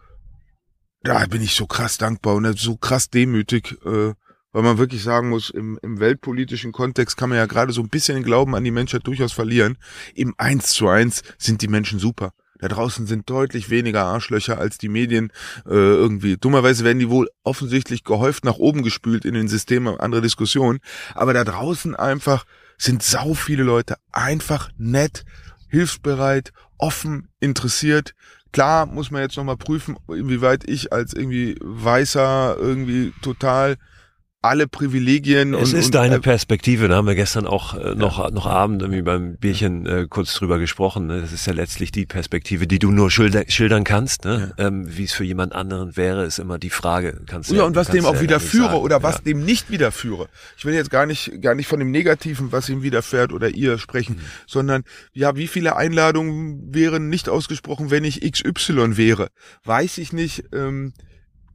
da 1.04 1.26
bin 1.28 1.42
ich 1.42 1.54
so 1.54 1.68
krass 1.68 1.98
dankbar 1.98 2.36
und 2.36 2.58
so 2.58 2.78
krass 2.78 3.10
demütig, 3.10 3.78
äh, 3.86 4.14
weil 4.52 4.64
man 4.64 4.78
wirklich 4.78 5.04
sagen 5.04 5.30
muss, 5.30 5.50
im, 5.50 5.80
im 5.82 6.00
weltpolitischen 6.00 6.72
Kontext 6.72 7.18
kann 7.18 7.30
man 7.30 7.38
ja 7.38 7.46
gerade 7.46 7.74
so 7.74 7.82
ein 7.82 7.90
bisschen 7.90 8.16
den 8.16 8.24
Glauben 8.24 8.56
an 8.56 8.64
die 8.64 8.72
Menschheit 8.72 9.06
durchaus 9.06 9.34
verlieren. 9.34 9.78
Im 10.16 10.34
Eins 10.38 10.72
zu 10.72 10.88
eins 10.88 11.24
sind 11.38 11.62
die 11.62 11.68
Menschen 11.68 12.00
super. 12.00 12.32
Da 12.60 12.68
draußen 12.68 13.08
sind 13.08 13.30
deutlich 13.30 13.70
weniger 13.70 14.06
Arschlöcher 14.06 14.58
als 14.58 14.78
die 14.78 14.90
Medien 14.90 15.32
äh, 15.66 15.72
irgendwie. 15.74 16.38
Dummerweise 16.38 16.84
werden 16.84 17.00
die 17.00 17.10
wohl 17.10 17.30
offensichtlich 17.44 18.04
gehäuft 18.04 18.46
nach 18.46 18.56
oben 18.56 18.84
gespült 18.84 19.26
in 19.26 19.34
den 19.34 19.48
Systemen, 19.48 20.00
andere 20.00 20.22
Diskussion. 20.22 20.80
Aber 21.16 21.34
da 21.34 21.44
draußen 21.44 21.96
einfach 21.96 22.46
sind 22.78 23.04
sau 23.04 23.34
viele 23.34 23.64
Leute 23.64 23.96
einfach 24.12 24.70
nett, 24.78 25.26
hilfsbereit, 25.70 26.54
offen, 26.78 27.30
interessiert. 27.40 28.14
Klar 28.52 28.86
muss 28.86 29.10
man 29.10 29.24
jetzt 29.24 29.38
nochmal 29.38 29.58
prüfen, 29.58 29.98
inwieweit 30.08 30.70
ich 30.70 30.94
als 30.94 31.14
irgendwie 31.14 31.56
weißer, 31.60 32.58
irgendwie 32.60 33.14
total 33.22 33.78
alle 34.44 34.68
Privilegien. 34.68 35.54
Es 35.54 35.74
und, 35.74 35.80
ist 35.80 35.86
und, 35.88 35.96
deine 35.96 36.16
äh, 36.16 36.20
Perspektive, 36.20 36.88
da 36.90 36.98
haben 36.98 37.08
wir 37.08 37.16
gestern 37.16 37.48
auch 37.48 37.76
äh, 37.76 37.96
noch, 37.96 38.30
noch 38.32 38.46
Abend 38.46 38.82
irgendwie 38.82 39.02
beim 39.02 39.38
Bierchen 39.38 39.86
äh, 39.86 40.06
kurz 40.10 40.34
drüber 40.34 40.60
gesprochen. 40.60 41.08
Ne? 41.08 41.22
Das 41.22 41.32
ist 41.32 41.48
ja 41.48 41.54
letztlich 41.54 41.92
die 41.92 42.06
Perspektive, 42.06 42.68
die 42.68 42.78
du 42.78 42.92
nur 42.92 43.10
schilder, 43.10 43.46
schildern 43.48 43.86
kannst. 43.86 44.26
Ne? 44.26 44.54
Ähm, 44.58 44.86
Wie 44.88 45.06
es 45.06 45.14
für 45.14 45.24
jemand 45.24 45.54
anderen 45.54 45.96
wäre, 45.96 46.26
ist 46.26 46.40
immer 46.40 46.60
die 46.60 46.70
Frage. 46.70 47.22
Kannst 47.26 47.52
du 47.52 47.56
Ja, 47.56 47.64
und 47.64 47.76
was 47.76 47.88
dem 47.88 48.06
auch 48.06 48.16
ja 48.16 48.22
widerführe 48.22 48.80
oder 48.82 49.02
was 49.02 49.16
Ja. 49.16 49.22
dem 49.22 49.46
nicht 49.46 49.72
widerführe. 49.72 50.28
Ich 50.58 50.66
will 50.66 50.74
jetzt 50.74 50.90
gar 50.92 51.06
nicht, 51.06 51.42
gar 51.42 51.56
nicht 51.56 51.68
von 51.68 51.80
dem 51.80 51.92
Negativen, 51.92 52.52
was 52.52 52.68
ihm 52.68 52.84
widerfährt 52.84 53.32
oder 53.32 53.50
ihr 53.50 53.78
sprechen, 53.78 54.16
Mhm. 54.18 54.22
sondern 54.46 54.84
ja, 55.14 55.38
wie 55.38 55.48
viele 55.48 55.78
Einladungen 55.78 56.74
wären 56.74 57.08
nicht 57.10 57.30
ausgesprochen, 57.30 57.92
wenn 57.92 58.04
ich 58.04 58.22
XY 58.30 58.98
wäre? 58.98 59.30
Weiß 59.64 59.98
ich 60.00 60.12
nicht. 60.12 60.44
Ähm, 60.54 60.92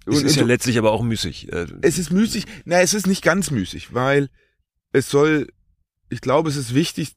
Es 0.09 0.19
und- 0.19 0.25
ist 0.25 0.37
ja 0.37 0.43
und- 0.43 0.49
letztlich 0.49 0.79
aber 0.79 0.93
auch 0.93 1.03
müßig. 1.03 1.53
Äh, 1.53 1.67
es 1.83 1.99
ist 1.99 2.11
müßig. 2.11 2.45
Na, 2.65 2.81
es 2.81 2.95
ist 2.95 3.07
nicht 3.07 3.23
ganz 3.23 3.51
müßig, 3.51 3.95
weil 3.95 4.29
es 4.93 5.11
soll, 5.11 5.49
ich 6.09 6.21
glaube, 6.21 6.49
es 6.49 6.57
ist 6.57 6.75
wichtig, 6.75 7.13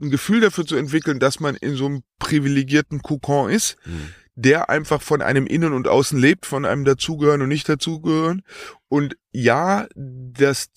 ein 0.00 0.10
Gefühl 0.10 0.40
dafür 0.40 0.64
zu 0.64 0.76
entwickeln, 0.76 1.18
dass 1.18 1.40
man 1.40 1.56
in 1.56 1.74
so 1.74 1.86
einem 1.86 2.02
privilegierten 2.18 3.02
Kokon 3.02 3.50
ist, 3.50 3.76
hm. 3.82 4.10
der 4.36 4.70
einfach 4.70 5.02
von 5.02 5.22
einem 5.22 5.46
Innen 5.46 5.72
und 5.72 5.88
Außen 5.88 6.18
lebt, 6.18 6.46
von 6.46 6.64
einem 6.64 6.84
dazugehören 6.84 7.42
und 7.42 7.48
nicht 7.48 7.68
dazugehören. 7.68 8.42
Und 8.88 9.16
ja, 9.32 9.88
das, 9.96 10.70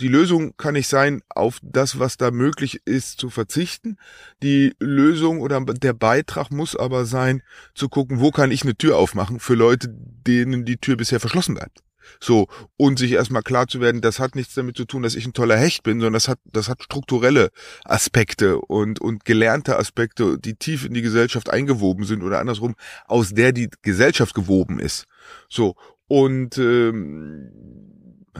die 0.00 0.08
Lösung 0.08 0.56
kann 0.56 0.74
nicht 0.74 0.88
sein, 0.88 1.22
auf 1.28 1.58
das, 1.62 1.98
was 1.98 2.16
da 2.16 2.30
möglich 2.30 2.80
ist, 2.84 3.18
zu 3.18 3.30
verzichten. 3.30 3.96
Die 4.42 4.74
Lösung 4.78 5.40
oder 5.40 5.60
der 5.60 5.92
Beitrag 5.92 6.50
muss 6.50 6.76
aber 6.76 7.04
sein, 7.04 7.42
zu 7.74 7.88
gucken, 7.88 8.20
wo 8.20 8.30
kann 8.30 8.50
ich 8.50 8.62
eine 8.62 8.76
Tür 8.76 8.96
aufmachen 8.96 9.40
für 9.40 9.54
Leute, 9.54 9.88
denen 9.90 10.64
die 10.64 10.76
Tür 10.76 10.96
bisher 10.96 11.20
verschlossen 11.20 11.56
bleibt. 11.56 11.82
So, 12.20 12.48
und 12.76 12.98
sich 12.98 13.12
erstmal 13.12 13.42
klar 13.42 13.68
zu 13.68 13.80
werden, 13.80 14.00
das 14.00 14.18
hat 14.18 14.34
nichts 14.34 14.54
damit 14.54 14.76
zu 14.76 14.84
tun, 14.84 15.02
dass 15.02 15.14
ich 15.14 15.26
ein 15.26 15.34
toller 15.34 15.58
Hecht 15.58 15.82
bin, 15.82 16.00
sondern 16.00 16.14
das 16.14 16.28
hat, 16.28 16.38
das 16.44 16.68
hat 16.68 16.82
strukturelle 16.82 17.50
Aspekte 17.84 18.58
und, 18.58 19.00
und 19.00 19.24
gelernte 19.24 19.78
Aspekte, 19.78 20.38
die 20.38 20.54
tief 20.54 20.86
in 20.86 20.94
die 20.94 21.02
Gesellschaft 21.02 21.50
eingewoben 21.50 22.04
sind 22.04 22.22
oder 22.22 22.40
andersrum, 22.40 22.76
aus 23.06 23.30
der 23.30 23.52
die 23.52 23.68
Gesellschaft 23.82 24.34
gewoben 24.34 24.78
ist. 24.78 25.04
So, 25.48 25.76
und 26.06 26.56
ähm, 26.56 27.50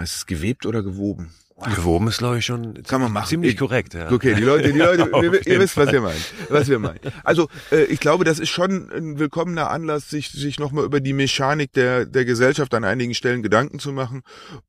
ist 0.03 0.17
es 0.17 0.27
gewebt 0.27 0.65
oder 0.65 0.83
gewoben? 0.83 1.35
Gewoben 1.75 2.07
ist, 2.09 2.19
glaube 2.19 2.39
ich, 2.39 2.45
schon 2.45 2.83
Kann 2.85 3.01
man 3.01 3.11
machen. 3.13 3.29
ziemlich 3.29 3.53
Ich- 3.55 3.59
korrekt. 3.59 3.93
Ja. 3.95 4.13
Okay, 4.13 4.35
die 4.35 4.43
Leute, 4.45 4.73
die 4.73 4.79
Leute, 4.79 5.05
Auf 5.13 5.25
ihr, 5.25 5.45
ihr 5.47 5.59
wisst, 5.61 5.77
was 5.77 5.91
wir 5.91 6.01
meinen. 6.01 6.21
Was 6.51 6.69
wir 6.69 6.79
meinen. 6.79 7.01
Also, 7.25 7.49
äh, 7.73 7.83
ich 7.85 7.99
glaube, 7.99 8.25
das 8.25 8.39
ist 8.39 8.51
schon 8.51 8.91
ein 8.93 9.19
willkommener 9.19 9.69
Anlass, 9.71 10.09
sich, 10.09 10.29
sich 10.31 10.61
nochmal 10.61 10.85
über 10.85 11.01
die 11.01 11.13
Mechanik 11.13 11.73
der, 11.73 12.07
der 12.07 12.25
Gesellschaft 12.25 12.73
an 12.75 12.85
einigen 12.85 13.13
Stellen 13.15 13.43
Gedanken 13.43 13.81
zu 13.81 13.93
machen. 13.93 14.23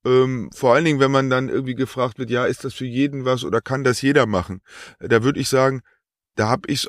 Ähm, 0.04 0.50
vor 0.56 0.74
allen 0.74 0.84
Dingen, 0.86 1.00
wenn 1.00 1.12
man 1.12 1.30
dann 1.30 1.48
irgendwie 1.50 1.76
gefragt 1.76 2.18
wird, 2.18 2.32
ja, 2.32 2.46
ist 2.46 2.64
das 2.66 2.74
für 2.74 2.86
jeden 2.86 3.24
was 3.24 3.44
oder 3.44 3.62
kann 3.62 3.84
das 3.84 4.02
jeder 4.02 4.26
machen? 4.26 4.62
Da 5.00 5.24
würde 5.24 5.40
ich 5.40 5.48
sagen, 5.50 5.82
da 6.36 6.48
habe 6.50 6.70
ich, 6.72 6.88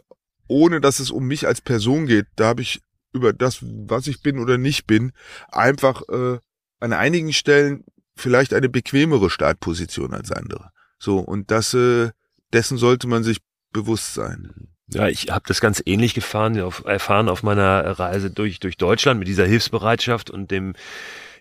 ohne 0.49 0.81
dass 0.81 1.01
es 1.01 1.11
um 1.11 1.27
mich 1.27 1.47
als 1.47 1.61
Person 1.61 2.07
geht, 2.07 2.27
da 2.37 2.47
habe 2.47 2.63
ich 2.63 2.81
über 3.13 3.33
das, 3.35 3.59
was 3.63 4.07
ich 4.07 4.23
bin 4.23 4.39
oder 4.39 4.57
nicht 4.57 4.87
bin, 4.87 5.13
einfach 5.51 6.03
äh, 6.09 6.39
an 6.79 6.93
einigen 6.95 7.33
Stellen 7.33 7.85
vielleicht 8.17 8.53
eine 8.53 8.69
bequemere 8.69 9.31
Startposition 9.31 10.13
als 10.15 10.31
andere. 10.33 10.71
So, 10.99 11.19
und 11.19 11.51
das, 11.51 11.75
äh, 11.75 12.11
dessen 12.53 12.79
sollte 12.79 13.07
man 13.07 13.23
sich 13.25 13.39
bewusst 13.73 14.15
sein. 14.15 14.69
Ja, 14.93 15.09
ich 15.09 15.31
habe 15.31 15.45
das 15.47 15.61
ganz 15.61 15.83
ähnlich 15.87 16.15
gefahren, 16.15 16.61
auf, 16.61 16.85
erfahren 16.85 17.29
auf 17.29 17.43
meiner 17.43 17.99
Reise 17.99 18.31
durch, 18.31 18.59
durch 18.59 18.77
Deutschland 18.77 19.21
mit 19.21 19.29
dieser 19.29 19.47
Hilfsbereitschaft 19.47 20.31
und 20.31 20.51
dem, 20.51 20.75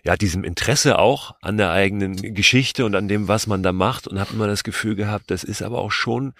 ja, 0.04 0.16
diesem 0.16 0.44
Interesse 0.44 0.98
auch 0.98 1.34
an 1.42 1.56
der 1.56 1.70
eigenen 1.70 2.16
Geschichte 2.34 2.84
und 2.84 2.94
an 2.94 3.08
dem, 3.08 3.26
was 3.26 3.48
man 3.48 3.62
da 3.62 3.72
macht 3.72 4.06
und 4.06 4.20
habe 4.20 4.32
immer 4.34 4.46
das 4.46 4.62
Gefühl 4.62 4.94
gehabt, 4.94 5.30
das 5.30 5.42
ist 5.42 5.62
aber 5.62 5.78
auch 5.78 5.90
schon 5.92 6.32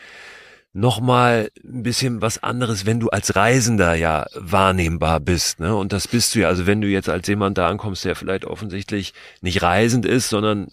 nochmal 0.72 1.50
ein 1.64 1.82
bisschen 1.82 2.22
was 2.22 2.42
anderes, 2.42 2.86
wenn 2.86 3.00
du 3.00 3.08
als 3.08 3.34
Reisender 3.34 3.94
ja 3.94 4.26
wahrnehmbar 4.34 5.20
bist. 5.20 5.60
Ne? 5.60 5.74
Und 5.74 5.92
das 5.92 6.06
bist 6.06 6.34
du 6.34 6.40
ja. 6.40 6.48
Also 6.48 6.66
wenn 6.66 6.80
du 6.80 6.88
jetzt 6.88 7.08
als 7.08 7.26
jemand 7.26 7.58
da 7.58 7.68
ankommst, 7.68 8.04
der 8.04 8.14
vielleicht 8.14 8.44
offensichtlich 8.44 9.12
nicht 9.40 9.62
reisend 9.62 10.06
ist, 10.06 10.28
sondern 10.28 10.68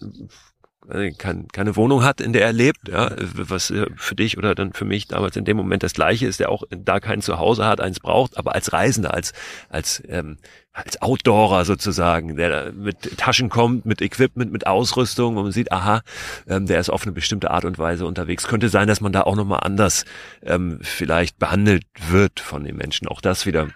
kein, 1.18 1.48
keine 1.48 1.76
Wohnung 1.76 2.02
hat, 2.02 2.20
in 2.20 2.32
der 2.32 2.42
er 2.42 2.52
lebt, 2.52 2.88
ja, 2.88 3.10
was 3.34 3.70
äh, 3.70 3.86
für 3.96 4.14
dich 4.14 4.38
oder 4.38 4.54
dann 4.54 4.72
für 4.72 4.84
mich 4.84 5.08
damals 5.08 5.36
in 5.36 5.44
dem 5.44 5.56
Moment 5.56 5.82
das 5.82 5.92
Gleiche 5.92 6.26
ist, 6.26 6.40
der 6.40 6.50
auch 6.50 6.62
da 6.70 7.00
kein 7.00 7.20
Zuhause 7.20 7.66
hat, 7.66 7.80
eins 7.80 8.00
braucht, 8.00 8.36
aber 8.36 8.54
als 8.54 8.72
Reisender, 8.72 9.14
als 9.14 9.32
als 9.68 10.02
ähm, 10.08 10.38
als 10.72 11.02
Outdoorer 11.02 11.64
sozusagen, 11.64 12.36
der 12.36 12.72
mit 12.72 13.18
Taschen 13.18 13.48
kommt, 13.48 13.84
mit 13.84 14.00
Equipment, 14.00 14.52
mit 14.52 14.66
Ausrüstung, 14.66 15.34
wo 15.36 15.42
man 15.42 15.52
sieht, 15.52 15.72
aha, 15.72 16.02
ähm, 16.46 16.66
der 16.66 16.78
ist 16.78 16.90
auf 16.90 17.02
eine 17.02 17.12
bestimmte 17.12 17.50
Art 17.50 17.64
und 17.64 17.78
Weise 17.78 18.06
unterwegs. 18.06 18.46
Könnte 18.46 18.68
sein, 18.68 18.86
dass 18.86 19.00
man 19.00 19.12
da 19.12 19.22
auch 19.22 19.34
nochmal 19.34 19.60
anders 19.62 20.04
ähm, 20.42 20.78
vielleicht 20.82 21.38
behandelt 21.38 21.84
wird 22.08 22.38
von 22.40 22.64
den 22.64 22.76
Menschen. 22.76 23.08
Auch 23.08 23.20
das 23.20 23.44
wieder 23.44 23.68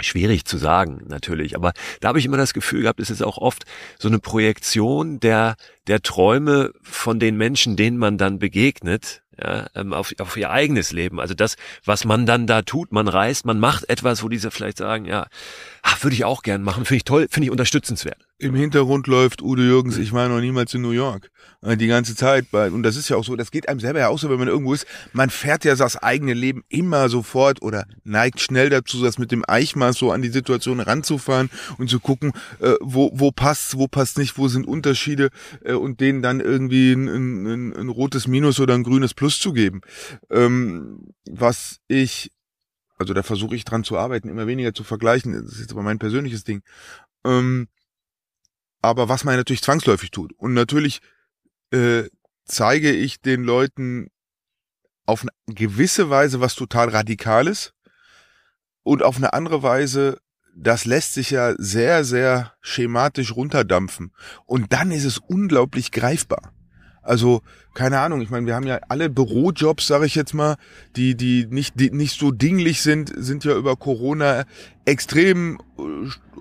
schwierig 0.00 0.44
zu 0.44 0.58
sagen, 0.58 1.04
natürlich. 1.08 1.56
Aber 1.56 1.72
da 2.00 2.08
habe 2.08 2.18
ich 2.18 2.26
immer 2.26 2.36
das 2.36 2.54
Gefühl 2.54 2.82
gehabt, 2.82 3.00
es 3.00 3.10
ist 3.10 3.22
auch 3.22 3.38
oft 3.38 3.64
so 3.98 4.08
eine 4.08 4.18
Projektion 4.18 5.20
der, 5.20 5.56
der 5.86 6.02
Träume 6.02 6.72
von 6.82 7.18
den 7.18 7.36
Menschen, 7.36 7.76
denen 7.76 7.98
man 7.98 8.18
dann 8.18 8.38
begegnet, 8.38 9.22
ja, 9.40 9.66
ähm, 9.74 9.92
auf, 9.92 10.12
auf 10.18 10.36
ihr 10.36 10.50
eigenes 10.50 10.92
Leben. 10.92 11.20
Also 11.20 11.34
das, 11.34 11.56
was 11.84 12.04
man 12.04 12.26
dann 12.26 12.46
da 12.46 12.62
tut, 12.62 12.92
man 12.92 13.08
reist, 13.08 13.44
man 13.44 13.60
macht 13.60 13.88
etwas, 13.88 14.22
wo 14.22 14.28
diese 14.28 14.50
vielleicht 14.50 14.78
sagen, 14.78 15.04
ja, 15.04 15.26
ach, 15.82 16.02
würde 16.02 16.14
ich 16.14 16.24
auch 16.24 16.42
gern 16.42 16.62
machen, 16.62 16.84
finde 16.84 16.96
ich 16.96 17.04
toll, 17.04 17.26
finde 17.30 17.46
ich 17.46 17.50
unterstützenswert. 17.50 18.24
Im 18.40 18.54
Hintergrund 18.54 19.08
läuft 19.08 19.42
Udo 19.42 19.62
Jürgens, 19.62 19.98
ich 19.98 20.12
war 20.12 20.28
noch 20.28 20.40
niemals 20.40 20.72
in 20.72 20.82
New 20.82 20.92
York. 20.92 21.30
Äh, 21.62 21.76
Die 21.76 21.88
ganze 21.88 22.14
Zeit. 22.14 22.46
Und 22.52 22.84
das 22.84 22.94
ist 22.94 23.08
ja 23.08 23.16
auch 23.16 23.24
so, 23.24 23.34
das 23.34 23.50
geht 23.50 23.68
einem 23.68 23.80
selber 23.80 23.98
ja 23.98 24.08
auch 24.08 24.18
so, 24.18 24.30
wenn 24.30 24.38
man 24.38 24.46
irgendwo 24.46 24.74
ist. 24.74 24.86
Man 25.12 25.28
fährt 25.28 25.64
ja 25.64 25.74
das 25.74 25.96
eigene 25.96 26.34
Leben 26.34 26.62
immer 26.68 27.08
sofort 27.08 27.62
oder 27.62 27.86
neigt 28.04 28.40
schnell 28.40 28.70
dazu, 28.70 29.02
das 29.02 29.18
mit 29.18 29.32
dem 29.32 29.44
Eichmaß 29.46 29.98
so 29.98 30.12
an 30.12 30.22
die 30.22 30.28
Situation 30.28 30.78
ranzufahren 30.78 31.50
und 31.78 31.90
zu 31.90 31.98
gucken, 31.98 32.32
äh, 32.60 32.74
wo, 32.80 33.10
wo 33.12 33.32
passt's, 33.32 33.76
wo 33.76 33.88
passt 33.88 34.18
nicht, 34.18 34.38
wo 34.38 34.46
sind 34.46 34.68
Unterschiede 34.68 35.30
äh, 35.64 35.72
und 35.72 36.00
denen 36.00 36.22
dann 36.22 36.38
irgendwie 36.38 36.92
ein, 36.92 37.08
ein, 37.08 37.46
ein, 37.46 37.76
ein 37.76 37.88
rotes 37.88 38.28
Minus 38.28 38.60
oder 38.60 38.74
ein 38.74 38.84
grünes 38.84 39.14
Plus 39.14 39.40
zu 39.40 39.52
geben. 39.52 39.80
Ähm, 40.30 41.08
was 41.28 41.80
ich, 41.88 42.30
also 42.98 43.14
da 43.14 43.22
versuche 43.22 43.54
ich 43.54 43.64
dran 43.64 43.84
zu 43.84 43.96
arbeiten, 43.96 44.28
immer 44.28 44.46
weniger 44.46 44.74
zu 44.74 44.84
vergleichen. 44.84 45.32
Das 45.32 45.52
ist 45.52 45.60
jetzt 45.60 45.72
aber 45.72 45.82
mein 45.82 45.98
persönliches 45.98 46.44
Ding. 46.44 46.62
Ähm, 47.24 47.68
aber 48.82 49.08
was 49.08 49.24
man 49.24 49.36
natürlich 49.36 49.62
zwangsläufig 49.62 50.10
tut. 50.10 50.32
Und 50.36 50.54
natürlich 50.54 51.00
äh, 51.70 52.04
zeige 52.44 52.92
ich 52.92 53.20
den 53.20 53.44
Leuten 53.44 54.10
auf 55.06 55.22
eine 55.22 55.54
gewisse 55.54 56.10
Weise 56.10 56.40
was 56.40 56.54
total 56.54 56.90
Radikales 56.90 57.72
und 58.82 59.02
auf 59.02 59.16
eine 59.16 59.32
andere 59.32 59.62
Weise, 59.62 60.20
das 60.54 60.84
lässt 60.84 61.14
sich 61.14 61.30
ja 61.30 61.54
sehr, 61.56 62.04
sehr 62.04 62.54
schematisch 62.60 63.34
runterdampfen. 63.34 64.12
Und 64.44 64.72
dann 64.72 64.90
ist 64.90 65.04
es 65.04 65.18
unglaublich 65.18 65.92
greifbar. 65.92 66.52
Also, 67.08 67.40
keine 67.72 68.00
Ahnung, 68.00 68.20
ich 68.20 68.28
meine, 68.28 68.46
wir 68.46 68.54
haben 68.54 68.66
ja 68.66 68.80
alle 68.88 69.08
Bürojobs, 69.08 69.86
sage 69.86 70.04
ich 70.04 70.14
jetzt 70.14 70.34
mal, 70.34 70.56
die, 70.94 71.14
die 71.14 71.46
nicht, 71.48 71.80
die 71.80 71.90
nicht 71.90 72.20
so 72.20 72.30
dinglich 72.30 72.82
sind, 72.82 73.10
sind 73.16 73.44
ja 73.44 73.56
über 73.56 73.76
Corona 73.76 74.44
extrem 74.84 75.58
äh, 75.78 75.82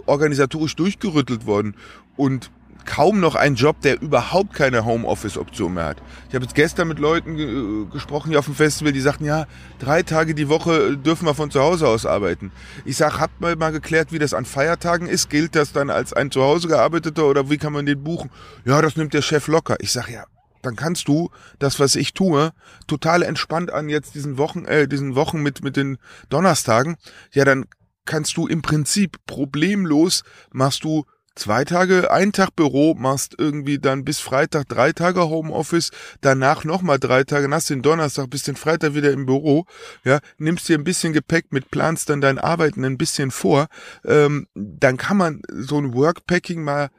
organisatorisch 0.05 0.75
durchgerüttelt 0.75 1.45
worden. 1.45 1.75
Und 2.17 2.51
kaum 2.85 3.21
noch 3.21 3.35
ein 3.35 3.55
Job, 3.55 3.79
der 3.79 4.01
überhaupt 4.01 4.53
keine 4.55 4.83
Homeoffice-Option 4.83 5.75
mehr 5.75 5.85
hat. 5.85 5.97
Ich 6.27 6.35
habe 6.35 6.43
jetzt 6.43 6.55
gestern 6.55 6.89
mit 6.89 6.99
Leuten 6.99 7.37
äh, 7.37 7.85
gesprochen 7.89 8.29
hier 8.29 8.39
auf 8.39 8.45
dem 8.45 8.55
Festival, 8.55 8.91
die 8.91 8.99
sagten, 8.99 9.23
ja, 9.23 9.45
drei 9.79 10.03
Tage 10.03 10.35
die 10.35 10.49
Woche 10.49 10.89
äh, 10.89 10.97
dürfen 10.97 11.25
wir 11.25 11.33
von 11.33 11.49
zu 11.49 11.61
Hause 11.61 11.87
aus 11.87 12.05
arbeiten. 12.05 12.51
Ich 12.83 12.97
sag, 12.97 13.21
habt 13.21 13.39
mal 13.39 13.55
mal 13.55 13.71
geklärt, 13.71 14.11
wie 14.11 14.19
das 14.19 14.33
an 14.33 14.43
Feiertagen 14.43 15.07
ist? 15.07 15.29
Gilt 15.29 15.55
das 15.55 15.71
dann 15.71 15.89
als 15.89 16.11
ein 16.11 16.29
zu 16.29 16.41
Hause 16.41 16.67
gearbeiteter 16.67 17.25
oder 17.25 17.49
wie 17.49 17.57
kann 17.57 17.71
man 17.71 17.85
den 17.85 18.03
buchen? 18.03 18.31
Ja, 18.65 18.81
das 18.81 18.97
nimmt 18.97 19.13
der 19.13 19.21
Chef 19.21 19.47
locker. 19.47 19.77
Ich 19.79 19.93
sag, 19.93 20.09
ja, 20.09 20.25
dann 20.67 20.75
kannst 20.75 21.07
du 21.07 21.29
das, 21.59 21.79
was 21.79 21.95
ich 21.95 22.13
tue, 22.13 22.51
total 22.87 23.23
entspannt 23.23 23.71
an 23.71 23.89
jetzt 23.89 24.15
diesen 24.15 24.37
Wochen, 24.37 24.65
äh, 24.65 24.87
diesen 24.87 25.15
Wochen 25.15 25.41
mit, 25.41 25.63
mit 25.63 25.77
den 25.77 25.97
Donnerstagen. 26.29 26.97
Ja, 27.31 27.45
dann 27.45 27.65
kannst 28.05 28.37
du 28.37 28.47
im 28.47 28.61
Prinzip 28.61 29.17
problemlos 29.25 30.23
machst 30.51 30.83
du 30.83 31.05
zwei 31.35 31.63
Tage, 31.65 32.11
ein 32.11 32.31
Tag 32.31 32.55
Büro, 32.55 32.95
machst 32.95 33.35
irgendwie 33.37 33.79
dann 33.79 34.03
bis 34.03 34.19
Freitag 34.19 34.67
drei 34.67 34.91
Tage 34.91 35.29
Homeoffice, 35.29 35.91
danach 36.21 36.63
nochmal 36.63 36.99
drei 36.99 37.23
Tage, 37.23 37.43
dann 37.43 37.53
hast 37.53 37.69
den 37.69 37.83
Donnerstag, 37.83 38.29
bis 38.29 38.43
den 38.43 38.55
Freitag 38.55 38.95
wieder 38.95 39.11
im 39.11 39.25
Büro, 39.25 39.65
ja, 40.03 40.19
nimmst 40.37 40.67
dir 40.67 40.77
ein 40.77 40.83
bisschen 40.83 41.13
Gepäck 41.13 41.51
mit, 41.51 41.69
planst 41.69 42.09
dann 42.09 42.21
dein 42.21 42.39
Arbeiten 42.39 42.83
ein 42.83 42.97
bisschen 42.97 43.31
vor, 43.31 43.67
ähm, 44.03 44.47
dann 44.55 44.97
kann 44.97 45.17
man 45.17 45.41
so 45.49 45.77
ein 45.77 45.93
Workpacking 45.93 46.63
mal 46.63 46.89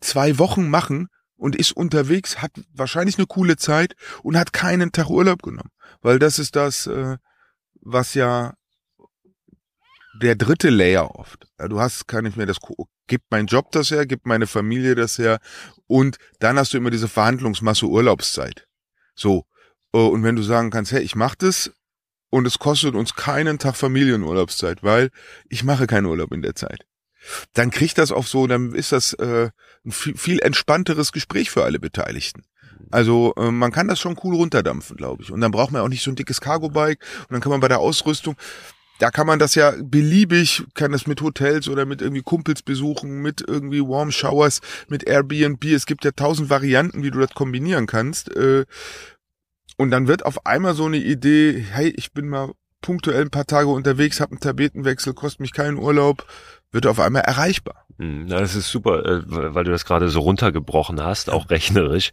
zwei 0.00 0.38
Wochen 0.38 0.70
machen 0.70 1.08
und 1.40 1.56
ist 1.56 1.72
unterwegs, 1.72 2.42
hat 2.42 2.52
wahrscheinlich 2.74 3.16
eine 3.16 3.26
coole 3.26 3.56
Zeit 3.56 3.96
und 4.22 4.36
hat 4.36 4.52
keinen 4.52 4.92
Tag 4.92 5.08
Urlaub 5.08 5.42
genommen. 5.42 5.70
Weil 6.02 6.18
das 6.18 6.38
ist 6.38 6.54
das, 6.54 6.86
äh, 6.86 7.16
was 7.80 8.14
ja 8.14 8.54
der 10.20 10.36
dritte 10.36 10.68
Layer 10.68 11.14
oft. 11.14 11.48
Du 11.56 11.80
hast 11.80 12.06
gar 12.06 12.20
nicht 12.20 12.36
mehr 12.36 12.46
das 12.46 12.58
gibt 13.06 13.24
mein 13.30 13.46
Job 13.46 13.72
das 13.72 13.90
her, 13.90 14.06
gibt 14.06 14.26
meine 14.26 14.46
Familie 14.46 14.94
das 14.94 15.18
her 15.18 15.40
und 15.86 16.18
dann 16.40 16.58
hast 16.58 16.74
du 16.74 16.76
immer 16.76 16.90
diese 16.90 17.08
Verhandlungsmasse 17.08 17.86
Urlaubszeit. 17.86 18.68
So. 19.14 19.46
Äh, 19.94 19.98
und 19.98 20.22
wenn 20.22 20.36
du 20.36 20.42
sagen 20.42 20.70
kannst, 20.70 20.92
hey, 20.92 21.02
ich 21.02 21.16
mach 21.16 21.34
das 21.34 21.72
und 22.28 22.46
es 22.46 22.58
kostet 22.58 22.94
uns 22.94 23.14
keinen 23.14 23.58
Tag 23.58 23.76
Familienurlaubszeit, 23.76 24.82
weil 24.82 25.10
ich 25.48 25.64
mache 25.64 25.86
keinen 25.86 26.06
Urlaub 26.06 26.32
in 26.32 26.42
der 26.42 26.54
Zeit. 26.54 26.84
Dann 27.54 27.70
kriegt 27.70 27.98
das 27.98 28.12
auch 28.12 28.26
so, 28.26 28.46
dann 28.46 28.74
ist 28.74 28.92
das 28.92 29.12
äh, 29.14 29.50
ein 29.84 29.92
viel, 29.92 30.40
entspannteres 30.40 31.12
Gespräch 31.12 31.50
für 31.50 31.64
alle 31.64 31.78
Beteiligten. 31.78 32.44
Also 32.90 33.34
äh, 33.36 33.50
man 33.50 33.72
kann 33.72 33.88
das 33.88 34.00
schon 34.00 34.18
cool 34.24 34.34
runterdampfen, 34.34 34.96
glaube 34.96 35.22
ich. 35.22 35.30
Und 35.30 35.40
dann 35.40 35.50
braucht 35.50 35.70
man 35.70 35.82
auch 35.82 35.88
nicht 35.88 36.02
so 36.02 36.10
ein 36.10 36.16
dickes 36.16 36.40
Cargo-Bike 36.40 37.00
und 37.20 37.32
dann 37.32 37.40
kann 37.40 37.50
man 37.50 37.60
bei 37.60 37.68
der 37.68 37.78
Ausrüstung, 37.78 38.36
da 38.98 39.10
kann 39.10 39.26
man 39.26 39.38
das 39.38 39.54
ja 39.54 39.72
beliebig, 39.82 40.64
kann 40.74 40.92
das 40.92 41.06
mit 41.06 41.22
Hotels 41.22 41.68
oder 41.68 41.86
mit 41.86 42.02
irgendwie 42.02 42.22
Kumpels 42.22 42.62
besuchen, 42.62 43.22
mit 43.22 43.42
irgendwie 43.46 43.80
Warm 43.80 44.10
Showers, 44.10 44.60
mit 44.88 45.04
Airbnb. 45.04 45.64
Es 45.64 45.86
gibt 45.86 46.04
ja 46.04 46.10
tausend 46.10 46.50
Varianten, 46.50 47.02
wie 47.02 47.10
du 47.10 47.18
das 47.18 47.32
kombinieren 47.32 47.86
kannst. 47.86 48.34
Äh, 48.36 48.66
und 49.78 49.90
dann 49.90 50.06
wird 50.06 50.26
auf 50.26 50.44
einmal 50.44 50.74
so 50.74 50.84
eine 50.84 50.98
Idee, 50.98 51.64
hey, 51.72 51.88
ich 51.96 52.12
bin 52.12 52.28
mal 52.28 52.52
punktuell 52.82 53.22
ein 53.22 53.30
paar 53.30 53.46
Tage 53.46 53.68
unterwegs, 53.68 54.20
habe 54.20 54.32
einen 54.32 54.40
Tapetenwechsel, 54.40 55.14
kostet 55.14 55.40
mich 55.40 55.52
keinen 55.54 55.78
Urlaub, 55.78 56.26
wird 56.72 56.86
auf 56.86 57.00
einmal 57.00 57.22
erreichbar. 57.22 57.86
Hm, 57.98 58.26
na, 58.26 58.40
das 58.40 58.54
ist 58.54 58.70
super, 58.70 59.04
äh, 59.04 59.22
weil 59.26 59.64
du 59.64 59.70
das 59.70 59.84
gerade 59.84 60.08
so 60.08 60.20
runtergebrochen 60.20 61.02
hast, 61.02 61.30
auch 61.30 61.50
rechnerisch. 61.50 62.12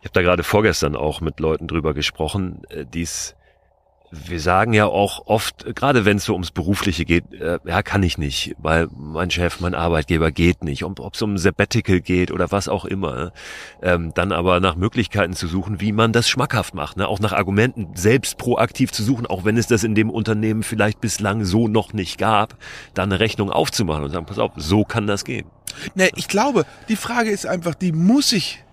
Ich 0.00 0.06
habe 0.06 0.12
da 0.14 0.22
gerade 0.22 0.42
vorgestern 0.42 0.96
auch 0.96 1.20
mit 1.20 1.40
Leuten 1.40 1.68
drüber 1.68 1.94
gesprochen, 1.94 2.62
äh, 2.70 2.84
die 2.84 3.02
es 3.02 3.36
wir 4.10 4.40
sagen 4.40 4.72
ja 4.72 4.86
auch 4.86 5.26
oft, 5.26 5.74
gerade 5.76 6.04
wenn 6.04 6.16
es 6.16 6.24
so 6.24 6.32
ums 6.32 6.50
Berufliche 6.50 7.04
geht, 7.04 7.32
äh, 7.34 7.58
ja, 7.64 7.82
kann 7.82 8.02
ich 8.02 8.16
nicht, 8.16 8.54
weil 8.58 8.88
mein 8.96 9.30
Chef, 9.30 9.60
mein 9.60 9.74
Arbeitgeber 9.74 10.30
geht 10.30 10.64
nicht. 10.64 10.84
Ob 10.84 11.14
es 11.14 11.22
um 11.22 11.36
Sabbatical 11.36 12.00
geht 12.00 12.30
oder 12.30 12.50
was 12.50 12.68
auch 12.68 12.84
immer. 12.84 13.32
Ähm, 13.82 14.12
dann 14.14 14.32
aber 14.32 14.60
nach 14.60 14.76
Möglichkeiten 14.76 15.34
zu 15.34 15.46
suchen, 15.46 15.80
wie 15.80 15.92
man 15.92 16.12
das 16.12 16.28
schmackhaft 16.28 16.74
macht. 16.74 16.96
Ne? 16.96 17.06
Auch 17.06 17.20
nach 17.20 17.32
Argumenten 17.32 17.88
selbst 17.94 18.38
proaktiv 18.38 18.92
zu 18.92 19.02
suchen, 19.02 19.26
auch 19.26 19.44
wenn 19.44 19.56
es 19.56 19.66
das 19.66 19.84
in 19.84 19.94
dem 19.94 20.10
Unternehmen 20.10 20.62
vielleicht 20.62 21.00
bislang 21.00 21.44
so 21.44 21.68
noch 21.68 21.92
nicht 21.92 22.18
gab, 22.18 22.56
dann 22.94 23.10
eine 23.10 23.20
Rechnung 23.20 23.50
aufzumachen 23.50 24.04
und 24.04 24.10
sagen, 24.10 24.26
pass 24.26 24.38
auf, 24.38 24.52
so 24.56 24.84
kann 24.84 25.06
das 25.06 25.24
gehen. 25.24 25.46
Ne, 25.94 26.08
ich 26.16 26.28
glaube, 26.28 26.64
die 26.88 26.96
Frage 26.96 27.30
ist 27.30 27.46
einfach, 27.46 27.74
die 27.74 27.92
muss 27.92 28.32
ich, 28.32 28.64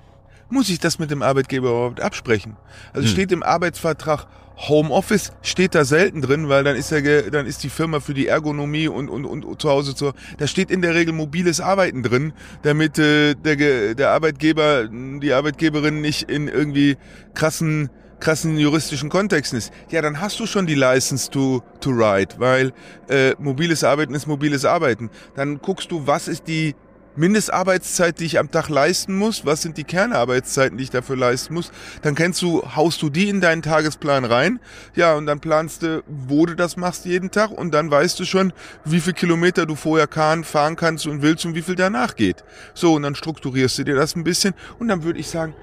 muss 0.49 0.69
ich 0.69 0.79
das 0.79 0.97
mit 0.97 1.11
dem 1.11 1.21
Arbeitgeber 1.21 1.69
überhaupt 1.69 2.01
absprechen? 2.01 2.55
Also 2.93 3.07
hm. 3.07 3.13
steht 3.13 3.31
im 3.31 3.43
Arbeitsvertrag, 3.43 4.27
Homeoffice 4.57 5.31
steht 5.41 5.75
da 5.75 5.85
selten 5.85 6.21
drin, 6.21 6.49
weil 6.49 6.63
dann 6.63 6.75
ist 6.75 6.91
ja 6.91 7.01
dann 7.01 7.45
ist 7.45 7.63
die 7.63 7.69
Firma 7.69 7.99
für 7.99 8.13
die 8.13 8.27
Ergonomie 8.27 8.87
und 8.87 9.09
und 9.09 9.25
und 9.25 9.61
zu 9.61 9.69
Hause 9.69 9.95
zu. 9.95 10.13
Da 10.37 10.47
steht 10.47 10.71
in 10.71 10.81
der 10.81 10.95
Regel 10.95 11.13
mobiles 11.13 11.59
Arbeiten 11.59 12.03
drin, 12.03 12.33
damit 12.63 12.97
äh, 12.97 13.35
der 13.35 13.95
der 13.95 14.11
Arbeitgeber 14.11 14.87
die 14.87 15.33
Arbeitgeberin 15.33 16.01
nicht 16.01 16.29
in 16.29 16.47
irgendwie 16.47 16.97
krassen 17.33 17.89
krassen 18.19 18.57
juristischen 18.57 19.09
Kontexten 19.09 19.57
ist. 19.57 19.73
Ja, 19.89 20.01
dann 20.01 20.21
hast 20.21 20.39
du 20.39 20.45
schon 20.45 20.65
die 20.65 20.75
License 20.75 21.29
to 21.29 21.61
to 21.81 21.89
ride, 21.89 22.35
weil 22.37 22.71
äh, 23.09 23.35
mobiles 23.39 23.83
Arbeiten 23.83 24.15
ist 24.15 24.25
mobiles 24.25 24.63
Arbeiten. 24.65 25.09
Dann 25.35 25.59
guckst 25.59 25.91
du, 25.91 26.07
was 26.07 26.27
ist 26.27 26.47
die 26.47 26.75
Mindestarbeitszeit, 27.15 28.19
die 28.19 28.25
ich 28.25 28.39
am 28.39 28.51
Tag 28.51 28.69
leisten 28.69 29.17
muss, 29.17 29.45
was 29.45 29.61
sind 29.61 29.77
die 29.77 29.83
Kernarbeitszeiten, 29.83 30.77
die 30.77 30.83
ich 30.83 30.89
dafür 30.89 31.15
leisten 31.15 31.53
muss, 31.53 31.71
dann 32.01 32.15
kennst 32.15 32.41
du, 32.41 32.63
haust 32.75 33.01
du 33.01 33.09
die 33.09 33.29
in 33.29 33.41
deinen 33.41 33.61
Tagesplan 33.61 34.25
rein, 34.25 34.59
ja, 34.95 35.15
und 35.15 35.25
dann 35.25 35.39
planst 35.39 35.83
du, 35.83 36.03
wo 36.07 36.45
du 36.45 36.55
das 36.55 36.77
machst 36.77 37.05
jeden 37.05 37.31
Tag 37.31 37.51
und 37.51 37.73
dann 37.73 37.89
weißt 37.89 38.19
du 38.19 38.25
schon, 38.25 38.53
wie 38.83 38.99
viel 38.99 39.13
Kilometer 39.13 39.65
du 39.65 39.75
vorher 39.75 40.07
fahren 40.07 40.75
kannst 40.75 41.07
und 41.07 41.21
willst 41.21 41.45
und 41.45 41.55
wie 41.55 41.61
viel 41.61 41.75
danach 41.75 42.15
geht. 42.15 42.43
So, 42.73 42.93
und 42.95 43.03
dann 43.03 43.15
strukturierst 43.15 43.77
du 43.79 43.83
dir 43.83 43.95
das 43.95 44.15
ein 44.15 44.23
bisschen 44.23 44.53
und 44.79 44.87
dann 44.87 45.03
würde 45.03 45.19
ich 45.19 45.27
sagen, 45.27 45.53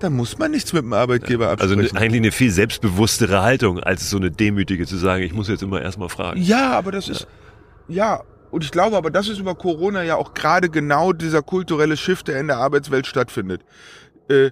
da 0.00 0.10
muss 0.10 0.38
man 0.38 0.50
nichts 0.50 0.72
mit 0.72 0.82
dem 0.82 0.92
Arbeitgeber 0.92 1.48
also 1.48 1.64
absprechen. 1.64 1.80
Also 1.80 1.96
eigentlich 1.96 2.20
eine 2.20 2.32
viel 2.32 2.50
selbstbewusstere 2.50 3.42
Haltung, 3.42 3.80
als 3.80 4.10
so 4.10 4.18
eine 4.18 4.30
demütige 4.30 4.86
zu 4.86 4.96
sagen, 4.96 5.22
ich 5.22 5.32
muss 5.32 5.48
jetzt 5.48 5.62
immer 5.62 5.80
erstmal 5.80 6.08
fragen. 6.08 6.42
Ja, 6.42 6.72
aber 6.72 6.92
das 6.92 7.08
ist, 7.08 7.26
ja, 7.88 8.22
und 8.56 8.64
ich 8.64 8.70
glaube 8.70 8.96
aber, 8.96 9.10
das 9.10 9.28
ist 9.28 9.38
über 9.38 9.54
Corona 9.54 10.02
ja 10.02 10.16
auch 10.16 10.32
gerade 10.32 10.70
genau 10.70 11.12
dieser 11.12 11.42
kulturelle 11.42 11.94
Shift, 11.94 12.28
der 12.28 12.40
in 12.40 12.46
der 12.46 12.56
Arbeitswelt 12.56 13.06
stattfindet. 13.06 13.60
Äh, 14.30 14.50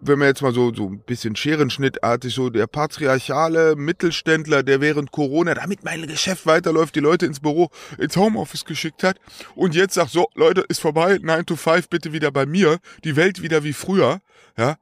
wenn 0.00 0.18
man 0.18 0.28
jetzt 0.28 0.42
mal 0.42 0.52
so, 0.52 0.70
so 0.74 0.88
ein 0.88 0.98
bisschen 0.98 1.34
scherenschnittartig, 1.34 2.34
so 2.34 2.50
der 2.50 2.66
patriarchale 2.66 3.74
Mittelständler, 3.74 4.62
der 4.62 4.82
während 4.82 5.12
Corona, 5.12 5.54
damit 5.54 5.82
mein 5.82 6.06
Geschäft 6.06 6.44
weiterläuft, 6.44 6.94
die 6.94 7.00
Leute 7.00 7.24
ins 7.24 7.40
Büro, 7.40 7.70
ins 7.96 8.18
Homeoffice 8.18 8.66
geschickt 8.66 9.02
hat 9.02 9.16
und 9.54 9.74
jetzt 9.74 9.94
sagt, 9.94 10.10
so, 10.10 10.26
Leute, 10.34 10.60
ist 10.68 10.82
vorbei, 10.82 11.18
9 11.22 11.46
to 11.46 11.56
5, 11.56 11.88
bitte 11.88 12.12
wieder 12.12 12.32
bei 12.32 12.44
mir, 12.44 12.80
die 13.02 13.16
Welt 13.16 13.40
wieder 13.40 13.64
wie 13.64 13.72
früher, 13.72 14.20
ja, 14.58 14.76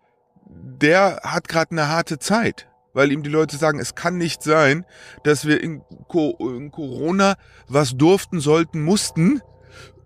der 0.48 1.20
hat 1.22 1.46
gerade 1.46 1.70
eine 1.70 1.86
harte 1.86 2.18
Zeit 2.18 2.66
weil 2.92 3.12
ihm 3.12 3.22
die 3.22 3.30
Leute 3.30 3.56
sagen, 3.56 3.78
es 3.78 3.94
kann 3.94 4.18
nicht 4.18 4.42
sein, 4.42 4.84
dass 5.24 5.46
wir 5.46 5.62
in, 5.62 5.82
Co 6.08 6.36
in 6.40 6.70
Corona 6.70 7.36
was 7.68 7.96
durften, 7.96 8.40
sollten, 8.40 8.82
mussten 8.82 9.40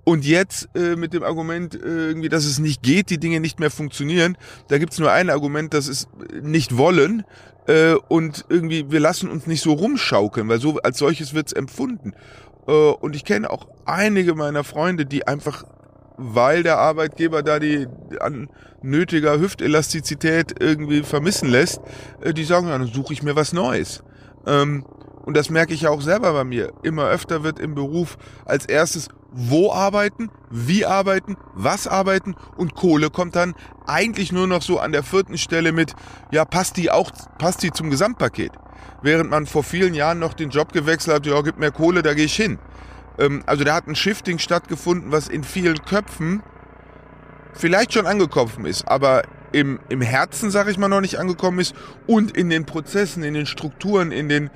und 0.04 0.24
jetzt 0.24 0.68
äh, 0.76 0.94
mit 0.94 1.12
dem 1.12 1.24
Argument 1.24 1.74
äh, 1.74 2.08
irgendwie, 2.08 2.28
dass 2.28 2.44
es 2.44 2.58
nicht 2.58 2.82
geht, 2.82 3.10
die 3.10 3.18
Dinge 3.18 3.40
nicht 3.40 3.58
mehr 3.58 3.70
funktionieren. 3.70 4.38
Da 4.68 4.78
gibt's 4.78 4.98
nur 4.98 5.10
ein 5.10 5.30
Argument, 5.30 5.74
das 5.74 5.88
ist 5.88 6.08
nicht 6.42 6.76
wollen 6.76 7.24
äh, 7.66 7.94
und 8.08 8.44
irgendwie 8.48 8.90
wir 8.90 9.00
lassen 9.00 9.28
uns 9.28 9.46
nicht 9.46 9.62
so 9.62 9.72
rumschaukeln, 9.72 10.48
weil 10.48 10.60
so 10.60 10.78
als 10.78 10.98
solches 10.98 11.34
wird's 11.34 11.52
empfunden. 11.52 12.12
Äh, 12.68 12.72
und 12.72 13.16
ich 13.16 13.24
kenne 13.24 13.50
auch 13.50 13.66
einige 13.84 14.34
meiner 14.34 14.64
Freunde, 14.64 15.06
die 15.06 15.26
einfach 15.26 15.64
weil 16.16 16.62
der 16.62 16.78
Arbeitgeber 16.78 17.42
da 17.42 17.58
die 17.58 17.86
an 18.20 18.48
nötiger 18.82 19.38
Hüftelastizität 19.38 20.54
irgendwie 20.60 21.02
vermissen 21.02 21.48
lässt, 21.48 21.80
äh, 22.20 22.32
die 22.32 22.44
sagen, 22.44 22.68
ja, 22.68 22.78
dann 22.78 22.88
suche 22.88 23.12
ich 23.12 23.22
mir 23.22 23.36
was 23.36 23.52
Neues. 23.52 24.02
Ähm, 24.46 24.84
und 25.24 25.36
das 25.36 25.50
merke 25.50 25.74
ich 25.74 25.82
ja 25.82 25.90
auch 25.90 26.02
selber 26.02 26.32
bei 26.32 26.44
mir. 26.44 26.72
Immer 26.84 27.08
öfter 27.08 27.42
wird 27.42 27.58
im 27.58 27.74
Beruf 27.74 28.16
als 28.44 28.64
erstes 28.64 29.08
wo 29.36 29.70
arbeiten, 29.72 30.30
wie 30.50 30.86
arbeiten, 30.86 31.36
was 31.54 31.86
arbeiten 31.86 32.34
und 32.56 32.74
Kohle 32.74 33.10
kommt 33.10 33.36
dann 33.36 33.54
eigentlich 33.86 34.32
nur 34.32 34.46
noch 34.46 34.62
so 34.62 34.78
an 34.78 34.92
der 34.92 35.02
vierten 35.02 35.36
Stelle 35.36 35.72
mit, 35.72 35.94
ja, 36.30 36.44
passt 36.44 36.78
die 36.78 36.90
auch, 36.90 37.10
passt 37.38 37.62
die 37.62 37.70
zum 37.70 37.90
Gesamtpaket. 37.90 38.52
Während 39.02 39.30
man 39.30 39.46
vor 39.46 39.62
vielen 39.62 39.92
Jahren 39.92 40.18
noch 40.18 40.32
den 40.32 40.50
Job 40.50 40.72
gewechselt 40.72 41.16
hat, 41.16 41.26
ja, 41.26 41.40
gib 41.42 41.58
mir 41.58 41.70
Kohle, 41.70 42.02
da 42.02 42.14
gehe 42.14 42.24
ich 42.24 42.34
hin. 42.34 42.58
Ähm, 43.18 43.42
also 43.46 43.64
da 43.64 43.74
hat 43.74 43.86
ein 43.86 43.96
Shifting 43.96 44.38
stattgefunden, 44.38 45.12
was 45.12 45.28
in 45.28 45.44
vielen 45.44 45.84
Köpfen 45.84 46.42
vielleicht 47.54 47.94
schon 47.94 48.06
angekommen 48.06 48.66
ist, 48.66 48.86
aber 48.86 49.22
im, 49.52 49.80
im 49.88 50.00
Herzen, 50.00 50.50
sag 50.50 50.68
ich 50.68 50.78
mal, 50.78 50.88
noch 50.88 51.00
nicht 51.00 51.18
angekommen 51.18 51.58
ist 51.58 51.74
und 52.06 52.36
in 52.36 52.50
den 52.50 52.66
Prozessen, 52.66 53.22
in 53.22 53.34
den 53.34 53.46
Strukturen, 53.46 54.12
in 54.12 54.28
den, 54.28 54.50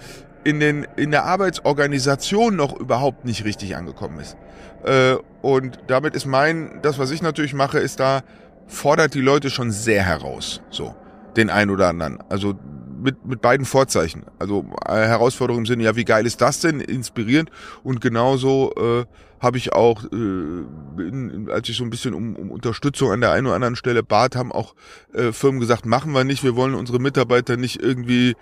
in 0.45 0.61
den, 0.61 0.87
in 0.97 1.11
der 1.11 1.25
Arbeitsorganisation 1.25 2.57
noch 2.57 2.79
überhaupt 2.79 3.25
nicht 3.25 3.45
richtig 3.45 3.77
angekommen 3.77 4.21
ist. 4.21 4.37
Äh, 4.85 5.17
und 5.43 5.79
damit 5.87 6.15
ist 6.15 6.27
mein, 6.27 6.81
das, 6.83 6.99
was 6.99 7.11
ich 7.11 7.23
natürlich 7.23 7.55
mache, 7.55 7.79
ist 7.79 8.01
da, 8.01 8.23
fordert 8.67 9.15
die 9.15 9.21
Leute 9.21 9.51
schon 9.51 9.71
sehr 9.71 10.03
heraus, 10.03 10.61
so, 10.71 10.95
den 11.37 11.51
einen 11.51 11.71
oder 11.71 11.89
anderen. 11.89 12.19
Also 12.29 12.55
mit, 13.01 13.25
mit 13.25 13.41
beiden 13.41 13.67
Vorzeichen. 13.67 14.25
Also 14.39 14.67
äh, 14.87 14.93
Herausforderung 14.93 15.63
im 15.63 15.67
Sinne, 15.67 15.85
ja, 15.85 15.97
wie 15.97 16.05
geil 16.05 16.27
ist 16.27 16.41
das 16.41 16.61
denn? 16.61 16.81
Inspirierend. 16.81 17.51
Und 17.83 18.01
genauso 18.01 18.73
äh, 18.77 19.05
habe 19.41 19.59
ich 19.59 19.73
auch, 19.73 20.05
äh, 20.05 20.07
in, 20.17 21.49
als 21.51 21.69
ich 21.69 21.77
so 21.77 21.85
ein 21.85 21.91
bisschen 21.91 22.15
um, 22.15 22.37
um 22.37 22.51
Unterstützung 22.51 23.11
an 23.11 23.21
der 23.21 23.33
einen 23.33 23.47
oder 23.47 23.57
anderen 23.57 23.77
Stelle 23.77 24.03
bat, 24.03 24.37
haben 24.37 24.53
auch 24.53 24.75
äh, 25.15 25.33
Firmen 25.33 25.61
gesagt, 25.61 25.87
machen 25.87 26.13
wir 26.13 26.25
nicht, 26.25 26.45
wir 26.45 26.57
wollen 26.57 26.75
unsere 26.75 26.99
Mitarbeiter 26.99 27.57
nicht 27.57 27.83
irgendwie 27.83 28.37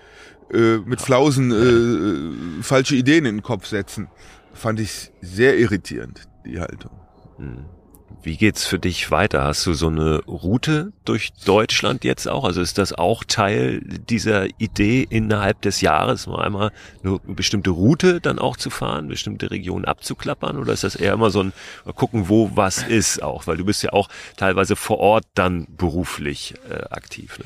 äh, 0.53 0.79
mit 0.79 1.01
Flausen 1.01 1.53
äh, 1.53 2.63
falsche 2.63 2.97
Ideen 2.97 3.25
in 3.27 3.37
den 3.37 3.43
Kopf 3.43 3.67
setzen. 3.67 4.09
Fand 4.53 4.81
ich 4.81 5.13
sehr 5.21 5.57
irritierend, 5.59 6.29
die 6.45 6.59
Haltung. 6.61 6.91
Mhm. 7.39 7.78
Wie 8.23 8.37
geht's 8.37 8.67
für 8.67 8.79
dich 8.79 9.11
weiter? 9.11 9.45
Hast 9.45 9.65
du 9.65 9.75
so 9.75 9.87
eine 9.87 10.23
Route 10.25 10.93
durch 11.05 11.33
Deutschland 11.45 12.05
jetzt 12.05 12.29
auch? 12.29 12.45
Also 12.45 12.61
ist 12.61 12.77
das 12.77 12.93
auch 12.93 13.23
Teil 13.25 13.81
dieser 13.81 14.47
Idee 14.59 15.07
innerhalb 15.09 15.63
des 15.63 15.81
Jahres, 15.81 16.27
mal 16.27 16.45
einmal 16.45 16.73
eine 17.05 17.21
bestimmte 17.27 17.71
Route 17.71 18.21
dann 18.21 18.39
auch 18.39 18.57
zu 18.57 18.71
fahren, 18.71 19.09
bestimmte 19.09 19.51
Regionen 19.51 19.85
abzuklappern? 19.85 20.59
Oder 20.59 20.73
ist 20.73 20.85
das 20.85 20.97
eher 20.97 21.13
immer 21.13 21.31
so 21.31 21.43
ein 21.43 21.53
mal 21.85 21.93
gucken, 21.93 22.29
wo 22.29 22.51
was 22.55 22.83
ist 22.83 23.23
auch? 23.23 23.47
Weil 23.47 23.57
du 23.57 23.65
bist 23.65 23.83
ja 23.83 23.93
auch 23.93 24.09
teilweise 24.37 24.75
vor 24.75 24.99
Ort 24.99 25.25
dann 25.35 25.67
beruflich 25.77 26.55
äh, 26.69 26.83
aktiv. 26.91 27.39
Ne? 27.39 27.45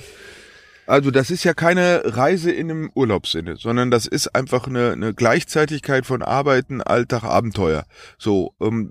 Also 0.86 1.10
das 1.10 1.30
ist 1.30 1.44
ja 1.44 1.54
keine 1.54 2.02
Reise 2.04 2.50
in 2.50 2.70
einem 2.70 2.90
Urlaubssinne, 2.94 3.56
sondern 3.56 3.90
das 3.90 4.06
ist 4.06 4.34
einfach 4.34 4.66
eine, 4.66 4.92
eine 4.92 5.14
Gleichzeitigkeit 5.14 6.06
von 6.06 6.22
Arbeiten, 6.22 6.80
Alltag, 6.80 7.24
Abenteuer. 7.24 7.84
So 8.18 8.54
ähm, 8.60 8.90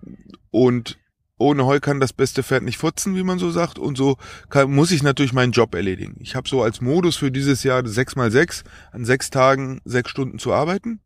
und 0.52 0.98
ohne 1.42 1.66
Heu 1.66 1.80
kann 1.80 2.00
das 2.00 2.14
beste 2.14 2.44
Pferd 2.44 2.64
nicht 2.64 2.78
futzen, 2.78 3.16
wie 3.16 3.24
man 3.24 3.39
so 3.39 3.52
sagt. 3.52 3.80
Und 3.80 3.98
so 3.98 4.18
kann, 4.50 4.72
muss 4.72 4.92
ich 4.92 5.04
natürlich 5.04 5.34
meinen 5.34 5.52
Job 5.52 5.76
erledigen. 5.76 6.16
Ich 6.20 6.36
habe 6.36 6.48
so 6.48 6.62
als 6.64 6.82
Modus 6.82 7.18
für 7.18 7.32
dieses 7.32 7.64
Jahr 7.64 7.86
sechs 7.88 8.16
mal 8.16 8.32
sechs 8.32 8.64
an 8.92 9.06
sechs 9.06 9.30
Tagen 9.30 9.82
sechs 9.84 10.10
Stunden 10.12 10.39
zu 10.39 10.54
arbeiten. 10.54 11.02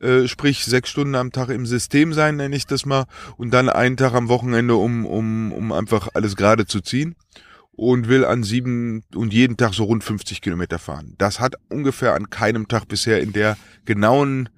äh, 0.00 0.26
sprich 0.28 0.64
sechs 0.64 0.90
Stunden 0.90 1.14
am 1.14 1.32
Tag 1.32 1.48
im 1.48 1.64
System 1.66 2.12
sein, 2.12 2.36
nenne 2.36 2.54
ich 2.56 2.66
das 2.66 2.84
mal, 2.84 3.06
und 3.38 3.52
dann 3.52 3.68
einen 3.68 3.96
Tag 3.96 4.12
am 4.12 4.28
Wochenende, 4.28 4.74
um, 4.76 5.06
um, 5.06 5.52
um 5.52 5.72
einfach 5.72 6.08
alles 6.14 6.36
gerade 6.36 6.66
zu 6.66 6.80
ziehen 6.80 7.14
und 7.72 8.08
will 8.08 8.24
an 8.24 8.42
sieben 8.42 9.04
und 9.14 9.32
jeden 9.32 9.56
Tag 9.56 9.74
so 9.74 9.84
rund 9.84 10.02
50 10.02 10.40
Kilometer 10.40 10.78
fahren. 10.78 11.14
Das 11.18 11.40
hat 11.40 11.54
ungefähr 11.68 12.14
an 12.14 12.30
keinem 12.30 12.68
Tag 12.68 12.88
bisher 12.88 13.20
in 13.20 13.32
der 13.32 13.56
genauen 13.84 14.48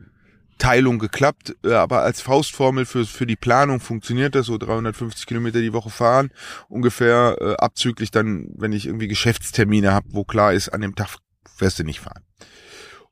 Teilung 0.58 0.98
geklappt, 0.98 1.56
äh, 1.64 1.72
aber 1.72 2.02
als 2.02 2.20
Faustformel 2.20 2.84
für, 2.84 3.06
für 3.06 3.26
die 3.26 3.36
Planung 3.36 3.80
funktioniert 3.80 4.34
das, 4.34 4.46
so 4.46 4.58
350 4.58 5.26
Kilometer 5.26 5.60
die 5.60 5.72
Woche 5.72 5.90
fahren, 5.90 6.30
ungefähr 6.68 7.36
äh, 7.40 7.54
abzüglich 7.54 8.10
dann, 8.10 8.48
wenn 8.56 8.72
ich 8.72 8.86
irgendwie 8.86 9.08
Geschäftstermine 9.08 9.92
habe, 9.92 10.08
wo 10.10 10.24
klar 10.24 10.52
ist, 10.52 10.68
an 10.68 10.80
dem 10.80 10.94
Tag 10.94 11.16
wirst 11.58 11.78
du 11.78 11.84
nicht 11.84 12.00
fahren. 12.00 12.22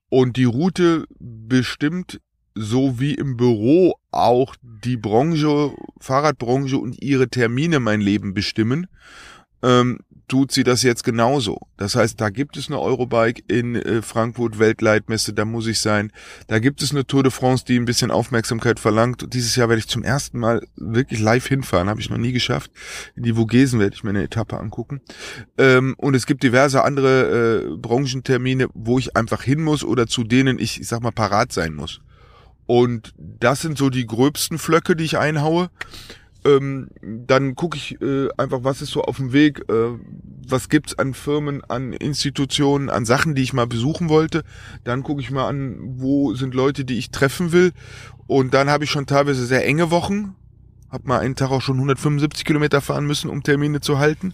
Und 0.08 0.36
die 0.36 0.44
Route 0.44 1.06
bestimmt 1.18 2.20
so 2.54 2.98
wie 3.00 3.14
im 3.14 3.36
Büro 3.36 3.94
auch 4.10 4.54
die 4.62 4.96
Branche, 4.96 5.72
Fahrradbranche 6.00 6.78
und 6.78 7.02
ihre 7.02 7.28
Termine 7.28 7.80
mein 7.80 8.00
Leben 8.00 8.34
bestimmen 8.34 8.86
ähm, 9.62 9.98
tut 10.28 10.50
sie 10.50 10.64
das 10.64 10.82
jetzt 10.82 11.04
genauso. 11.04 11.60
Das 11.76 11.94
heißt, 11.94 12.20
da 12.20 12.30
gibt 12.30 12.56
es 12.56 12.68
eine 12.68 12.80
Eurobike 12.80 13.42
in 13.48 13.76
äh, 13.76 14.02
Frankfurt 14.02 14.58
Weltleitmesse, 14.58 15.32
da 15.32 15.44
muss 15.44 15.66
ich 15.66 15.80
sein. 15.80 16.12
Da 16.48 16.58
gibt 16.58 16.82
es 16.82 16.90
eine 16.90 17.06
Tour 17.06 17.22
de 17.22 17.30
France, 17.30 17.64
die 17.64 17.78
ein 17.78 17.84
bisschen 17.84 18.10
Aufmerksamkeit 18.10 18.80
verlangt. 18.80 19.22
Und 19.22 19.34
dieses 19.34 19.54
Jahr 19.56 19.68
werde 19.68 19.80
ich 19.80 19.88
zum 19.88 20.02
ersten 20.02 20.38
Mal 20.38 20.66
wirklich 20.76 21.20
live 21.20 21.46
hinfahren, 21.46 21.88
habe 21.88 22.00
ich 22.00 22.10
noch 22.10 22.18
nie 22.18 22.32
geschafft. 22.32 22.70
In 23.14 23.22
die 23.22 23.34
Vogesen 23.34 23.78
werde 23.78 23.94
ich 23.94 24.04
mir 24.04 24.10
eine 24.10 24.24
Etappe 24.24 24.58
angucken. 24.58 25.00
Ähm, 25.58 25.94
und 25.96 26.14
es 26.14 26.26
gibt 26.26 26.42
diverse 26.42 26.82
andere 26.82 27.62
äh, 27.72 27.76
Branchentermine, 27.76 28.68
wo 28.74 28.98
ich 28.98 29.16
einfach 29.16 29.42
hin 29.42 29.62
muss 29.62 29.84
oder 29.84 30.06
zu 30.06 30.24
denen 30.24 30.58
ich, 30.58 30.80
ich 30.80 30.88
sag 30.88 31.02
mal, 31.02 31.12
parat 31.12 31.52
sein 31.52 31.74
muss. 31.74 32.00
Und 32.66 33.14
das 33.16 33.62
sind 33.62 33.78
so 33.78 33.90
die 33.90 34.06
gröbsten 34.06 34.58
Flöcke, 34.58 34.96
die 34.96 35.04
ich 35.04 35.18
einhaue. 35.18 35.70
Ähm, 36.46 36.88
dann 37.02 37.56
gucke 37.56 37.76
ich 37.76 38.00
äh, 38.00 38.28
einfach, 38.36 38.60
was 38.62 38.80
ist 38.80 38.90
so 38.90 39.02
auf 39.02 39.16
dem 39.16 39.32
Weg, 39.32 39.64
äh, 39.68 39.98
was 40.48 40.68
gibt's 40.68 40.96
an 40.96 41.12
Firmen, 41.12 41.64
an 41.64 41.92
Institutionen, 41.92 42.88
an 42.88 43.04
Sachen, 43.04 43.34
die 43.34 43.42
ich 43.42 43.52
mal 43.52 43.66
besuchen 43.66 44.08
wollte. 44.08 44.44
Dann 44.84 45.02
gucke 45.02 45.20
ich 45.20 45.32
mal 45.32 45.48
an, 45.48 45.78
wo 45.98 46.34
sind 46.34 46.54
Leute, 46.54 46.84
die 46.84 46.98
ich 46.98 47.10
treffen 47.10 47.50
will. 47.50 47.72
Und 48.28 48.54
dann 48.54 48.70
habe 48.70 48.84
ich 48.84 48.90
schon 48.90 49.06
teilweise 49.06 49.44
sehr 49.44 49.66
enge 49.66 49.90
Wochen. 49.90 50.36
Hab 50.88 51.04
mal 51.04 51.18
einen 51.18 51.34
Tag 51.34 51.50
auch 51.50 51.62
schon 51.62 51.76
175 51.76 52.44
Kilometer 52.44 52.80
fahren 52.80 53.06
müssen, 53.06 53.28
um 53.28 53.42
Termine 53.42 53.80
zu 53.80 53.98
halten. 53.98 54.32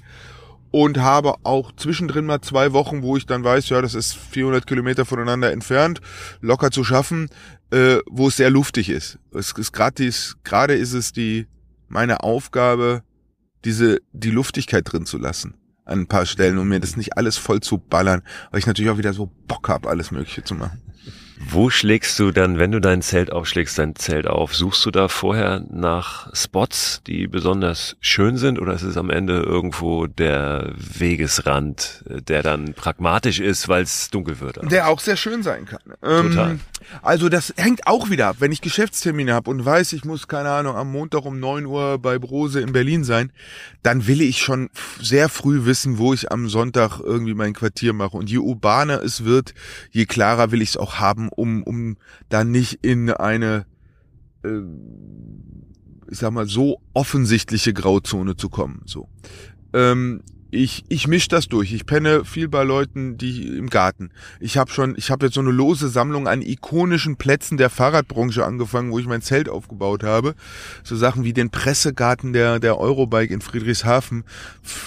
Und 0.71 0.99
habe 0.99 1.35
auch 1.45 1.73
zwischendrin 1.77 2.27
mal 2.27 2.41
zwei 2.43 2.73
Wochen, 2.73 3.03
wo 3.03 3.17
ich 3.17 3.27
dann 3.27 3.45
weiß, 3.45 3.69
ja, 3.71 3.81
das 3.81 3.95
ist 3.95 4.15
400 4.15 4.67
Kilometer 4.67 5.05
voneinander 5.05 5.53
entfernt, 5.53 6.01
locker 6.41 6.71
zu 6.71 6.83
schaffen, 6.85 7.29
äh, 7.71 7.99
wo 8.11 8.29
es 8.29 8.37
sehr 8.37 8.51
luftig 8.51 8.89
ist. 8.89 9.19
Es 9.33 9.53
ist 9.53 9.73
gerade 9.73 10.11
gerade 10.45 10.75
ist 10.75 10.95
es 10.95 11.13
die 11.13 11.47
meine 11.93 12.22
Aufgabe, 12.22 13.03
diese, 13.64 14.01
die 14.12 14.30
Luftigkeit 14.30 14.90
drin 14.90 15.07
zu 15.07 15.18
lassen 15.18 15.55
an 15.84 16.01
ein 16.01 16.07
paar 16.07 16.26
Stellen 16.26 16.59
und 16.59 16.68
mir 16.68 16.80
das 16.80 16.97
nicht 16.97 17.16
alles 17.16 17.36
voll 17.36 17.61
zu 17.61 17.76
ballern, 17.76 18.22
weil 18.51 18.61
ich 18.61 18.66
natürlich 18.66 18.90
auch 18.90 18.99
wieder 18.99 19.12
so 19.12 19.30
Bock 19.47 19.68
habe, 19.68 19.88
alles 19.90 20.11
Mögliche 20.11 20.43
zu 20.43 20.55
machen. 20.55 20.80
Wo 21.49 21.70
schlägst 21.70 22.18
du 22.18 22.30
dann, 22.30 22.59
wenn 22.59 22.72
du 22.72 22.80
dein 22.80 23.03
Zelt 23.03 23.32
aufschlägst, 23.32 23.78
dein 23.78 23.97
Zelt 23.97 24.26
auf? 24.26 24.55
Suchst 24.55 24.84
du 24.86 24.90
da 24.90 25.09
vorher 25.09 25.64
nach 25.70 26.34
Spots, 26.34 27.03
die 27.07 27.26
besonders 27.26 27.97
schön 28.01 28.36
sind 28.36 28.61
oder 28.61 28.74
ist 28.74 28.82
es 28.82 28.97
am 28.97 29.11
Ende 29.11 29.40
irgendwo 29.40 30.07
der 30.07 30.72
Wegesrand, 30.76 32.05
der 32.07 32.43
dann 32.43 32.74
pragmatisch 32.74 33.40
ist, 33.40 33.68
weil 33.68 33.82
es 33.82 34.11
dunkel 34.11 34.40
wird? 34.40 34.61
Der 34.70 34.88
auch 34.88 35.01
sehr 35.01 35.16
schön 35.16 35.43
sein 35.43 35.66
kann. 35.66 35.80
Total. 36.01 36.51
Ähm, 36.53 36.61
also 37.03 37.28
das 37.28 37.55
hängt 37.57 37.86
auch 37.86 38.11
wieder 38.11 38.28
ab. 38.28 38.36
Wenn 38.40 38.53
ich 38.53 38.61
Geschäftstermine 38.61 39.34
habe 39.34 39.51
und 39.51 39.64
weiß, 39.64 39.93
ich 39.95 40.05
muss, 40.05 40.28
keine 40.28 40.51
Ahnung, 40.51 40.76
am 40.76 40.90
Montag 40.93 41.24
um 41.24 41.38
neun 41.40 41.66
Uhr 41.66 41.99
bei 41.99 42.18
Brose 42.18 42.61
in 42.61 42.72
Berlin 42.72 43.05
sein, 43.05 43.32
dann 43.82 44.07
will 44.07 44.20
ich 44.20 44.43
schon 44.43 44.70
sehr 45.01 45.28
früh 45.28 45.64
wissen, 45.64 45.99
wo 45.99 46.12
ich 46.12 46.30
am 46.30 46.49
Sonntag 46.49 47.01
irgendwie 47.01 47.34
mein 47.34 47.53
Quartier 47.53 47.93
mache. 47.93 48.16
Und 48.16 48.30
je 48.30 48.38
urbaner 48.38 49.03
es 49.03 49.24
wird, 49.24 49.55
je 49.90 50.07
klarer 50.07 50.51
will 50.51 50.62
ich 50.62 50.70
es 50.70 50.76
auch 50.76 50.97
haben, 50.97 51.30
um, 51.37 51.62
um 51.62 51.97
da 52.28 52.45
nicht 52.45 52.85
in 52.85 53.11
eine, 53.11 53.66
äh, 54.45 54.61
ich 56.11 56.18
sag 56.18 56.33
mal, 56.33 56.47
so 56.47 56.80
offensichtliche 56.95 57.72
Grauzone 57.72 58.37
zu 58.37 58.49
kommen. 58.49 58.83
So. 58.87 59.09
Ähm, 59.72 60.22
ich, 60.55 60.85
ich 60.89 61.09
misch 61.09 61.28
das 61.28 61.49
durch. 61.49 61.72
Ich 61.72 61.87
penne 61.87 62.26
viel 62.26 62.47
bei 62.47 62.62
Leuten, 62.62 63.16
die 63.16 63.57
im 63.57 63.70
Garten. 63.70 64.11
Ich 64.39 64.59
habe 64.59 64.70
schon, 64.70 64.95
ich 64.99 65.11
habe 65.11 65.26
jetzt 65.26 65.35
so 65.35 65.41
eine 65.41 65.51
lose 65.51 65.89
Sammlung 65.89 66.28
an 66.28 66.43
ikonischen 66.43 67.16
Plätzen 67.16 67.57
der 67.57 67.70
Fahrradbranche 67.70 68.45
angefangen, 68.45 68.93
wo 68.93 68.99
ich 68.99 69.07
mein 69.07 69.22
Zelt 69.22 69.49
aufgebaut 69.49 70.03
habe. 70.03 70.35
So 70.85 70.95
Sachen 70.95 71.24
wie 71.24 71.33
den 71.33 71.49
Pressegarten 71.49 72.35
der 72.35 72.61
der 72.61 72.78
Eurobike 72.78 73.33
in 73.33 73.41
Friedrichshafen. 73.41 74.24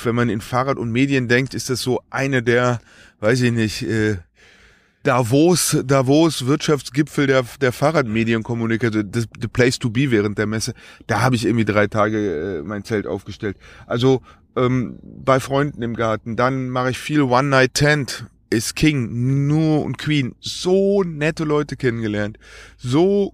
Wenn 0.03 0.13
man 0.13 0.29
in 0.29 0.39
Fahrrad 0.39 0.77
und 0.77 0.91
Medien 0.91 1.27
denkt, 1.27 1.55
ist 1.55 1.71
das 1.71 1.81
so 1.81 1.99
eine 2.11 2.43
der, 2.43 2.79
weiß 3.19 3.41
ich 3.41 3.51
nicht, 3.51 3.81
äh, 3.81 4.17
Davos, 5.05 5.77
Davos 5.85 6.47
Wirtschaftsgipfel 6.47 7.27
der, 7.27 7.45
der 7.61 7.71
Fahrradmedienkommunikation, 7.71 9.11
the, 9.13 9.25
the 9.39 9.47
place 9.47 9.77
to 9.77 9.91
be 9.91 10.09
während 10.09 10.37
der 10.39 10.47
Messe. 10.47 10.73
Da 11.05 11.21
habe 11.21 11.35
ich 11.35 11.45
irgendwie 11.45 11.63
drei 11.63 11.85
Tage 11.85 12.57
äh, 12.59 12.63
mein 12.63 12.83
Zelt 12.83 13.05
aufgestellt. 13.05 13.57
Also 13.85 14.23
ähm, 14.55 14.97
bei 15.03 15.39
Freunden 15.39 15.83
im 15.83 15.95
Garten. 15.95 16.35
Dann 16.35 16.69
mache 16.69 16.89
ich 16.89 16.97
viel 16.97 17.21
One 17.21 17.49
Night 17.49 17.75
Tent 17.75 18.25
ist 18.49 18.75
King, 18.75 19.47
nur 19.47 19.83
und 19.83 19.97
Queen. 19.97 20.35
So 20.39 21.03
nette 21.03 21.43
Leute 21.43 21.75
kennengelernt. 21.75 22.39
So 22.77 23.33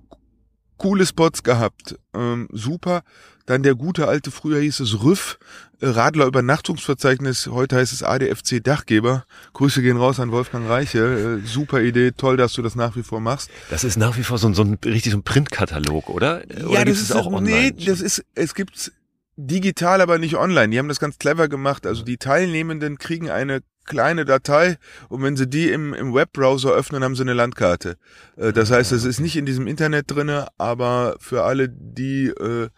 coole 0.77 1.05
Spots 1.05 1.43
gehabt. 1.43 1.97
Ähm, 2.13 2.49
super. 2.51 3.03
Dann 3.45 3.63
der 3.63 3.75
gute 3.75 4.07
alte, 4.07 4.31
früher 4.31 4.59
hieß 4.59 4.79
es 4.81 5.03
Rüff, 5.03 5.39
äh, 5.79 5.87
Radler 5.87 6.25
Übernachtungsverzeichnis, 6.25 7.47
heute 7.47 7.77
heißt 7.77 7.93
es 7.93 8.03
ADFC 8.03 8.63
Dachgeber. 8.63 9.25
Grüße 9.53 9.81
gehen 9.81 9.97
raus 9.97 10.19
an 10.19 10.31
Wolfgang 10.31 10.67
Reiche. 10.69 11.41
Äh, 11.43 11.47
super 11.47 11.81
Idee, 11.81 12.11
toll, 12.11 12.37
dass 12.37 12.53
du 12.53 12.61
das 12.61 12.75
nach 12.75 12.95
wie 12.95 13.03
vor 13.03 13.19
machst. 13.19 13.49
Das 13.69 13.83
ist 13.83 13.97
nach 13.97 14.17
wie 14.17 14.23
vor 14.23 14.37
so 14.37 14.47
ein, 14.47 14.53
so 14.53 14.63
ein 14.63 14.77
richtig 14.85 15.11
so 15.11 15.17
ein 15.17 15.23
Printkatalog, 15.23 16.09
oder? 16.09 16.43
Oder 16.65 16.69
ja, 16.71 16.85
das 16.85 17.01
ist 17.01 17.11
auch 17.15 17.27
online? 17.27 17.73
Nee, 17.75 17.85
das 17.85 18.01
ist, 18.01 18.23
es 18.35 18.53
gibt 18.53 18.91
digital, 19.35 20.01
aber 20.01 20.17
nicht 20.17 20.35
online. 20.35 20.69
Die 20.69 20.79
haben 20.79 20.87
das 20.87 20.99
ganz 20.99 21.17
clever 21.17 21.47
gemacht. 21.47 21.85
Also 21.85 22.03
die 22.03 22.17
Teilnehmenden 22.17 22.97
kriegen 22.97 23.29
eine 23.29 23.61
kleine 23.85 24.25
Datei 24.25 24.77
und 25.09 25.23
wenn 25.23 25.35
sie 25.35 25.47
die 25.47 25.69
im, 25.69 25.93
im 25.93 26.13
Webbrowser 26.13 26.71
öffnen, 26.71 27.03
haben 27.03 27.15
sie 27.15 27.23
eine 27.23 27.33
Landkarte. 27.33 27.97
Äh, 28.37 28.53
das 28.53 28.71
heißt, 28.71 28.91
es 28.91 29.03
ist 29.03 29.19
nicht 29.19 29.35
in 29.35 29.45
diesem 29.45 29.67
Internet 29.67 30.11
drinne, 30.11 30.47
aber 30.57 31.15
für 31.19 31.43
alle, 31.43 31.69
die 31.69 32.27
äh, 32.27 32.69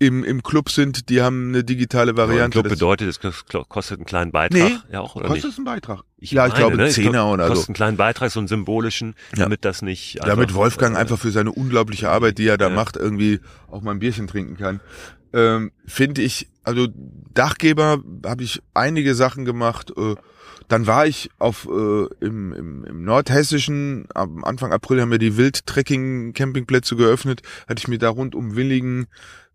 im, 0.00 0.22
im 0.22 0.42
Club 0.44 0.70
sind, 0.70 1.08
die 1.08 1.22
haben 1.22 1.48
eine 1.48 1.64
digitale 1.64 2.16
Variante. 2.16 2.58
Ja, 2.58 2.62
Club 2.62 2.72
bedeutet, 2.72 3.08
es 3.08 3.18
kostet 3.68 3.98
einen 3.98 4.06
kleinen 4.06 4.30
Beitrag. 4.30 4.60
Nee, 4.60 4.76
ja 4.92 5.00
auch, 5.00 5.16
oder 5.16 5.26
kostet 5.26 5.44
nicht? 5.44 5.52
es 5.52 5.58
einen 5.58 5.64
Beitrag? 5.64 6.04
Ich 6.18 6.30
ja, 6.32 6.42
meine, 6.42 6.52
ich 6.52 6.58
glaube 6.58 6.76
ne? 6.76 6.88
Zehner 6.88 7.30
oder 7.30 7.46
so. 7.46 7.54
Kostet 7.54 7.68
einen 7.70 7.74
kleinen 7.74 7.96
Beitrag, 7.96 8.30
so 8.30 8.38
einen 8.38 8.48
symbolischen, 8.48 9.16
damit 9.34 9.64
ja. 9.64 9.70
das 9.70 9.82
nicht... 9.82 10.20
Damit 10.24 10.54
Wolfgang 10.54 10.94
äh, 10.94 10.98
einfach 10.98 11.18
für 11.18 11.32
seine 11.32 11.50
unglaubliche 11.50 12.10
Arbeit, 12.10 12.38
die 12.38 12.46
er 12.46 12.58
da 12.58 12.68
ja. 12.68 12.74
macht, 12.74 12.96
irgendwie 12.96 13.40
auch 13.68 13.82
mal 13.82 13.90
ein 13.90 13.98
Bierchen 13.98 14.28
trinken 14.28 14.56
kann. 14.56 14.80
Ähm, 15.32 15.72
Finde 15.84 16.22
ich, 16.22 16.48
also 16.62 16.86
Dachgeber 17.34 18.02
habe 18.24 18.44
ich 18.44 18.62
einige 18.74 19.16
Sachen 19.16 19.44
gemacht, 19.44 19.92
äh, 19.96 20.14
dann 20.68 20.86
war 20.86 21.06
ich 21.06 21.30
auf 21.38 21.66
äh, 21.66 22.06
im, 22.24 22.52
im, 22.52 22.84
im 22.84 23.04
Nordhessischen, 23.04 24.06
am 24.14 24.44
Anfang 24.44 24.72
April 24.72 25.00
haben 25.00 25.10
wir 25.10 25.18
die 25.18 25.36
Wild-Trekking-Campingplätze 25.36 26.94
geöffnet, 26.94 27.42
hatte 27.66 27.80
ich 27.80 27.88
mir 27.88 27.98
da 27.98 28.10
rund 28.10 28.34
um 28.34 28.54
Willingen, 28.54 29.06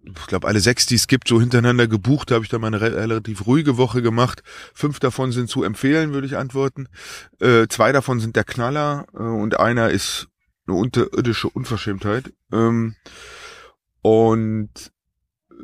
ich 0.04 0.28
glaube 0.28 0.47
alle 0.47 0.60
sechs, 0.60 0.86
die 0.86 0.95
es 0.95 1.08
gibt, 1.08 1.28
so 1.28 1.39
hintereinander 1.39 1.88
gebucht, 1.88 2.30
da 2.30 2.36
habe 2.36 2.43
ich 2.43 2.49
dann 2.49 2.62
mal 2.62 2.68
eine 2.68 2.82
relativ 2.82 3.45
ruhige 3.45 3.78
Woche 3.78 4.01
gemacht. 4.01 4.43
Fünf 4.74 4.99
davon 4.99 5.32
sind 5.32 5.49
zu 5.49 5.64
empfehlen, 5.64 6.14
würde 6.14 6.28
ich 6.28 6.38
antworten. 6.38 6.88
Äh, 7.39 7.68
zwei 7.68 7.91
davon 7.91 8.20
sind 8.20 8.36
der 8.36 8.43
Knaller 8.43 9.06
äh, 9.14 9.18
und 9.18 9.60
einer 9.60 9.89
ist 9.89 10.28
eine 10.68 10.78
unterirdische 10.78 11.49
Unverschämtheit. 11.49 12.34
Ähm, 12.51 12.95
und 14.01 14.91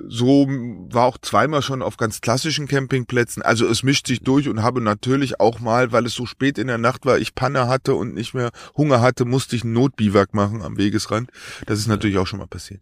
so 0.07 0.47
war 0.47 1.05
auch 1.05 1.17
zweimal 1.17 1.61
schon 1.61 1.81
auf 1.81 1.97
ganz 1.97 2.21
klassischen 2.21 2.67
Campingplätzen. 2.67 3.43
Also 3.43 3.67
es 3.67 3.83
mischt 3.83 4.07
sich 4.07 4.21
durch 4.21 4.47
und 4.47 4.63
habe 4.63 4.81
natürlich 4.81 5.39
auch 5.39 5.59
mal, 5.59 5.91
weil 5.91 6.05
es 6.05 6.13
so 6.13 6.25
spät 6.25 6.57
in 6.57 6.67
der 6.67 6.77
Nacht 6.77 7.05
war, 7.05 7.17
ich 7.17 7.35
Panne 7.35 7.67
hatte 7.67 7.95
und 7.95 8.13
nicht 8.13 8.33
mehr 8.33 8.51
Hunger 8.77 9.01
hatte, 9.01 9.25
musste 9.25 9.55
ich 9.55 9.63
einen 9.63 9.73
Notbiwak 9.73 10.33
machen 10.33 10.61
am 10.61 10.77
Wegesrand. 10.77 11.31
Das 11.65 11.79
ist 11.79 11.87
natürlich 11.87 12.17
auch 12.17 12.27
schon 12.27 12.39
mal 12.39 12.47
passiert. 12.47 12.81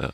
Ja. 0.00 0.10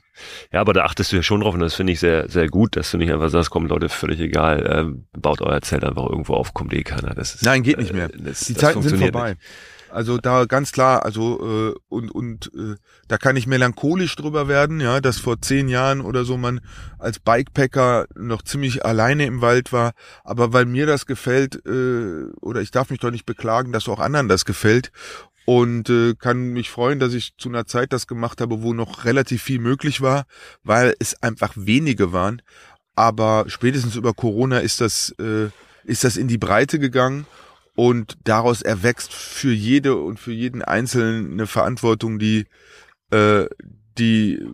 Ja. 0.52 0.60
aber 0.60 0.72
da 0.72 0.84
achtest 0.84 1.12
du 1.12 1.16
ja 1.16 1.22
schon 1.22 1.40
drauf 1.40 1.54
und 1.54 1.60
das 1.60 1.74
finde 1.74 1.92
ich 1.92 2.00
sehr, 2.00 2.28
sehr 2.28 2.48
gut, 2.48 2.76
dass 2.76 2.90
du 2.90 2.98
nicht 2.98 3.12
einfach 3.12 3.30
sagst, 3.30 3.50
komm 3.50 3.66
Leute, 3.66 3.88
völlig 3.88 4.20
egal, 4.20 4.66
ähm, 4.70 5.06
baut 5.12 5.40
euer 5.42 5.60
Zelt 5.62 5.84
einfach 5.84 6.06
irgendwo 6.08 6.34
auf, 6.34 6.54
kommt 6.54 6.72
eh 6.74 6.82
keiner. 6.82 7.14
Das 7.14 7.34
ist, 7.34 7.44
Nein, 7.44 7.62
geht 7.62 7.78
nicht 7.78 7.92
mehr. 7.92 8.06
Äh, 8.06 8.18
das, 8.18 8.40
Die 8.40 8.54
Zeiten 8.54 8.82
sind 8.82 8.98
vorbei. 8.98 9.30
Nicht. 9.30 9.42
Also 9.90 10.18
da 10.18 10.44
ganz 10.44 10.72
klar, 10.72 11.04
also 11.04 11.72
äh, 11.72 11.74
und 11.88 12.10
und 12.10 12.50
äh, 12.54 12.74
da 13.08 13.18
kann 13.18 13.36
ich 13.36 13.46
melancholisch 13.46 14.14
drüber 14.16 14.48
werden, 14.48 14.80
ja, 14.80 15.00
dass 15.00 15.18
vor 15.18 15.40
zehn 15.40 15.68
Jahren 15.68 16.00
oder 16.00 16.24
so 16.24 16.36
man 16.36 16.60
als 16.98 17.18
Bikepacker 17.18 18.06
noch 18.14 18.42
ziemlich 18.42 18.84
alleine 18.84 19.26
im 19.26 19.40
Wald 19.40 19.72
war, 19.72 19.92
aber 20.24 20.52
weil 20.52 20.66
mir 20.66 20.86
das 20.86 21.06
gefällt 21.06 21.64
äh, 21.66 22.30
oder 22.40 22.60
ich 22.60 22.72
darf 22.72 22.90
mich 22.90 23.00
doch 23.00 23.10
nicht 23.10 23.26
beklagen, 23.26 23.72
dass 23.72 23.88
auch 23.88 24.00
anderen 24.00 24.28
das 24.28 24.44
gefällt 24.44 24.90
und 25.46 25.88
äh, 25.88 26.14
kann 26.14 26.52
mich 26.52 26.70
freuen, 26.70 26.98
dass 26.98 27.14
ich 27.14 27.36
zu 27.38 27.48
einer 27.48 27.66
Zeit 27.66 27.92
das 27.92 28.06
gemacht 28.08 28.40
habe, 28.40 28.62
wo 28.62 28.74
noch 28.74 29.04
relativ 29.04 29.42
viel 29.42 29.60
möglich 29.60 30.02
war, 30.02 30.26
weil 30.64 30.94
es 30.98 31.22
einfach 31.22 31.52
wenige 31.54 32.12
waren. 32.12 32.42
Aber 32.96 33.44
spätestens 33.46 33.94
über 33.94 34.12
Corona 34.12 34.58
ist 34.58 34.80
das, 34.80 35.14
äh, 35.20 35.48
ist 35.84 36.02
das 36.02 36.16
in 36.16 36.26
die 36.26 36.36
Breite 36.36 36.80
gegangen 36.80 37.26
und 37.76 38.18
daraus 38.24 38.60
erwächst 38.60 39.12
für 39.12 39.52
jede 39.52 39.94
und 39.96 40.18
für 40.18 40.32
jeden 40.32 40.62
Einzelnen 40.62 41.32
eine 41.32 41.46
Verantwortung, 41.46 42.18
die, 42.18 42.46
äh, 43.12 43.46
die 43.98 44.44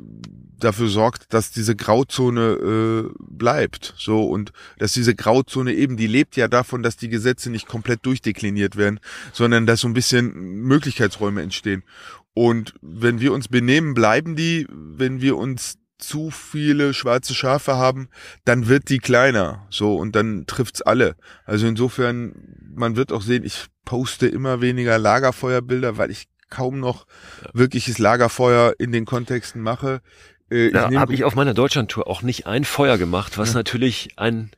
dafür 0.65 0.89
sorgt, 0.89 1.33
dass 1.33 1.51
diese 1.51 1.77
Grauzone 1.77 2.53
äh, 2.53 3.11
bleibt. 3.19 3.95
So 3.97 4.25
und 4.25 4.53
dass 4.79 4.93
diese 4.93 5.15
Grauzone 5.15 5.73
eben, 5.75 5.97
die 5.97 6.07
lebt 6.07 6.37
ja 6.37 6.49
davon, 6.49 6.83
dass 6.83 6.97
die 6.97 7.09
Gesetze 7.09 7.51
nicht 7.51 7.67
komplett 7.67 8.05
durchdekliniert 8.07 8.77
werden, 8.77 9.01
sondern 9.33 9.67
dass 9.67 9.81
so 9.81 9.89
ein 9.89 9.95
bisschen 9.95 10.33
Möglichkeitsräume 10.63 11.43
entstehen. 11.43 11.83
Und 12.35 12.75
wenn 12.81 13.21
wir 13.21 13.33
uns 13.33 13.49
benehmen, 13.49 13.95
bleiben 13.95 14.37
die. 14.37 14.67
Wenn 14.71 15.21
wir 15.21 15.37
uns 15.37 15.79
zu 15.99 16.31
viele 16.31 16.95
schwarze 16.95 17.35
Schafe 17.35 17.77
haben, 17.77 18.09
dann 18.45 18.69
wird 18.69 18.89
die 18.89 18.99
kleiner. 18.99 19.67
So, 19.71 19.97
und 19.97 20.17
dann 20.17 20.47
trifft's 20.47 20.83
alle. 20.83 21.15
Also 21.45 21.67
insofern, 21.67 22.35
man 22.75 22.97
wird 22.97 23.13
auch 23.13 23.23
sehen, 23.23 23.45
ich 23.45 23.67
poste 23.85 24.27
immer 24.27 24.61
weniger 24.61 24.99
Lagerfeuerbilder, 24.99 25.99
weil 25.99 26.11
ich 26.11 26.29
kaum 26.51 26.81
noch 26.81 27.07
wirkliches 27.55 27.99
Lagerfeuer 27.99 28.75
in 28.79 28.93
den 28.93 29.07
Kontexten 29.07 29.63
mache. 29.63 30.03
Äh, 30.53 30.71
da 30.71 30.91
habe 30.93 31.15
ich 31.15 31.25
auf 31.25 31.35
meiner 31.35 31.55
Deutschlandtour 31.55 32.07
auch 32.07 32.23
nicht 32.23 32.47
ein 32.47 32.65
Feuer 32.65 32.99
gemacht, 32.99 33.39
was 33.39 33.51
ja. 33.51 33.55
natürlich 33.55 34.11
ein 34.17 34.51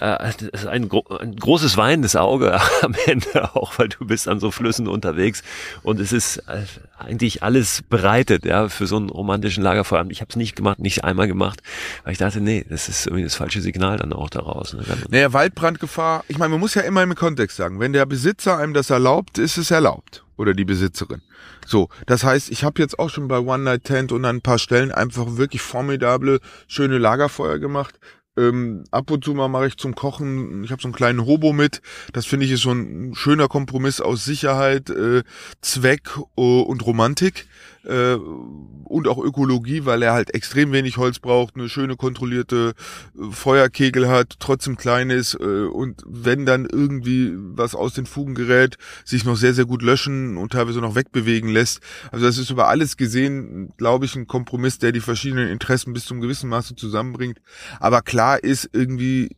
äh, 0.00 0.32
ein, 0.68 0.90
ein 1.20 1.36
großes 1.36 1.76
weinendes 1.76 2.16
Auge 2.16 2.60
am 2.82 2.94
Ende 3.06 3.54
auch, 3.54 3.78
weil 3.78 3.88
du 3.88 4.06
bist 4.06 4.28
an 4.28 4.40
so 4.40 4.50
Flüssen 4.50 4.88
unterwegs 4.88 5.42
und 5.82 6.00
es 6.00 6.12
ist 6.12 6.38
äh, 6.48 6.64
eigentlich 6.98 7.42
alles 7.42 7.82
bereitet, 7.88 8.44
ja, 8.44 8.68
für 8.68 8.86
so 8.86 8.96
einen 8.96 9.10
romantischen 9.10 9.62
Lagerfeuer. 9.62 10.04
Ich 10.08 10.20
habe 10.20 10.30
es 10.30 10.36
nicht 10.36 10.56
gemacht, 10.56 10.78
nicht 10.78 11.04
einmal 11.04 11.26
gemacht, 11.26 11.62
weil 12.04 12.12
ich 12.12 12.18
dachte, 12.18 12.40
nee, 12.40 12.64
das 12.68 12.88
ist 12.88 13.06
irgendwie 13.06 13.24
das 13.24 13.34
falsche 13.34 13.60
Signal 13.60 13.98
dann 13.98 14.12
auch 14.12 14.30
daraus. 14.30 14.74
Ne? 14.74 14.84
Naja, 15.08 15.32
Waldbrandgefahr, 15.32 16.24
ich 16.28 16.38
meine, 16.38 16.50
man 16.50 16.60
muss 16.60 16.74
ja 16.74 16.82
immer 16.82 17.02
im 17.02 17.14
Kontext 17.14 17.56
sagen, 17.56 17.80
wenn 17.80 17.92
der 17.92 18.06
Besitzer 18.06 18.58
einem 18.58 18.74
das 18.74 18.90
erlaubt, 18.90 19.38
ist 19.38 19.56
es 19.56 19.70
erlaubt 19.70 20.24
oder 20.36 20.54
die 20.54 20.64
Besitzerin. 20.64 21.22
So, 21.66 21.88
das 22.06 22.24
heißt, 22.24 22.50
ich 22.50 22.64
habe 22.64 22.80
jetzt 22.80 22.98
auch 22.98 23.10
schon 23.10 23.28
bei 23.28 23.38
One 23.38 23.62
Night 23.62 23.84
Tent 23.84 24.12
und 24.12 24.24
an 24.24 24.36
ein 24.36 24.42
paar 24.42 24.58
Stellen 24.58 24.90
einfach 24.90 25.36
wirklich 25.36 25.62
formidable, 25.62 26.40
schöne 26.66 26.98
Lagerfeuer 26.98 27.58
gemacht. 27.58 27.98
Ähm, 28.36 28.84
ab 28.90 29.10
und 29.10 29.24
zu 29.24 29.34
mal 29.34 29.48
mache 29.48 29.66
ich 29.66 29.76
zum 29.76 29.94
Kochen, 29.94 30.64
ich 30.64 30.70
habe 30.70 30.80
so 30.80 30.88
einen 30.88 30.94
kleinen 30.94 31.26
Hobo 31.26 31.52
mit. 31.52 31.82
Das 32.12 32.24
finde 32.24 32.46
ich 32.46 32.52
ist 32.52 32.62
so 32.62 32.72
ein 32.72 33.14
schöner 33.14 33.48
Kompromiss 33.48 34.00
aus 34.00 34.24
Sicherheit, 34.24 34.88
äh, 34.88 35.22
Zweck 35.60 36.16
uh, 36.36 36.62
und 36.62 36.84
Romantik 36.86 37.46
äh, 37.84 38.14
und 38.14 39.08
auch 39.08 39.18
Ökologie, 39.18 39.84
weil 39.84 40.02
er 40.02 40.12
halt 40.12 40.34
extrem 40.34 40.72
wenig 40.72 40.96
Holz 40.96 41.18
braucht, 41.18 41.56
eine 41.56 41.68
schöne 41.68 41.96
kontrollierte 41.96 42.74
äh, 43.18 43.30
Feuerkegel 43.30 44.08
hat, 44.08 44.36
trotzdem 44.38 44.76
klein 44.76 45.10
ist 45.10 45.34
äh, 45.34 45.64
und 45.64 46.02
wenn 46.06 46.46
dann 46.46 46.66
irgendwie 46.66 47.32
was 47.34 47.74
aus 47.74 47.94
den 47.94 48.06
Fugen 48.06 48.34
gerät, 48.34 48.76
sich 49.04 49.24
noch 49.24 49.36
sehr, 49.36 49.54
sehr 49.54 49.64
gut 49.64 49.82
löschen 49.82 50.36
und 50.36 50.52
teilweise 50.52 50.80
noch 50.80 50.94
wegbewegen 50.94 51.50
lässt. 51.50 51.80
Also 52.10 52.26
das 52.26 52.38
ist 52.38 52.50
über 52.50 52.68
alles 52.68 52.96
gesehen, 52.96 53.72
glaube 53.76 54.04
ich, 54.04 54.14
ein 54.14 54.26
Kompromiss, 54.26 54.78
der 54.78 54.92
die 54.92 55.00
verschiedenen 55.00 55.48
Interessen 55.48 55.92
bis 55.92 56.04
zum 56.04 56.20
gewissen 56.20 56.48
Maße 56.48 56.76
zusammenbringt. 56.76 57.38
Aber 57.80 58.02
klar 58.02 58.42
ist 58.42 58.68
irgendwie 58.72 59.36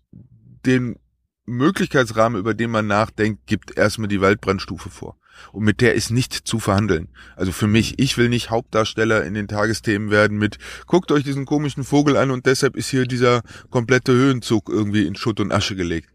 den 0.67 0.97
Möglichkeitsrahmen, 1.47 2.39
über 2.39 2.55
den 2.55 2.71
man 2.71 2.87
nachdenkt, 2.87 3.47
gibt 3.47 3.77
erstmal 3.77 4.09
die 4.09 4.21
Waldbrandstufe 4.21 4.89
vor. 4.89 5.17
Und 5.53 5.65
mit 5.65 5.81
der 5.81 5.95
ist 5.95 6.11
nicht 6.11 6.33
zu 6.33 6.59
verhandeln. 6.59 7.09
Also 7.37 7.53
für 7.53 7.67
mich, 7.67 7.99
ich 7.99 8.17
will 8.19 8.29
nicht 8.29 8.51
Hauptdarsteller 8.51 9.25
in 9.25 9.35
den 9.35 9.49
Tagesthemen 9.49 10.11
werden 10.11 10.39
mit, 10.39 10.59
guckt 10.87 11.13
euch 11.13 11.25
diesen 11.25 11.47
komischen 11.47 11.85
Vogel 11.85 12.17
an 12.17 12.31
und 12.31 12.47
deshalb 12.47 12.77
ist 12.77 12.91
hier 12.91 13.07
dieser 13.07 13.43
komplette 13.71 14.13
Höhenzug 14.13 14.69
irgendwie 14.69 15.07
in 15.07 15.15
Schutt 15.15 15.41
und 15.41 15.53
Asche 15.53 15.77
gelegt. 15.77 16.11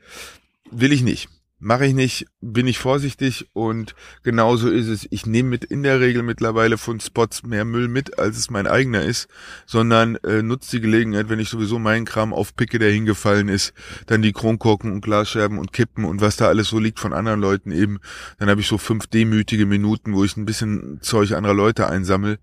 Will 0.71 0.91
ich 0.91 1.01
nicht. 1.01 1.29
Mache 1.61 1.85
ich 1.85 1.93
nicht, 1.93 2.25
bin 2.39 2.67
ich 2.67 2.79
vorsichtig 2.79 3.49
und 3.51 3.93
genauso 4.23 4.69
ist 4.69 4.87
es. 4.87 5.05
Ich 5.11 5.25
nehme 5.25 5.49
mit 5.49 5.65
in 5.65 5.83
der 5.83 5.99
Regel 5.99 6.23
mittlerweile 6.23 6.77
von 6.77 7.01
Spots 7.01 7.43
mehr 7.43 7.65
Müll 7.65 7.89
mit, 7.89 8.17
als 8.17 8.37
es 8.37 8.49
mein 8.49 8.65
eigener 8.65 9.01
ist, 9.01 9.27
sondern 9.65 10.15
äh, 10.23 10.41
nutze 10.41 10.77
die 10.77 10.81
Gelegenheit, 10.81 11.27
wenn 11.27 11.39
ich 11.39 11.49
sowieso 11.49 11.77
meinen 11.77 12.05
Kram 12.05 12.33
aufpicke, 12.33 12.79
der 12.79 12.91
hingefallen 12.91 13.49
ist, 13.49 13.73
dann 14.05 14.21
die 14.21 14.31
Kronkorken 14.31 14.93
und 14.93 15.01
Glasscherben 15.01 15.59
und 15.59 15.73
Kippen 15.73 16.05
und 16.05 16.21
was 16.21 16.37
da 16.37 16.47
alles 16.47 16.69
so 16.69 16.79
liegt 16.79 16.97
von 16.97 17.11
anderen 17.11 17.41
Leuten 17.41 17.73
eben. 17.73 17.99
Dann 18.37 18.49
habe 18.49 18.61
ich 18.61 18.67
so 18.67 18.77
fünf 18.77 19.07
demütige 19.07 19.65
Minuten, 19.65 20.13
wo 20.13 20.23
ich 20.23 20.37
ein 20.37 20.45
bisschen 20.45 20.99
Zeug 21.01 21.33
anderer 21.33 21.55
Leute 21.55 21.89
einsammel 21.89 22.39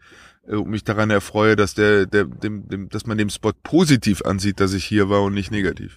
äh, 0.47 0.57
und 0.57 0.69
mich 0.69 0.85
daran 0.85 1.09
erfreue, 1.09 1.57
dass 1.57 1.73
der, 1.73 2.05
der, 2.05 2.25
dem, 2.27 2.69
dem, 2.69 2.91
dass 2.91 3.07
man 3.07 3.17
dem 3.17 3.31
Spot 3.31 3.55
positiv 3.63 4.21
ansieht, 4.27 4.61
dass 4.61 4.75
ich 4.75 4.85
hier 4.85 5.09
war 5.09 5.23
und 5.23 5.33
nicht 5.33 5.51
negativ. 5.51 5.97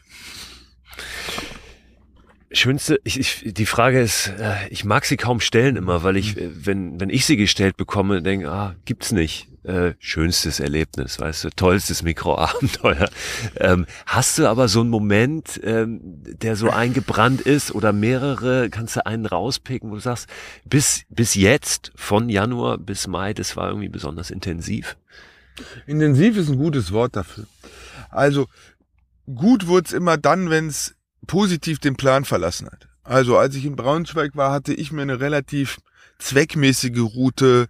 Schönste, 2.51 2.99
ich, 3.03 3.19
ich, 3.19 3.53
die 3.53 3.65
Frage 3.67 4.01
ist, 4.01 4.27
äh, 4.39 4.67
ich 4.69 4.83
mag 4.83 5.05
sie 5.05 5.17
kaum 5.17 5.39
stellen 5.39 5.75
immer, 5.75 6.01
weil 6.01 6.17
ich, 6.17 6.35
äh, 6.35 6.49
wenn, 6.65 6.99
wenn 6.99 7.09
ich 7.11 7.25
sie 7.25 7.37
gestellt 7.37 7.77
bekomme, 7.77 8.23
denke, 8.23 8.49
ah, 8.49 8.75
gibt's 8.85 9.11
nicht. 9.11 9.47
Äh, 9.63 9.93
schönstes 9.99 10.59
Erlebnis, 10.59 11.19
weißt 11.19 11.43
du, 11.43 11.49
tollstes 11.51 12.01
Mikroabenteuer. 12.01 13.09
Ähm, 13.57 13.85
hast 14.05 14.39
du 14.39 14.47
aber 14.47 14.67
so 14.67 14.79
einen 14.81 14.89
Moment, 14.89 15.59
ähm, 15.63 15.99
der 16.01 16.55
so 16.55 16.69
eingebrannt 16.69 17.41
ist 17.41 17.75
oder 17.75 17.91
mehrere, 17.91 18.69
kannst 18.69 18.95
du 18.95 19.05
einen 19.05 19.25
rauspicken, 19.25 19.91
wo 19.91 19.95
du 19.95 20.01
sagst, 20.01 20.27
bis, 20.65 21.03
bis 21.09 21.35
jetzt, 21.35 21.91
von 21.95 22.29
Januar 22.29 22.77
bis 22.77 23.07
Mai, 23.07 23.33
das 23.33 23.57
war 23.57 23.69
irgendwie 23.69 23.89
besonders 23.89 24.31
intensiv? 24.31 24.97
Intensiv 25.87 26.37
ist 26.37 26.49
ein 26.49 26.57
gutes 26.57 26.91
Wort 26.91 27.15
dafür. 27.15 27.45
Also, 28.09 28.47
gut 29.25 29.67
wird's 29.67 29.91
immer 29.91 30.17
dann, 30.17 30.49
wenn's 30.49 30.95
positiv 31.29 31.77
den 31.77 31.95
Plan 31.95 32.25
verlassen 32.25 32.67
hat. 32.67 32.89
Also 33.03 33.37
als 33.37 33.55
ich 33.55 33.63
in 33.63 33.75
Braunschweig 33.75 34.35
war, 34.35 34.51
hatte 34.51 34.73
ich 34.73 34.91
mir 34.91 35.03
eine 35.03 35.19
relativ 35.19 35.77
zweckmäßige 36.17 36.99
Route 36.99 37.67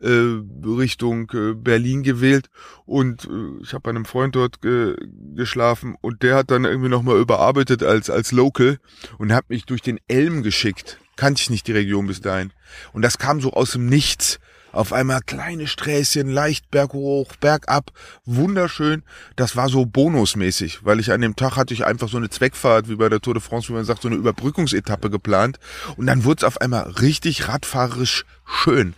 äh, 0.00 0.38
Richtung 0.64 1.28
äh, 1.34 1.54
Berlin 1.54 2.02
gewählt 2.04 2.48
und 2.86 3.24
äh, 3.24 3.62
ich 3.62 3.74
habe 3.74 3.82
bei 3.82 3.90
einem 3.90 4.04
Freund 4.06 4.36
dort 4.36 4.62
ge 4.62 4.96
geschlafen 5.34 5.96
und 6.00 6.22
der 6.22 6.36
hat 6.36 6.50
dann 6.52 6.64
irgendwie 6.64 6.88
nochmal 6.88 7.18
überarbeitet 7.18 7.82
als 7.82 8.08
als 8.10 8.32
Local 8.32 8.78
und 9.18 9.32
hat 9.32 9.50
mich 9.50 9.66
durch 9.66 9.82
den 9.82 9.98
Elm 10.06 10.42
geschickt. 10.42 10.98
Kannte 11.16 11.42
ich 11.42 11.50
nicht 11.50 11.66
die 11.66 11.72
Region 11.72 12.06
bis 12.06 12.20
dahin. 12.20 12.52
Und 12.92 13.02
das 13.02 13.18
kam 13.18 13.40
so 13.40 13.52
aus 13.52 13.72
dem 13.72 13.86
Nichts. 13.86 14.38
Auf 14.72 14.92
einmal 14.92 15.20
kleine 15.20 15.66
Sträßchen, 15.66 16.28
leicht 16.28 16.70
berghoch, 16.70 17.34
bergab, 17.40 17.90
wunderschön. 18.24 19.02
Das 19.34 19.56
war 19.56 19.68
so 19.68 19.84
bonusmäßig, 19.84 20.84
weil 20.84 21.00
ich 21.00 21.10
an 21.10 21.20
dem 21.20 21.34
Tag 21.34 21.56
hatte 21.56 21.74
ich 21.74 21.84
einfach 21.84 22.08
so 22.08 22.18
eine 22.18 22.30
Zweckfahrt, 22.30 22.88
wie 22.88 22.96
bei 22.96 23.08
der 23.08 23.20
Tour 23.20 23.34
de 23.34 23.42
France, 23.42 23.68
wie 23.68 23.72
man 23.72 23.84
sagt, 23.84 24.02
so 24.02 24.08
eine 24.08 24.16
Überbrückungsetappe 24.16 25.10
geplant. 25.10 25.58
Und 25.96 26.06
dann 26.06 26.24
wurde 26.24 26.38
es 26.38 26.44
auf 26.44 26.60
einmal 26.60 26.88
richtig 26.88 27.48
radfahrerisch 27.48 28.24
schön 28.44 28.94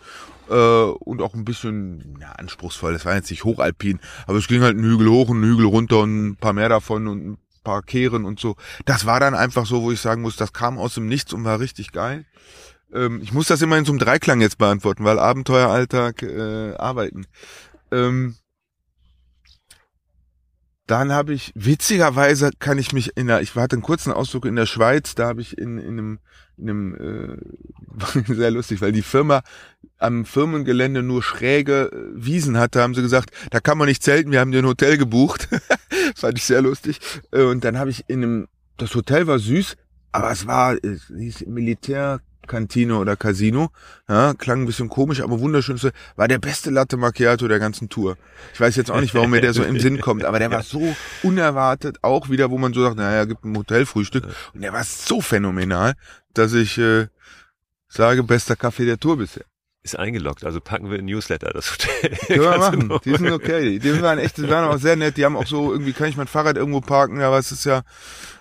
äh, 0.49 0.53
und 0.53 1.21
auch 1.21 1.33
ein 1.33 1.45
bisschen 1.45 2.17
ja, 2.21 2.31
anspruchsvoll. 2.33 2.93
Das 2.93 3.05
war 3.05 3.15
jetzt 3.15 3.31
nicht 3.31 3.43
hochalpin, 3.43 3.99
aber 4.27 4.37
es 4.37 4.47
ging 4.47 4.61
halt 4.61 4.77
einen 4.77 4.85
Hügel 4.85 5.09
hoch 5.09 5.29
einen 5.29 5.43
Hügel 5.43 5.65
runter 5.65 5.99
und 5.99 6.27
ein 6.27 6.35
paar 6.35 6.53
mehr 6.53 6.69
davon 6.69 7.07
und 7.07 7.27
ein 7.31 7.37
paar 7.63 7.81
Kehren 7.81 8.25
und 8.25 8.39
so. 8.39 8.55
Das 8.85 9.05
war 9.05 9.19
dann 9.19 9.33
einfach 9.33 9.65
so, 9.65 9.81
wo 9.81 9.91
ich 9.91 10.01
sagen 10.01 10.21
muss, 10.21 10.35
das 10.35 10.53
kam 10.53 10.77
aus 10.77 10.93
dem 10.93 11.07
Nichts 11.07 11.33
und 11.33 11.43
war 11.43 11.59
richtig 11.59 11.91
geil. 11.91 12.25
Ähm, 12.93 13.21
ich 13.21 13.33
muss 13.33 13.47
das 13.47 13.61
immer 13.61 13.77
in 13.77 13.85
so 13.85 13.91
einem 13.91 13.99
Dreiklang 13.99 14.41
jetzt 14.41 14.57
beantworten, 14.57 15.03
weil 15.03 15.19
Abenteuer, 15.19 15.69
Alltag, 15.69 16.23
äh, 16.23 16.75
Arbeiten. 16.75 17.25
Ähm, 17.91 18.35
dann 20.85 21.13
habe 21.13 21.33
ich, 21.33 21.53
witzigerweise 21.55 22.51
kann 22.59 22.77
ich 22.77 22.91
mich 22.91 23.15
in 23.15 23.27
der, 23.27 23.41
ich 23.41 23.55
hatte 23.55 23.75
einen 23.75 23.83
kurzen 23.83 24.11
Ausdruck 24.11 24.45
in 24.45 24.55
der 24.55 24.65
Schweiz, 24.65 25.15
da 25.15 25.27
habe 25.27 25.41
ich 25.41 25.57
in, 25.57 25.77
in 25.77 25.97
einem, 25.97 26.19
in 26.57 26.69
einem 26.69 27.39
äh, 28.27 28.33
sehr 28.33 28.51
lustig, 28.51 28.81
weil 28.81 28.91
die 28.91 29.01
Firma 29.01 29.43
am 29.97 30.25
Firmengelände 30.25 31.01
nur 31.01 31.23
schräge 31.23 31.89
äh, 31.91 31.97
Wiesen 32.13 32.57
hatte, 32.57 32.81
haben 32.81 32.95
sie 32.95 33.01
gesagt, 33.01 33.31
da 33.49 33.61
kann 33.61 33.77
man 33.77 33.87
nicht 33.87 34.03
zelten, 34.03 34.31
wir 34.31 34.41
haben 34.41 34.51
dir 34.51 34.59
ein 34.59 34.67
Hotel 34.67 34.97
gebucht. 34.97 35.47
Fand 36.15 36.37
ich 36.37 36.43
sehr 36.43 36.61
lustig. 36.61 36.99
Äh, 37.31 37.43
und 37.43 37.63
dann 37.63 37.79
habe 37.79 37.89
ich 37.89 38.03
in 38.09 38.21
einem, 38.21 38.47
das 38.77 38.93
Hotel 38.93 39.25
war 39.25 39.39
süß, 39.39 39.77
aber 40.11 40.31
es 40.31 40.45
war, 40.47 40.75
es 40.83 41.07
hieß 41.07 41.45
Militär 41.47 42.19
Kantine 42.47 42.97
oder 42.97 43.15
Casino. 43.15 43.69
Ja, 44.07 44.33
klang 44.33 44.61
ein 44.61 44.65
bisschen 44.65 44.89
komisch, 44.89 45.21
aber 45.21 45.39
wunderschönste, 45.39 45.91
war 46.15 46.27
der 46.27 46.39
beste 46.39 46.69
Latte 46.69 46.97
Macchiato 46.97 47.47
der 47.47 47.59
ganzen 47.59 47.89
Tour. 47.89 48.17
Ich 48.53 48.59
weiß 48.59 48.75
jetzt 48.75 48.91
auch 48.91 49.01
nicht, 49.01 49.15
warum 49.15 49.31
mir 49.31 49.41
der 49.41 49.53
so 49.53 49.63
im 49.63 49.79
Sinn 49.79 50.01
kommt, 50.01 50.25
aber 50.25 50.39
der 50.39 50.51
war 50.51 50.63
so 50.63 50.95
unerwartet, 51.23 51.99
auch 52.01 52.29
wieder, 52.29 52.51
wo 52.51 52.57
man 52.57 52.73
so 52.73 52.81
sagt, 52.81 52.97
naja, 52.97 53.25
gibt 53.25 53.45
ein 53.45 53.57
Hotelfrühstück. 53.57 54.25
Und 54.53 54.61
der 54.61 54.73
war 54.73 54.83
so 54.83 55.21
phänomenal, 55.21 55.93
dass 56.33 56.53
ich 56.53 56.77
äh, 56.77 57.07
sage, 57.87 58.23
bester 58.23 58.55
Kaffee 58.55 58.85
der 58.85 58.99
Tour 58.99 59.17
bisher. 59.17 59.45
Ist 59.85 59.99
eingeloggt, 59.99 60.45
also 60.45 60.61
packen 60.61 60.89
wir 60.89 60.97
in 60.97 61.05
Newsletter 61.05 61.51
das 61.51 61.73
Hotel. 61.73 62.17
Können 62.27 62.41
wir 62.41 62.57
machen, 62.57 62.99
die 63.03 63.15
sind 63.17 63.31
okay. 63.31 63.79
Die 63.79 64.01
waren 64.01 64.17
echt, 64.17 64.37
die 64.37 64.49
waren 64.49 64.69
auch 64.69 64.77
sehr 64.77 64.95
nett, 64.95 65.17
die 65.17 65.25
haben 65.25 65.35
auch 65.35 65.45
so, 65.45 65.73
irgendwie 65.73 65.91
kann 65.91 66.07
ich 66.07 66.15
mein 66.15 66.27
Fahrrad 66.27 66.55
irgendwo 66.55 66.79
parken, 66.79 67.21
aber 67.21 67.37
es 67.37 67.51
ist 67.51 67.65
ja, 67.65 67.81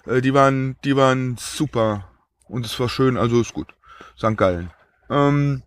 äh, 0.07 0.21
die 0.21 0.35
waren, 0.35 0.77
die 0.85 0.95
waren 0.95 1.37
super. 1.41 2.09
Und 2.47 2.65
es 2.65 2.79
war 2.79 2.89
schön, 2.89 3.17
also 3.17 3.41
ist 3.41 3.55
gut. 3.55 3.75
St. 4.17 4.37
Gallen. 4.37 4.71
Ähm, 5.11 5.63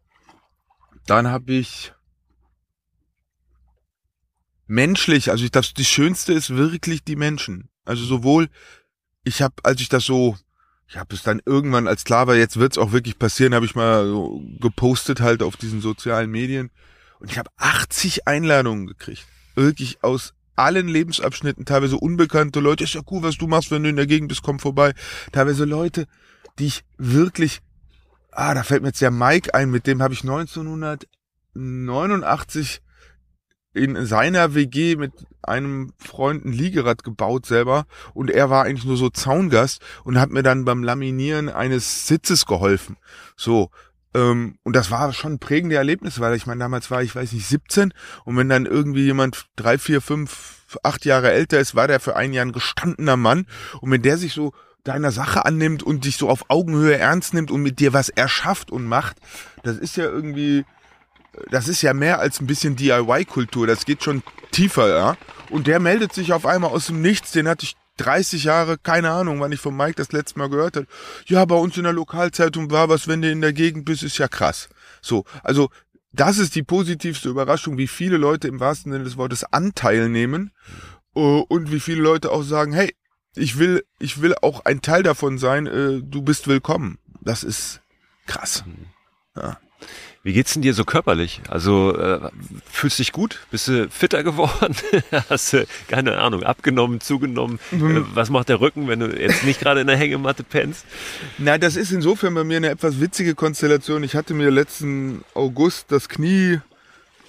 Dann 1.07 1.27
habe 1.27 1.53
ich 1.53 1.93
menschlich, 4.67 5.29
also 5.29 5.43
ich 5.43 5.51
das, 5.51 5.73
das 5.73 5.87
Schönste 5.87 6.33
ist 6.33 6.55
wirklich 6.55 7.03
die 7.03 7.15
Menschen. 7.15 7.69
Also 7.83 8.03
sowohl, 8.03 8.49
ich 9.23 9.41
habe, 9.41 9.55
als 9.63 9.81
ich 9.81 9.89
das 9.89 10.05
so, 10.05 10.37
ich 10.87 10.97
habe 10.97 11.15
es 11.15 11.23
dann 11.23 11.41
irgendwann, 11.45 11.87
als 11.87 12.03
klar 12.03 12.27
war, 12.27 12.35
jetzt 12.35 12.57
wird's 12.57 12.77
auch 12.77 12.91
wirklich 12.91 13.19
passieren, 13.19 13.53
habe 13.53 13.65
ich 13.65 13.75
mal 13.75 14.07
so 14.07 14.41
gepostet 14.59 15.19
halt 15.21 15.43
auf 15.43 15.57
diesen 15.57 15.81
sozialen 15.81 16.31
Medien 16.31 16.71
und 17.19 17.31
ich 17.31 17.37
habe 17.37 17.49
80 17.57 18.27
Einladungen 18.27 18.87
gekriegt. 18.87 19.25
Wirklich 19.55 20.03
aus 20.03 20.33
allen 20.55 20.87
Lebensabschnitten, 20.87 21.65
teilweise 21.65 21.97
unbekannte 21.97 22.59
Leute, 22.59 22.83
ist 22.83 22.93
ja 22.93 23.01
cool, 23.11 23.23
was 23.23 23.37
du 23.37 23.47
machst, 23.47 23.71
wenn 23.71 23.83
du 23.83 23.89
in 23.89 23.95
der 23.95 24.07
Gegend 24.07 24.29
bist, 24.29 24.41
komm 24.41 24.59
vorbei. 24.59 24.93
Teilweise 25.31 25.65
Leute, 25.65 26.07
die 26.59 26.67
ich 26.67 26.83
wirklich, 26.97 27.61
ah, 28.35 28.53
da 28.53 28.63
fällt 28.63 28.81
mir 28.81 28.89
jetzt 28.89 29.01
der 29.01 29.11
Mike 29.11 29.53
ein, 29.53 29.71
mit 29.71 29.87
dem 29.87 30.01
habe 30.01 30.13
ich 30.13 30.21
1989 30.21 32.81
in 33.73 34.05
seiner 34.05 34.55
WG 34.55 34.95
mit 34.95 35.11
einem 35.41 35.91
Freund 35.97 36.45
ein 36.45 36.53
Liegerad 36.53 37.03
gebaut 37.03 37.45
selber 37.45 37.85
und 38.13 38.31
er 38.31 38.49
war 38.49 38.63
eigentlich 38.63 38.85
nur 38.85 38.95
so 38.97 39.09
Zaungast 39.09 39.81
und 40.03 40.19
hat 40.19 40.31
mir 40.31 40.43
dann 40.43 40.65
beim 40.65 40.83
Laminieren 40.83 41.49
eines 41.49 42.07
Sitzes 42.07 42.45
geholfen. 42.45 42.97
So, 43.35 43.69
ähm, 44.13 44.57
und 44.63 44.75
das 44.75 44.91
war 44.91 45.11
schon 45.13 45.33
ein 45.33 45.39
prägende 45.39 45.75
Erlebnis, 45.75 46.19
weil 46.19 46.35
ich 46.35 46.45
meine, 46.45 46.59
damals 46.59 46.89
war 46.89 47.03
ich, 47.03 47.15
weiß 47.15 47.33
nicht, 47.33 47.47
17 47.47 47.93
und 48.23 48.37
wenn 48.37 48.49
dann 48.49 48.65
irgendwie 48.65 49.03
jemand 49.03 49.45
drei, 49.55 49.77
vier, 49.77 50.01
fünf, 50.01 50.65
acht 50.83 51.05
Jahre 51.05 51.31
älter 51.31 51.59
ist, 51.59 51.75
war 51.75 51.87
der 51.87 51.99
für 51.99 52.15
ein 52.15 52.33
Jahr 52.33 52.45
ein 52.45 52.53
gestandener 52.53 53.17
Mann 53.17 53.45
und 53.81 53.91
wenn 53.91 54.01
der 54.01 54.17
sich 54.17 54.33
so 54.33 54.53
deiner 54.85 55.11
Sache 55.11 55.45
annimmt 55.45 55.83
und 55.83 56.05
dich 56.05 56.15
so 56.15 56.29
auf 56.29 56.49
Augenhöhe 56.49 56.97
ernst 56.97 57.33
nimmt 57.33 57.51
und 57.51 57.61
mit 57.61 57.79
dir 57.79 57.91
was 57.91 58.09
erschafft 58.09 58.71
und 58.71 58.85
macht, 58.85 59.17
das 59.63 59.77
ist 59.77 59.97
ja 59.97 60.05
irgendwie, 60.05 60.63
das 61.51 61.67
ist 61.67 61.81
ja 61.81 61.93
mehr 61.93 62.19
als 62.19 62.39
ein 62.39 62.47
bisschen 62.47 62.77
DIY-Kultur, 62.77 63.67
das 63.67 63.85
geht 63.85 64.03
schon 64.03 64.23
tiefer, 64.51 64.87
ja. 64.87 65.17
Und 65.49 65.67
der 65.67 65.79
meldet 65.79 66.13
sich 66.13 66.31
auf 66.31 66.45
einmal 66.45 66.71
aus 66.71 66.87
dem 66.87 67.01
Nichts, 67.01 67.31
den 67.31 67.47
hatte 67.47 67.65
ich 67.65 67.75
30 67.97 68.43
Jahre, 68.43 68.77
keine 68.77 69.11
Ahnung, 69.11 69.39
wann 69.39 69.51
ich 69.51 69.59
von 69.59 69.75
Mike 69.75 69.95
das 69.95 70.11
letzte 70.11 70.39
Mal 70.39 70.49
gehört 70.49 70.75
habe. 70.75 70.87
Ja, 71.25 71.45
bei 71.45 71.55
uns 71.55 71.77
in 71.77 71.83
der 71.83 71.93
Lokalzeitung 71.93 72.69
war 72.71 72.89
was, 72.89 73.07
wenn 73.07 73.21
du 73.21 73.31
in 73.31 73.41
der 73.41 73.53
Gegend 73.53 73.85
bist, 73.85 74.03
ist 74.03 74.17
ja 74.17 74.27
krass. 74.27 74.69
So, 75.01 75.23
also 75.43 75.69
das 76.11 76.37
ist 76.37 76.55
die 76.55 76.63
positivste 76.63 77.29
Überraschung, 77.29 77.77
wie 77.77 77.87
viele 77.87 78.17
Leute 78.17 78.47
im 78.47 78.59
wahrsten 78.59 78.91
Sinne 78.91 79.03
des 79.03 79.17
Wortes 79.17 79.43
Anteil 79.45 80.09
nehmen 80.09 80.51
äh, 81.15 81.19
und 81.19 81.71
wie 81.71 81.79
viele 81.79 82.01
Leute 82.01 82.31
auch 82.31 82.43
sagen, 82.43 82.73
hey, 82.73 82.93
ich 83.35 83.57
will, 83.57 83.83
ich 83.99 84.21
will 84.21 84.35
auch 84.41 84.65
ein 84.65 84.81
Teil 84.81 85.03
davon 85.03 85.37
sein, 85.37 85.67
äh, 85.67 86.01
du 86.01 86.21
bist 86.21 86.47
willkommen. 86.47 86.97
Das 87.21 87.43
ist 87.43 87.81
krass. 88.27 88.63
Ja. 89.35 89.57
Wie 90.23 90.33
geht's 90.33 90.53
denn 90.53 90.63
dir 90.63 90.73
so 90.73 90.85
körperlich? 90.85 91.41
Also 91.49 91.95
äh, 91.95 92.31
fühlst 92.71 92.97
dich 92.97 93.11
gut? 93.11 93.41
Bist 93.51 93.67
du 93.67 93.87
fitter 93.91 94.23
geworden? 94.23 94.75
Hast 95.29 95.53
du, 95.53 95.67
keine 95.87 96.17
Ahnung, 96.17 96.41
abgenommen, 96.41 96.99
zugenommen? 96.99 97.59
Mhm. 97.69 97.97
Äh, 97.97 98.01
was 98.15 98.31
macht 98.31 98.49
der 98.49 98.59
Rücken, 98.59 98.87
wenn 98.87 99.01
du 99.01 99.07
jetzt 99.07 99.43
nicht 99.43 99.59
gerade 99.59 99.81
in 99.81 99.87
der 99.87 99.97
Hängematte 99.97 100.43
pennst? 100.43 100.85
Na, 101.37 101.59
das 101.59 101.75
ist 101.75 101.91
insofern 101.91 102.33
bei 102.33 102.43
mir 102.43 102.57
eine 102.57 102.69
etwas 102.69 102.99
witzige 102.99 103.35
Konstellation. 103.35 104.03
Ich 104.03 104.15
hatte 104.15 104.33
mir 104.33 104.49
letzten 104.49 105.23
August 105.35 105.91
das 105.91 106.09
Knie 106.09 106.59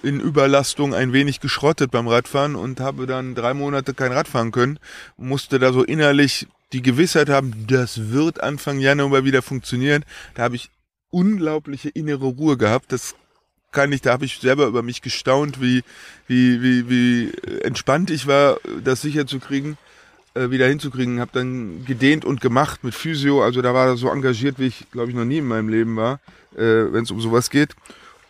in 0.02 0.20
Überlastung 0.20 0.94
ein 0.94 1.12
wenig 1.12 1.40
geschrottet 1.40 1.90
beim 1.90 2.08
Radfahren 2.08 2.54
und 2.54 2.80
habe 2.80 3.06
dann 3.06 3.34
drei 3.34 3.54
Monate 3.54 3.94
kein 3.94 4.12
Radfahren 4.12 4.52
können. 4.52 4.78
Musste 5.16 5.58
da 5.58 5.72
so 5.72 5.82
innerlich 5.82 6.46
die 6.72 6.82
Gewissheit 6.82 7.28
haben, 7.28 7.66
das 7.68 8.10
wird 8.10 8.42
Anfang 8.42 8.80
Januar 8.80 9.24
wieder 9.24 9.42
funktionieren. 9.42 10.04
Da 10.34 10.42
habe 10.42 10.56
ich 10.56 10.70
unglaubliche 11.10 11.88
innere 11.88 12.26
Ruhe 12.26 12.56
gehabt. 12.56 12.92
Das 12.92 13.14
kann 13.72 13.92
ich, 13.92 14.00
da 14.00 14.12
habe 14.12 14.24
ich 14.24 14.38
selber 14.38 14.66
über 14.66 14.82
mich 14.82 15.02
gestaunt, 15.02 15.60
wie, 15.60 15.82
wie, 16.26 16.62
wie, 16.62 16.88
wie 16.88 17.32
entspannt 17.62 18.10
ich 18.10 18.26
war, 18.26 18.58
das 18.82 19.02
sicher 19.02 19.26
zu 19.26 19.38
kriegen, 19.38 19.76
äh, 20.34 20.50
wieder 20.50 20.66
hinzukriegen. 20.66 21.20
Habe 21.20 21.30
dann 21.34 21.84
gedehnt 21.84 22.24
und 22.24 22.40
gemacht 22.40 22.84
mit 22.84 22.94
Physio. 22.94 23.42
Also 23.42 23.62
da 23.62 23.74
war 23.74 23.86
er 23.86 23.96
so 23.96 24.10
engagiert, 24.10 24.58
wie 24.58 24.66
ich, 24.66 24.90
glaube 24.90 25.10
ich, 25.10 25.16
noch 25.16 25.24
nie 25.24 25.38
in 25.38 25.46
meinem 25.46 25.68
Leben 25.68 25.96
war, 25.96 26.20
äh, 26.56 26.92
wenn 26.92 27.04
es 27.04 27.10
um 27.10 27.20
sowas 27.20 27.50
geht. 27.50 27.76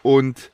Und 0.02 0.50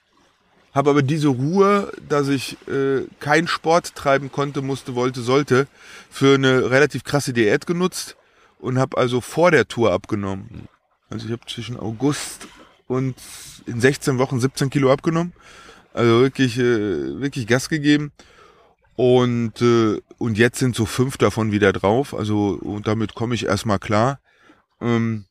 habe 0.72 0.90
aber 0.90 1.02
diese 1.02 1.28
Ruhe, 1.28 1.92
dass 2.08 2.28
ich 2.28 2.56
äh, 2.68 3.02
keinen 3.20 3.46
Sport 3.46 3.94
treiben 3.94 4.32
konnte, 4.32 4.62
musste, 4.62 4.94
wollte, 4.94 5.20
sollte, 5.22 5.66
für 6.10 6.34
eine 6.34 6.70
relativ 6.70 7.04
krasse 7.04 7.32
Diät 7.32 7.66
genutzt 7.66 8.16
und 8.58 8.78
habe 8.78 8.96
also 8.96 9.20
vor 9.20 9.50
der 9.50 9.68
Tour 9.68 9.92
abgenommen. 9.92 10.68
Also 11.10 11.26
ich 11.26 11.32
habe 11.32 11.42
zwischen 11.46 11.78
August 11.78 12.48
und 12.86 13.16
in 13.66 13.80
16 13.80 14.18
Wochen 14.18 14.40
17 14.40 14.70
Kilo 14.70 14.90
abgenommen. 14.90 15.32
Also 15.92 16.20
wirklich, 16.20 16.58
äh, 16.58 17.20
wirklich 17.20 17.46
Gas 17.46 17.68
gegeben. 17.68 18.12
Und, 18.96 19.60
äh, 19.60 20.00
und 20.18 20.38
jetzt 20.38 20.58
sind 20.58 20.74
so 20.74 20.86
fünf 20.86 21.18
davon 21.18 21.52
wieder 21.52 21.72
drauf. 21.72 22.14
Also 22.14 22.58
und 22.60 22.86
damit 22.86 23.14
komme 23.14 23.34
ich 23.34 23.44
erstmal 23.44 23.78
klar. 23.78 24.20
Ähm, 24.80 25.26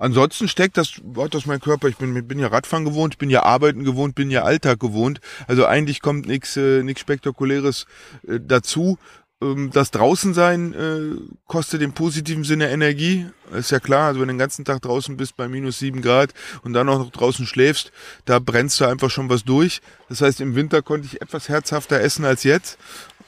ansonsten 0.00 0.48
steckt 0.48 0.76
das, 0.76 0.94
hat 1.16 1.34
das 1.34 1.46
mein 1.46 1.60
Körper, 1.60 1.86
ich 1.86 1.96
bin, 1.96 2.26
bin 2.26 2.38
ja 2.40 2.48
Radfahren 2.48 2.84
gewohnt, 2.84 3.18
bin 3.18 3.30
ja 3.30 3.44
Arbeiten 3.44 3.84
gewohnt, 3.84 4.16
bin 4.16 4.30
ja 4.30 4.42
Alltag 4.42 4.80
gewohnt. 4.80 5.20
Also 5.46 5.66
eigentlich 5.66 6.02
kommt 6.02 6.26
nichts 6.26 6.56
äh, 6.56 6.82
nix 6.82 7.00
Spektakuläres 7.00 7.86
äh, 8.26 8.40
dazu. 8.40 8.98
Ähm, 9.42 9.70
das 9.72 9.90
Draußensein 9.90 10.74
äh, 10.74 11.16
kostet 11.46 11.82
im 11.82 11.92
positiven 11.92 12.44
Sinne 12.44 12.70
Energie. 12.70 13.26
Ist 13.52 13.70
ja 13.70 13.80
klar, 13.80 14.08
also 14.08 14.20
wenn 14.20 14.28
du 14.28 14.34
den 14.34 14.38
ganzen 14.38 14.64
Tag 14.64 14.82
draußen 14.82 15.16
bist 15.16 15.36
bei 15.36 15.48
minus 15.48 15.78
sieben 15.78 16.02
Grad 16.02 16.34
und 16.62 16.72
dann 16.72 16.88
auch 16.88 16.98
noch 16.98 17.10
draußen 17.10 17.46
schläfst, 17.46 17.92
da 18.24 18.38
brennst 18.38 18.80
du 18.80 18.84
einfach 18.84 19.10
schon 19.10 19.28
was 19.28 19.44
durch. 19.44 19.80
Das 20.08 20.20
heißt, 20.20 20.40
im 20.40 20.54
Winter 20.54 20.82
konnte 20.82 21.06
ich 21.06 21.22
etwas 21.22 21.48
herzhafter 21.48 22.00
essen 22.00 22.24
als 22.24 22.44
jetzt. 22.44 22.78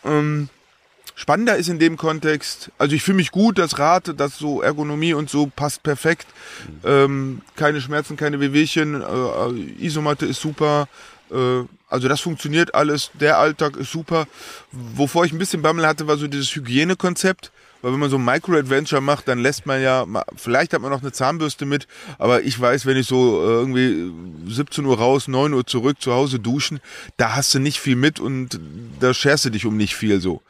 Ähm, 0.05 0.49
spannender 1.15 1.57
ist 1.57 1.69
in 1.69 1.79
dem 1.79 1.97
Kontext, 1.97 2.71
also 2.79 2.95
ich 2.95 3.03
fühle 3.03 3.17
mich 3.17 3.31
gut, 3.31 3.59
das 3.59 3.79
Rad, 3.79 4.15
das 4.17 4.39
so 4.39 4.63
Ergonomie 4.63 5.15
und 5.15 5.31
so 5.31 5.47
passt 5.47 5.83
perfekt. 5.83 6.27
Ähm, 6.85 7.43
keine 7.57 7.81
Schmerzen, 7.81 8.17
keine 8.17 8.41
Wehwehchen, 8.41 9.03
äh, 9.03 9.85
Isomatte 9.85 10.27
ist 10.27 10.41
super. 10.41 10.89
Äh, 11.31 11.65
also 11.89 12.09
das 12.09 12.21
funktioniert 12.21 12.75
alles, 12.75 13.11
der 13.15 13.39
Alltag 13.39 13.77
ist 13.77 13.91
super. 13.91 14.27
Wovor 14.71 15.25
ich 15.25 15.33
ein 15.33 15.39
bisschen 15.39 15.63
Bammel 15.63 15.87
hatte, 15.87 16.07
war 16.07 16.17
so 16.17 16.27
dieses 16.27 16.55
Hygienekonzept. 16.55 17.53
Weil 17.83 17.93
wenn 17.93 17.99
man 17.99 18.11
so 18.11 18.17
ein 18.17 18.25
Micro-Adventure 18.25 19.03
macht, 19.03 19.27
dann 19.27 19.41
lässt 19.41 19.67
man 19.67 19.83
ja, 19.83 20.07
vielleicht 20.37 20.73
hat 20.73 20.81
man 20.81 20.93
noch 20.93 21.03
eine 21.03 21.11
Zahnbürste 21.11 21.67
mit, 21.67 21.89
aber 22.17 22.43
ich 22.43 22.59
weiß, 22.59 22.87
wenn 22.87 22.97
ich 22.97 23.09
so 23.09 23.43
äh, 23.43 23.47
irgendwie 23.47 24.13
17 24.49 24.85
Uhr 24.85 24.97
raus, 24.97 25.27
9 25.27 25.53
Uhr 25.53 25.67
zurück, 25.67 26.01
zu 26.01 26.13
Hause 26.13 26.39
duschen, 26.39 26.81
da 27.17 27.35
hast 27.35 27.53
du 27.55 27.59
nicht 27.59 27.81
viel 27.81 27.97
mit 27.97 28.21
und 28.21 28.61
da 29.01 29.13
scherst 29.13 29.47
du 29.47 29.51
dich 29.51 29.67
um 29.67 29.77
nicht 29.77 29.97
viel 29.97 30.21
so. 30.21 30.43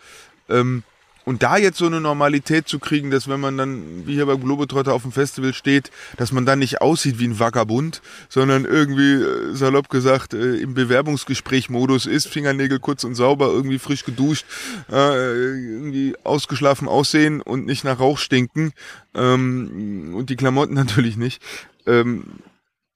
Ähm, 0.52 0.84
und 1.24 1.42
da 1.42 1.56
jetzt 1.56 1.78
so 1.78 1.86
eine 1.86 2.00
Normalität 2.00 2.66
zu 2.66 2.78
kriegen, 2.78 3.10
dass 3.10 3.28
wenn 3.28 3.38
man 3.38 3.56
dann, 3.56 4.06
wie 4.06 4.14
hier 4.14 4.26
bei 4.26 4.34
Globetrotter 4.34 4.92
auf 4.92 5.02
dem 5.02 5.12
Festival 5.12 5.54
steht, 5.54 5.90
dass 6.16 6.32
man 6.32 6.46
dann 6.46 6.58
nicht 6.58 6.80
aussieht 6.80 7.18
wie 7.18 7.26
ein 7.26 7.38
Vagabund, 7.38 8.02
sondern 8.28 8.64
irgendwie, 8.64 9.12
äh, 9.12 9.54
salopp 9.54 9.88
gesagt, 9.88 10.34
äh, 10.34 10.56
im 10.56 10.74
Bewerbungsgespräch-Modus 10.74 12.06
ist, 12.06 12.26
Fingernägel 12.26 12.80
kurz 12.80 13.04
und 13.04 13.14
sauber, 13.14 13.46
irgendwie 13.46 13.78
frisch 13.78 14.04
geduscht, 14.04 14.46
äh, 14.90 14.94
irgendwie 14.94 16.16
ausgeschlafen 16.24 16.88
aussehen 16.88 17.40
und 17.40 17.66
nicht 17.66 17.84
nach 17.84 18.00
Rauch 18.00 18.18
stinken 18.18 18.72
ähm, 19.14 20.14
und 20.16 20.28
die 20.30 20.36
Klamotten 20.36 20.74
natürlich 20.82 21.16
nicht. 21.16 21.40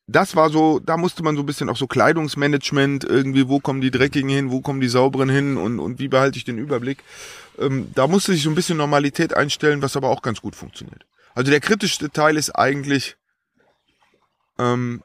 Das 0.09 0.37
war 0.37 0.51
so, 0.51 0.79
da 0.79 0.97
musste 0.97 1.25
man 1.25 1.35
so 1.35 1.43
ein 1.43 1.47
bisschen 1.47 1.69
auch 1.69 1.77
so 1.77 1.89
Kleidungsmanagement 1.89 3.05
irgendwie, 3.05 3.49
wo 3.49 3.59
kommen 3.59 3.81
die 3.81 3.91
Dreckigen 3.91 4.31
hin, 4.31 4.51
wo 4.51 4.61
kommen 4.61 4.81
die 4.81 4.89
sauberen 4.89 5.29
hin 5.29 5.57
und, 5.57 5.81
und 5.81 5.99
wie 5.99 6.07
behalte 6.07 6.39
ich 6.39 6.45
den 6.45 6.59
Überblick. 6.59 7.03
Ähm, 7.59 7.91
da 7.95 8.07
musste 8.07 8.33
sich 8.33 8.45
so 8.45 8.51
ein 8.51 8.55
bisschen 8.55 8.77
Normalität 8.77 9.35
einstellen, 9.35 9.83
was 9.83 9.97
aber 9.97 10.09
auch 10.11 10.23
ganz 10.23 10.41
gut 10.41 10.55
funktioniert. 10.55 11.05
Also 11.35 11.51
der 11.51 11.61
kritischste 11.61 12.11
Teil 12.11 12.37
ist 12.37 12.51
eigentlich, 12.51 13.17
ähm, 14.59 15.03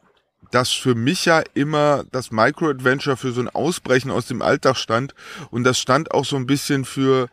dass 0.52 0.70
für 0.72 0.96
mich 0.96 1.26
ja 1.26 1.42
immer 1.56 2.04
das 2.12 2.32
Micro-Adventure 2.32 3.18
für 3.18 3.32
so 3.32 3.42
ein 3.42 3.50
Ausbrechen 3.50 4.12
aus 4.12 4.28
dem 4.28 4.42
Alltag 4.42 4.78
stand 4.78 5.16
und 5.50 5.64
das 5.64 5.80
stand 5.80 6.12
auch 6.12 6.26
so 6.26 6.36
ein 6.36 6.46
bisschen 6.46 6.86
für, 6.86 7.30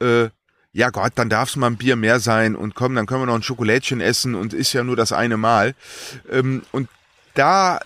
äh, 0.00 0.28
ja 0.72 0.90
Gott, 0.90 1.12
dann 1.14 1.28
darf 1.28 1.50
es 1.50 1.56
mal 1.56 1.68
ein 1.68 1.76
Bier 1.76 1.96
mehr 1.96 2.18
sein 2.18 2.56
und 2.56 2.74
komm, 2.74 2.94
dann 2.94 3.06
können 3.06 3.22
wir 3.22 3.26
noch 3.26 3.34
ein 3.34 3.42
Schokolädchen 3.42 4.00
essen 4.00 4.34
und 4.34 4.54
ist 4.54 4.72
ja 4.72 4.82
nur 4.82 4.96
das 4.96 5.12
eine 5.12 5.36
Mal. 5.36 5.74
Ähm, 6.30 6.62
und 6.72 6.88
da 7.34 7.80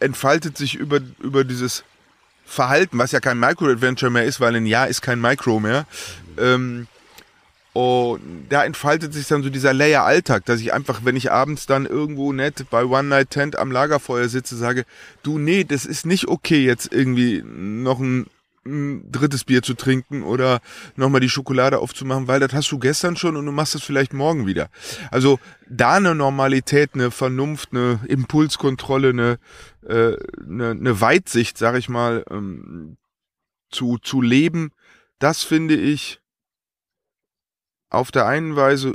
entfaltet 0.00 0.56
sich 0.56 0.74
über, 0.76 1.00
über 1.20 1.44
dieses 1.44 1.84
Verhalten, 2.44 2.98
was 2.98 3.12
ja 3.12 3.20
kein 3.20 3.38
Micro-Adventure 3.38 4.10
mehr 4.10 4.24
ist, 4.24 4.40
weil 4.40 4.54
ein 4.54 4.66
Jahr 4.66 4.88
ist 4.88 5.02
kein 5.02 5.20
Micro 5.20 5.60
mehr. 5.60 5.86
Ähm, 6.38 6.86
und 7.76 8.46
da 8.48 8.64
entfaltet 8.64 9.12
sich 9.12 9.28
dann 9.28 9.42
so 9.42 9.50
dieser 9.50 9.74
Layer-Alltag, 9.74 10.46
dass 10.46 10.60
ich 10.60 10.72
einfach, 10.72 11.00
wenn 11.04 11.14
ich 11.14 11.30
abends 11.30 11.66
dann 11.66 11.84
irgendwo 11.84 12.32
nett 12.32 12.64
bei 12.70 12.84
One 12.84 13.08
Night 13.08 13.30
Tent 13.30 13.58
am 13.58 13.70
Lagerfeuer 13.70 14.28
sitze, 14.28 14.56
sage, 14.56 14.86
du, 15.22 15.38
nee, 15.38 15.62
das 15.62 15.84
ist 15.84 16.06
nicht 16.06 16.26
okay, 16.28 16.64
jetzt 16.64 16.90
irgendwie 16.90 17.42
noch 17.44 18.00
ein 18.00 18.26
ein 18.66 19.10
drittes 19.10 19.44
Bier 19.44 19.62
zu 19.62 19.74
trinken 19.74 20.22
oder 20.22 20.60
nochmal 20.96 21.20
die 21.20 21.28
Schokolade 21.28 21.78
aufzumachen, 21.78 22.28
weil 22.28 22.40
das 22.40 22.52
hast 22.52 22.70
du 22.70 22.78
gestern 22.78 23.16
schon 23.16 23.36
und 23.36 23.46
du 23.46 23.52
machst 23.52 23.74
das 23.74 23.82
vielleicht 23.82 24.12
morgen 24.12 24.46
wieder. 24.46 24.68
Also 25.10 25.38
da 25.68 25.94
eine 25.94 26.14
Normalität, 26.14 26.90
eine 26.94 27.10
Vernunft, 27.10 27.70
eine 27.72 28.00
Impulskontrolle, 28.08 29.10
eine, 29.10 29.38
äh, 29.86 30.16
eine, 30.44 30.70
eine 30.70 31.00
Weitsicht, 31.00 31.56
sag 31.58 31.76
ich 31.76 31.88
mal, 31.88 32.24
ähm, 32.30 32.96
zu, 33.70 33.98
zu 33.98 34.20
leben, 34.20 34.72
das 35.18 35.42
finde 35.42 35.76
ich 35.76 36.20
auf 37.88 38.10
der 38.10 38.26
einen 38.26 38.56
Weise 38.56 38.94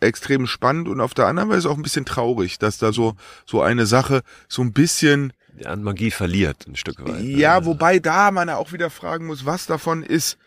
extrem 0.00 0.46
spannend 0.46 0.88
und 0.88 1.00
auf 1.00 1.14
der 1.14 1.26
anderen 1.26 1.48
Weise 1.48 1.70
auch 1.70 1.76
ein 1.76 1.82
bisschen 1.82 2.04
traurig, 2.04 2.58
dass 2.58 2.78
da 2.78 2.92
so, 2.92 3.16
so 3.46 3.62
eine 3.62 3.86
Sache 3.86 4.22
so 4.48 4.62
ein 4.62 4.72
bisschen 4.72 5.32
an 5.64 5.82
Magie 5.82 6.10
verliert, 6.10 6.66
ein 6.66 6.76
Stück 6.76 7.04
weit. 7.06 7.22
Ja, 7.22 7.64
wobei 7.64 7.98
da 7.98 8.30
man 8.30 8.48
ja 8.48 8.56
auch 8.56 8.72
wieder 8.72 8.90
fragen 8.90 9.26
muss, 9.26 9.46
was 9.46 9.66
davon 9.66 10.02
ist 10.02 10.38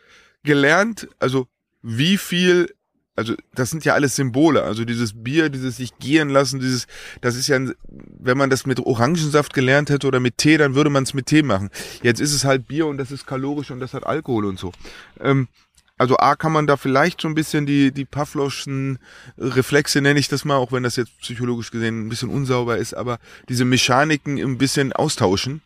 gelernt, 0.44 1.08
also 1.20 1.48
wie 1.82 2.18
viel, 2.18 2.74
also 3.16 3.34
das 3.54 3.70
sind 3.70 3.86
ja 3.86 3.94
alles 3.94 4.16
Symbole, 4.16 4.64
also 4.64 4.86
dieses 4.86 5.24
Bier, 5.24 5.50
dieses 5.50 5.78
sich 5.78 5.98
gehen 5.98 6.30
lassen, 6.30 6.60
dieses, 6.60 6.88
das 7.22 7.36
ist 7.36 7.48
ja, 7.48 7.60
wenn 7.88 8.38
man 8.38 8.50
das 8.50 8.66
mit 8.66 8.80
Orangensaft 8.80 9.54
gelernt 9.54 9.90
hätte 9.90 10.08
oder 10.08 10.20
mit 10.20 10.38
Tee, 10.38 10.58
dann 10.58 10.76
würde 10.76 10.90
man 10.90 11.04
es 11.04 11.14
mit 11.14 11.26
Tee 11.26 11.44
machen. 11.44 11.70
Jetzt 12.04 12.22
ist 12.22 12.34
es 12.34 12.46
halt 12.46 12.68
Bier 12.68 12.88
und 12.88 12.98
das 12.98 13.12
ist 13.12 13.26
kalorisch 13.26 13.72
und 13.72 13.80
das 13.80 13.94
hat 13.94 14.06
Alkohol 14.06 14.46
und 14.46 14.60
so. 14.60 14.72
Ähm, 15.20 15.48
also 16.00 16.18
A 16.18 16.36
kann 16.36 16.54
man 16.54 16.66
da 16.66 16.78
vielleicht 16.78 17.22
so 17.22 17.28
ein 17.28 17.36
bisschen 17.36 17.66
die, 17.66 17.92
die 17.92 18.06
Pavloschen 18.06 19.00
Reflexe, 19.38 20.02
nenne 20.02 20.20
ich 20.20 20.30
das 20.30 20.46
mal, 20.46 20.56
auch 20.56 20.72
wenn 20.72 20.84
das 20.84 20.96
jetzt 20.96 21.20
psychologisch 21.20 21.72
gesehen 21.72 22.06
ein 22.06 22.10
bisschen 22.10 22.30
unsauber 22.30 22.78
ist, 22.78 22.94
aber 22.94 23.20
diese 23.50 23.66
Mechaniken 23.66 24.40
ein 24.40 24.58
bisschen 24.58 24.94
austauschen 24.94 25.62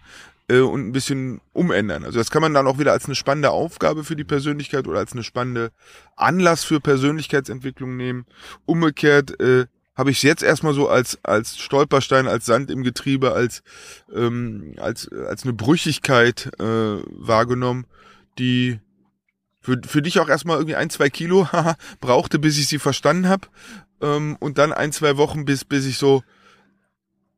äh, 0.47 0.59
und 0.59 0.87
ein 0.87 0.91
bisschen 0.91 1.39
umändern. 1.53 2.03
Also 2.03 2.17
das 2.17 2.31
kann 2.31 2.41
man 2.41 2.53
dann 2.53 2.65
auch 2.65 2.79
wieder 2.79 2.93
als 2.93 3.05
eine 3.05 3.13
spannende 3.13 3.51
Aufgabe 3.51 4.03
für 4.03 4.15
die 4.15 4.23
Persönlichkeit 4.23 4.87
oder 4.87 4.99
als 4.99 5.13
eine 5.13 5.23
spannende 5.23 5.71
Anlass 6.15 6.63
für 6.63 6.79
Persönlichkeitsentwicklung 6.79 7.95
nehmen. 7.95 8.25
Umgekehrt 8.65 9.39
äh, 9.39 9.67
habe 9.95 10.09
ich 10.09 10.23
jetzt 10.23 10.41
erstmal 10.41 10.73
so 10.73 10.89
als 10.89 11.19
als 11.23 11.59
Stolperstein, 11.59 12.27
als 12.27 12.47
Sand 12.47 12.71
im 12.71 12.81
Getriebe, 12.81 13.33
als 13.33 13.61
ähm, 14.11 14.73
als 14.77 15.11
als 15.11 15.43
eine 15.43 15.53
Brüchigkeit 15.53 16.49
äh, 16.59 16.97
wahrgenommen, 17.05 17.85
die 18.39 18.79
für, 19.63 19.79
für 19.85 20.01
dich 20.01 20.19
auch 20.19 20.29
erstmal 20.29 20.57
irgendwie 20.57 20.75
ein, 20.75 20.89
zwei 20.89 21.09
Kilo 21.09 21.47
brauchte, 22.01 22.37
bis 22.37 22.57
ich 22.59 22.67
sie 22.67 22.79
verstanden 22.79 23.29
habe. 23.29 23.47
Ähm, 24.01 24.35
und 24.39 24.57
dann 24.57 24.73
ein, 24.73 24.91
zwei 24.91 25.17
Wochen, 25.17 25.45
bis, 25.45 25.63
bis 25.63 25.85
ich 25.85 25.97
so 25.97 26.21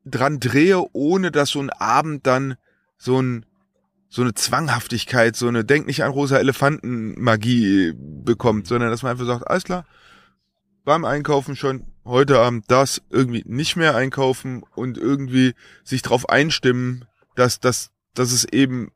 dran 0.04 0.40
drehe, 0.40 0.84
ohne 0.92 1.30
dass 1.30 1.50
so 1.50 1.60
ein 1.60 1.70
Abend 1.70 2.26
dann 2.26 2.56
so 2.98 3.20
ein 3.22 3.46
so 4.08 4.22
eine 4.22 4.34
Zwanghaftigkeit, 4.34 5.34
so 5.36 5.48
eine 5.48 5.64
Denk 5.64 5.86
nicht 5.86 6.04
an 6.04 6.12
rosa 6.12 6.38
Elefanten-Magie 6.38 7.92
bekommt, 7.96 8.66
sondern 8.66 8.90
dass 8.90 9.02
man 9.02 9.12
einfach 9.12 9.26
sagt, 9.26 9.48
alles 9.48 9.64
klar, 9.64 9.84
beim 10.84 11.04
Einkaufen 11.04 11.56
schon 11.56 11.84
heute 12.04 12.38
Abend 12.38 12.64
das 12.68 13.02
irgendwie 13.10 13.42
nicht 13.46 13.76
mehr 13.76 13.96
einkaufen 13.96 14.62
und 14.74 14.96
irgendwie 14.96 15.54
sich 15.82 16.02
darauf 16.02 16.28
einstimmen, 16.28 17.04
dass, 17.34 17.58
dass, 17.58 17.90
dass 18.14 18.30
es 18.32 18.44
eben 18.44 18.92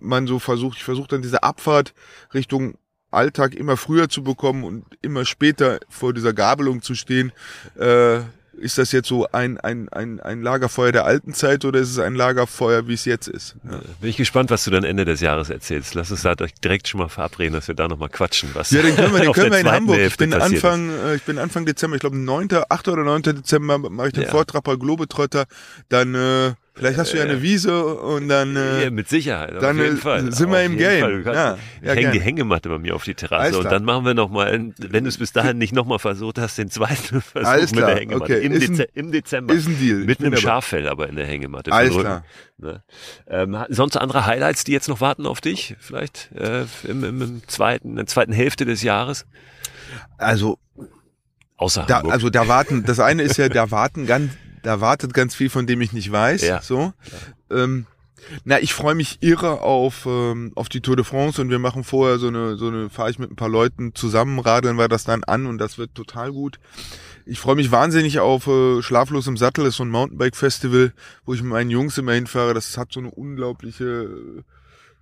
man 0.00 0.26
so 0.26 0.38
versucht, 0.38 0.78
ich 0.78 0.84
versuche 0.84 1.08
dann 1.08 1.22
diese 1.22 1.42
Abfahrt 1.42 1.94
Richtung 2.34 2.74
Alltag 3.10 3.54
immer 3.54 3.76
früher 3.76 4.08
zu 4.08 4.22
bekommen 4.22 4.64
und 4.64 4.84
immer 5.02 5.24
später 5.24 5.80
vor 5.88 6.14
dieser 6.14 6.32
Gabelung 6.32 6.82
zu 6.82 6.94
stehen. 6.94 7.32
Äh, 7.76 8.20
ist 8.60 8.78
das 8.78 8.92
jetzt 8.92 9.08
so 9.08 9.26
ein, 9.32 9.58
ein, 9.58 9.88
ein, 9.88 10.20
ein 10.20 10.42
Lagerfeuer 10.42 10.92
der 10.92 11.06
alten 11.06 11.32
Zeit 11.32 11.64
oder 11.64 11.80
ist 11.80 11.90
es 11.90 11.98
ein 11.98 12.14
Lagerfeuer, 12.14 12.86
wie 12.88 12.94
es 12.94 13.06
jetzt 13.06 13.26
ist? 13.26 13.56
Ja. 13.64 13.80
Bin 14.00 14.10
ich 14.10 14.16
gespannt, 14.16 14.50
was 14.50 14.64
du 14.64 14.70
dann 14.70 14.84
Ende 14.84 15.04
des 15.04 15.20
Jahres 15.20 15.50
erzählst. 15.50 15.94
Lass 15.94 16.10
uns 16.10 16.22
da 16.22 16.34
direkt 16.34 16.86
schon 16.86 17.00
mal 17.00 17.08
verabreden, 17.08 17.54
dass 17.54 17.68
wir 17.68 17.74
da 17.74 17.88
nochmal 17.88 18.10
quatschen. 18.10 18.50
Was 18.52 18.70
ja, 18.70 18.82
den 18.82 18.96
können 18.96 19.14
wir, 19.14 19.20
den 19.24 19.32
können 19.32 19.52
wir 19.52 19.60
in 19.60 19.70
Hamburg. 19.70 19.98
ich 19.98 20.16
bin 20.16 20.34
Anfang, 20.34 20.90
ist. 20.90 21.02
Äh, 21.02 21.14
ich 21.16 21.22
bin 21.22 21.38
Anfang 21.38 21.64
Dezember, 21.64 21.96
ich 21.96 22.00
glaube 22.00 22.18
9., 22.18 22.48
8. 22.68 22.88
oder 22.88 23.04
9. 23.04 23.22
Dezember 23.22 23.78
mache 23.78 24.08
ich 24.08 24.14
den 24.14 24.24
ja. 24.24 24.30
Vortrag 24.30 24.62
bei 24.62 24.76
Globetrotter. 24.76 25.46
Dann 25.88 26.14
äh, 26.14 26.52
Vielleicht 26.80 26.98
hast 26.98 27.12
du 27.12 27.18
ja 27.18 27.24
eine 27.24 27.42
Wiese 27.42 27.84
und 27.84 28.28
dann. 28.28 28.56
Äh, 28.56 28.84
ja, 28.84 28.90
mit 28.90 29.08
Sicherheit. 29.08 29.52
Dann 29.60 29.78
auf 29.78 29.84
jeden 29.84 29.98
äh, 29.98 30.00
Fall. 30.00 30.32
sind 30.32 30.50
wir 30.50 30.62
im 30.62 30.78
Game. 30.78 31.24
Ja, 31.24 31.58
ja, 31.82 31.92
hängen 31.92 32.12
die 32.12 32.20
Hängematte 32.20 32.70
bei 32.70 32.78
mir 32.78 32.94
auf 32.94 33.04
die 33.04 33.14
Terrasse 33.14 33.58
und 33.58 33.66
dann 33.66 33.84
machen 33.84 34.06
wir 34.06 34.14
nochmal, 34.14 34.72
wenn 34.78 35.04
du 35.04 35.08
es 35.08 35.18
bis 35.18 35.32
dahin 35.32 35.58
nicht 35.58 35.74
nochmal 35.74 35.98
versucht 35.98 36.38
hast, 36.38 36.56
den 36.56 36.70
zweiten 36.70 37.20
Versuch 37.20 37.46
Alles 37.46 37.72
mit 37.72 37.80
der 37.80 37.96
Hängematte. 37.96 38.34
Okay. 38.34 38.46
Im, 38.46 38.52
ein, 38.54 38.86
Im 38.94 39.12
Dezember. 39.12 39.52
Ist 39.52 39.68
ein 39.68 39.78
Deal. 39.78 39.98
Mit 39.98 40.20
einem 40.20 40.36
Schaffell 40.36 40.88
aber 40.88 41.08
in 41.08 41.16
der 41.16 41.26
Hängematte. 41.26 41.70
Alles 41.70 41.96
klar. 41.96 42.24
Ne? 42.56 42.82
Ähm, 43.28 43.56
sonst 43.68 43.96
andere 43.96 44.24
Highlights, 44.24 44.64
die 44.64 44.72
jetzt 44.72 44.88
noch 44.88 45.02
warten 45.02 45.26
auf 45.26 45.42
dich? 45.42 45.76
Vielleicht 45.80 46.30
äh, 46.34 46.64
im, 46.84 47.04
im, 47.04 47.22
im 47.22 47.42
zweiten, 47.46 47.90
in 47.90 47.96
der 47.96 48.06
zweiten 48.06 48.32
Hälfte 48.32 48.64
des 48.64 48.82
Jahres? 48.82 49.26
Also 50.16 50.58
Außer 51.60 51.84
da, 51.86 51.96
Hamburg. 51.96 52.14
also 52.14 52.30
da 52.30 52.48
warten, 52.48 52.84
das 52.86 53.00
eine 53.00 53.22
ist 53.22 53.36
ja, 53.36 53.50
da 53.50 53.70
warten 53.70 54.06
ganz, 54.06 54.32
da 54.62 54.80
wartet 54.80 55.14
ganz 55.14 55.34
viel, 55.34 55.50
von 55.50 55.66
dem 55.66 55.80
ich 55.80 55.92
nicht 55.92 56.10
weiß. 56.10 56.42
Ja. 56.42 56.62
So. 56.62 56.92
Ähm, 57.50 57.86
na, 58.44 58.60
ich 58.60 58.74
freue 58.74 58.94
mich 58.94 59.18
irre 59.22 59.62
auf 59.62 60.06
ähm, 60.06 60.52
auf 60.54 60.68
die 60.68 60.80
Tour 60.80 60.96
de 60.96 61.04
France 61.04 61.40
und 61.40 61.50
wir 61.50 61.58
machen 61.58 61.84
vorher 61.84 62.18
so 62.18 62.28
eine 62.28 62.56
so 62.56 62.68
eine 62.68 62.90
fahre 62.90 63.10
ich 63.10 63.18
mit 63.18 63.30
ein 63.30 63.36
paar 63.36 63.48
Leuten 63.48 63.94
zusammen, 63.94 64.38
radeln 64.38 64.76
wir 64.76 64.88
das 64.88 65.04
dann 65.04 65.24
an 65.24 65.46
und 65.46 65.58
das 65.58 65.78
wird 65.78 65.94
total 65.94 66.32
gut. 66.32 66.58
Ich 67.26 67.40
freue 67.40 67.56
mich 67.56 67.70
wahnsinnig 67.70 68.18
auf 68.18 68.46
äh, 68.46 68.82
Schlaflos 68.82 69.26
im 69.26 69.36
Sattel, 69.36 69.64
das 69.64 69.74
ist 69.74 69.78
so 69.78 69.84
ein 69.84 69.90
Mountainbike 69.90 70.36
Festival, 70.36 70.92
wo 71.24 71.34
ich 71.34 71.42
mit 71.42 71.50
meinen 71.50 71.70
Jungs 71.70 71.96
immer 71.98 72.12
hinfahre. 72.12 72.54
Das 72.54 72.76
hat 72.76 72.92
so 72.92 73.00
eine 73.00 73.10
unglaubliche 73.10 74.44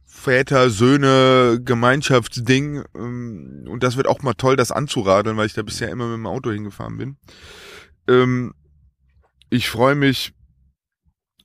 Väter, 0.05 0.71
Söhne, 0.71 1.61
Gemeinschaftsding. 1.63 2.83
Ähm, 2.95 3.65
und 3.69 3.83
das 3.83 3.97
wird 3.97 4.09
auch 4.09 4.23
mal 4.23 4.35
toll, 4.35 4.57
das 4.57 4.73
anzuradeln, 4.73 5.37
weil 5.37 5.47
ich 5.47 5.55
da 5.55 5.63
bisher 5.63 5.91
immer 5.91 6.07
mit 6.07 6.17
dem 6.17 6.27
Auto 6.27 6.51
hingefahren 6.51 6.97
bin. 6.97 7.17
Ähm, 8.09 8.55
ich 9.51 9.69
freue 9.69 9.95
mich, 9.95 10.33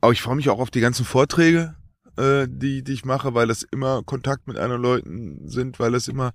auch 0.02 0.12
ich 0.12 0.22
freue 0.22 0.36
mich 0.36 0.50
auch 0.50 0.60
auf 0.60 0.72
die 0.72 0.82
ganzen 0.82 1.06
Vorträge, 1.06 1.76
äh, 2.18 2.48
die, 2.50 2.84
die 2.84 2.94
ich 2.94 3.06
mache, 3.06 3.34
weil 3.34 3.48
das 3.48 3.64
immer 3.64 4.04
Kontakt 4.04 4.48
mit 4.48 4.58
anderen 4.58 4.82
Leuten 4.82 5.48
sind, 5.48 5.80
weil 5.80 5.92
das 5.92 6.08
immer 6.08 6.34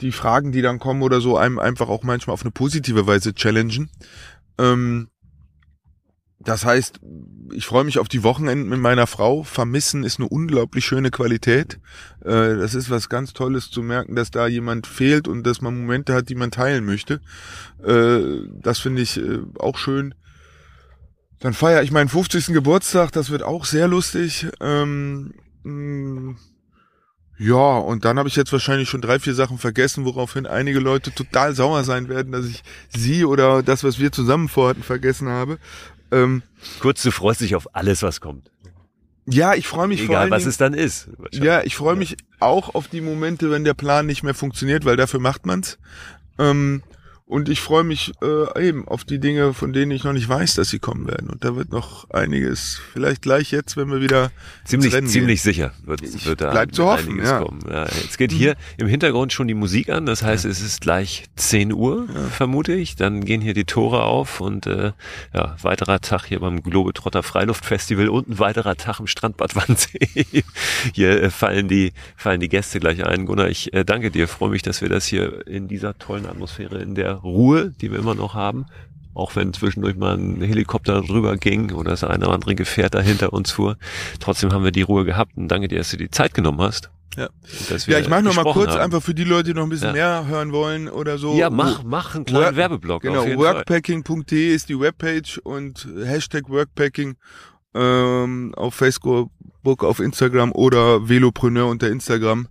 die 0.00 0.12
Fragen, 0.12 0.52
die 0.52 0.62
dann 0.62 0.78
kommen 0.78 1.02
oder 1.02 1.20
so, 1.20 1.36
einem 1.36 1.58
einfach 1.58 1.88
auch 1.88 2.02
manchmal 2.02 2.34
auf 2.34 2.42
eine 2.42 2.50
positive 2.50 3.06
Weise 3.06 3.34
challengen. 3.34 3.90
Ähm, 4.58 5.08
das 6.46 6.64
heißt, 6.64 7.00
ich 7.54 7.66
freue 7.66 7.84
mich 7.84 7.98
auf 7.98 8.08
die 8.08 8.22
Wochenenden 8.22 8.68
mit 8.68 8.78
meiner 8.78 9.06
Frau. 9.06 9.42
Vermissen 9.42 10.04
ist 10.04 10.20
eine 10.20 10.28
unglaublich 10.28 10.84
schöne 10.84 11.10
Qualität. 11.10 11.80
Äh, 12.20 12.56
das 12.56 12.74
ist 12.74 12.88
was 12.88 13.08
ganz 13.08 13.32
Tolles 13.32 13.70
zu 13.70 13.82
merken, 13.82 14.14
dass 14.14 14.30
da 14.30 14.46
jemand 14.46 14.86
fehlt 14.86 15.26
und 15.26 15.44
dass 15.44 15.60
man 15.60 15.76
Momente 15.76 16.14
hat, 16.14 16.28
die 16.28 16.34
man 16.36 16.52
teilen 16.52 16.84
möchte. 16.84 17.20
Äh, 17.82 18.48
das 18.60 18.78
finde 18.78 19.02
ich 19.02 19.16
äh, 19.16 19.40
auch 19.58 19.76
schön. 19.76 20.14
Dann 21.40 21.52
feiere 21.54 21.82
ich 21.82 21.90
meinen 21.90 22.08
50. 22.08 22.46
Geburtstag, 22.46 23.12
das 23.12 23.30
wird 23.30 23.42
auch 23.42 23.64
sehr 23.66 23.88
lustig. 23.88 24.46
Ähm, 24.60 25.34
mh, 25.64 26.36
ja, 27.38 27.76
und 27.78 28.06
dann 28.06 28.18
habe 28.18 28.28
ich 28.30 28.36
jetzt 28.36 28.52
wahrscheinlich 28.52 28.88
schon 28.88 29.02
drei, 29.02 29.18
vier 29.18 29.34
Sachen 29.34 29.58
vergessen, 29.58 30.06
woraufhin 30.06 30.46
einige 30.46 30.78
Leute 30.78 31.12
total 31.12 31.54
sauer 31.54 31.84
sein 31.84 32.08
werden, 32.08 32.32
dass 32.32 32.46
ich 32.46 32.62
sie 32.88 33.26
oder 33.26 33.62
das, 33.62 33.84
was 33.84 33.98
wir 33.98 34.10
zusammen 34.10 34.48
vorhatten, 34.48 34.82
vergessen 34.82 35.28
habe. 35.28 35.58
Ähm, 36.10 36.42
Kurz, 36.80 37.02
du 37.02 37.10
freust 37.10 37.42
dich 37.42 37.54
auf 37.54 37.74
alles, 37.74 38.02
was 38.02 38.22
kommt. 38.22 38.50
ja, 39.26 39.52
ich 39.54 39.68
freue 39.68 39.88
mich 39.88 40.00
vor 40.00 40.10
Egal, 40.14 40.22
allen 40.22 40.30
was 40.30 40.44
Dingen, 40.44 40.50
es 40.50 40.56
dann 40.56 40.72
ist. 40.72 41.08
Ja, 41.32 41.62
ich 41.62 41.76
freue 41.76 41.96
mich 41.96 42.16
auch 42.40 42.74
auf 42.74 42.88
die 42.88 43.02
Momente, 43.02 43.50
wenn 43.50 43.64
der 43.64 43.74
Plan 43.74 44.06
nicht 44.06 44.22
mehr 44.22 44.34
funktioniert, 44.34 44.86
weil 44.86 44.96
dafür 44.96 45.20
macht 45.20 45.44
man's. 45.44 45.78
Ähm, 46.38 46.82
und 47.28 47.48
ich 47.48 47.60
freue 47.60 47.82
mich 47.82 48.12
äh, 48.22 48.68
eben 48.68 48.86
auf 48.86 49.04
die 49.04 49.18
Dinge, 49.18 49.52
von 49.52 49.72
denen 49.72 49.90
ich 49.90 50.04
noch 50.04 50.12
nicht 50.12 50.28
weiß, 50.28 50.54
dass 50.54 50.68
sie 50.68 50.78
kommen 50.78 51.08
werden. 51.08 51.28
Und 51.28 51.44
da 51.44 51.56
wird 51.56 51.72
noch 51.72 52.08
einiges, 52.10 52.80
vielleicht 52.92 53.22
gleich 53.22 53.50
jetzt, 53.50 53.76
wenn 53.76 53.90
wir 53.90 54.00
wieder 54.00 54.30
ziemlich, 54.64 54.92
ziemlich 54.92 55.42
gehen. 55.42 55.52
sicher 55.52 55.72
wird, 55.84 56.02
Ich 56.02 56.24
wird 56.24 56.40
da 56.40 56.52
bleib 56.52 56.72
zu 56.72 56.84
hoffen, 56.84 57.14
einiges 57.14 57.28
ja. 57.28 57.40
kommen. 57.40 57.60
Ja, 57.68 57.82
jetzt 57.82 58.16
geht 58.16 58.30
hier 58.30 58.54
im 58.76 58.86
Hintergrund 58.86 59.32
schon 59.32 59.48
die 59.48 59.54
Musik 59.54 59.88
an, 59.88 60.06
das 60.06 60.22
heißt, 60.22 60.44
es 60.44 60.60
ist 60.60 60.80
gleich 60.80 61.24
10 61.34 61.72
Uhr, 61.72 62.06
vermute 62.30 62.74
ich. 62.74 62.94
Dann 62.94 63.24
gehen 63.24 63.40
hier 63.40 63.54
die 63.54 63.64
Tore 63.64 64.04
auf 64.04 64.40
und 64.40 64.68
äh, 64.68 64.92
ja, 65.34 65.56
weiterer 65.62 66.00
Tag 66.00 66.26
hier 66.26 66.38
beim 66.38 66.62
Globetrotter 66.62 67.24
Freiluftfestival 67.24 68.08
und 68.08 68.28
ein 68.28 68.38
weiterer 68.38 68.76
Tag 68.76 69.00
im 69.00 69.08
Strandbad 69.08 69.56
Wannsee. 69.56 69.98
hier 70.94 71.20
äh, 71.24 71.30
fallen 71.30 71.66
die 71.66 71.92
fallen 72.16 72.38
die 72.38 72.48
Gäste 72.48 72.78
gleich 72.78 73.04
ein. 73.04 73.26
Gunnar, 73.26 73.48
ich 73.48 73.74
äh, 73.74 73.84
danke 73.84 74.12
dir, 74.12 74.28
freue 74.28 74.50
mich, 74.50 74.62
dass 74.62 74.80
wir 74.80 74.88
das 74.88 75.06
hier 75.06 75.44
in 75.48 75.66
dieser 75.66 75.98
tollen 75.98 76.26
Atmosphäre, 76.26 76.78
in 76.78 76.94
der 76.94 77.15
Ruhe, 77.22 77.70
die 77.80 77.90
wir 77.90 77.98
immer 77.98 78.14
noch 78.14 78.34
haben, 78.34 78.66
auch 79.14 79.34
wenn 79.36 79.52
zwischendurch 79.52 79.96
mal 79.96 80.16
ein 80.16 80.42
Helikopter 80.42 81.00
drüber 81.02 81.36
ging 81.36 81.72
oder 81.72 81.90
das 81.90 82.04
eine 82.04 82.26
oder 82.26 82.34
andere 82.34 82.54
Gefährt 82.54 82.94
da 82.94 83.00
hinter 83.00 83.32
uns 83.32 83.50
fuhr. 83.50 83.76
Trotzdem 84.20 84.52
haben 84.52 84.64
wir 84.64 84.72
die 84.72 84.82
Ruhe 84.82 85.04
gehabt 85.04 85.36
und 85.36 85.48
danke 85.48 85.68
dir, 85.68 85.78
dass 85.78 85.90
du 85.90 85.96
die 85.96 86.10
Zeit 86.10 86.34
genommen 86.34 86.60
hast. 86.60 86.90
Ja. 87.16 87.30
Ja, 87.86 87.98
ich 87.98 88.10
mache 88.10 88.22
noch 88.24 88.34
mal 88.34 88.44
kurz 88.52 88.72
haben. 88.72 88.80
einfach 88.80 89.02
für 89.02 89.14
die 89.14 89.24
Leute, 89.24 89.44
die 89.44 89.54
noch 89.54 89.62
ein 89.62 89.70
bisschen 89.70 89.96
Ja. 89.96 90.20
mehr 90.20 90.26
hören 90.26 90.52
wollen 90.52 90.86
oder 90.88 91.16
so. 91.16 91.34
Ja, 91.34 91.48
mach, 91.48 91.82
mach 91.82 92.14
einen 92.14 92.26
kleinen 92.26 92.44
Work- 92.44 92.56
Werbeblock. 92.56 93.02
Genau, 93.02 93.24
workpacking.de 93.24 94.54
ist 94.54 94.68
die 94.68 94.78
Webpage 94.78 95.38
und 95.38 95.88
Hashtag 96.04 96.50
Workpacking 96.50 97.16
ähm, 97.74 98.52
auf 98.54 98.74
Facebook, 98.74 99.30
auf 99.64 100.00
Instagram 100.00 100.52
oder 100.52 101.08
Velopreneur 101.08 101.68
unter 101.68 101.88
Instagram. 101.90 102.48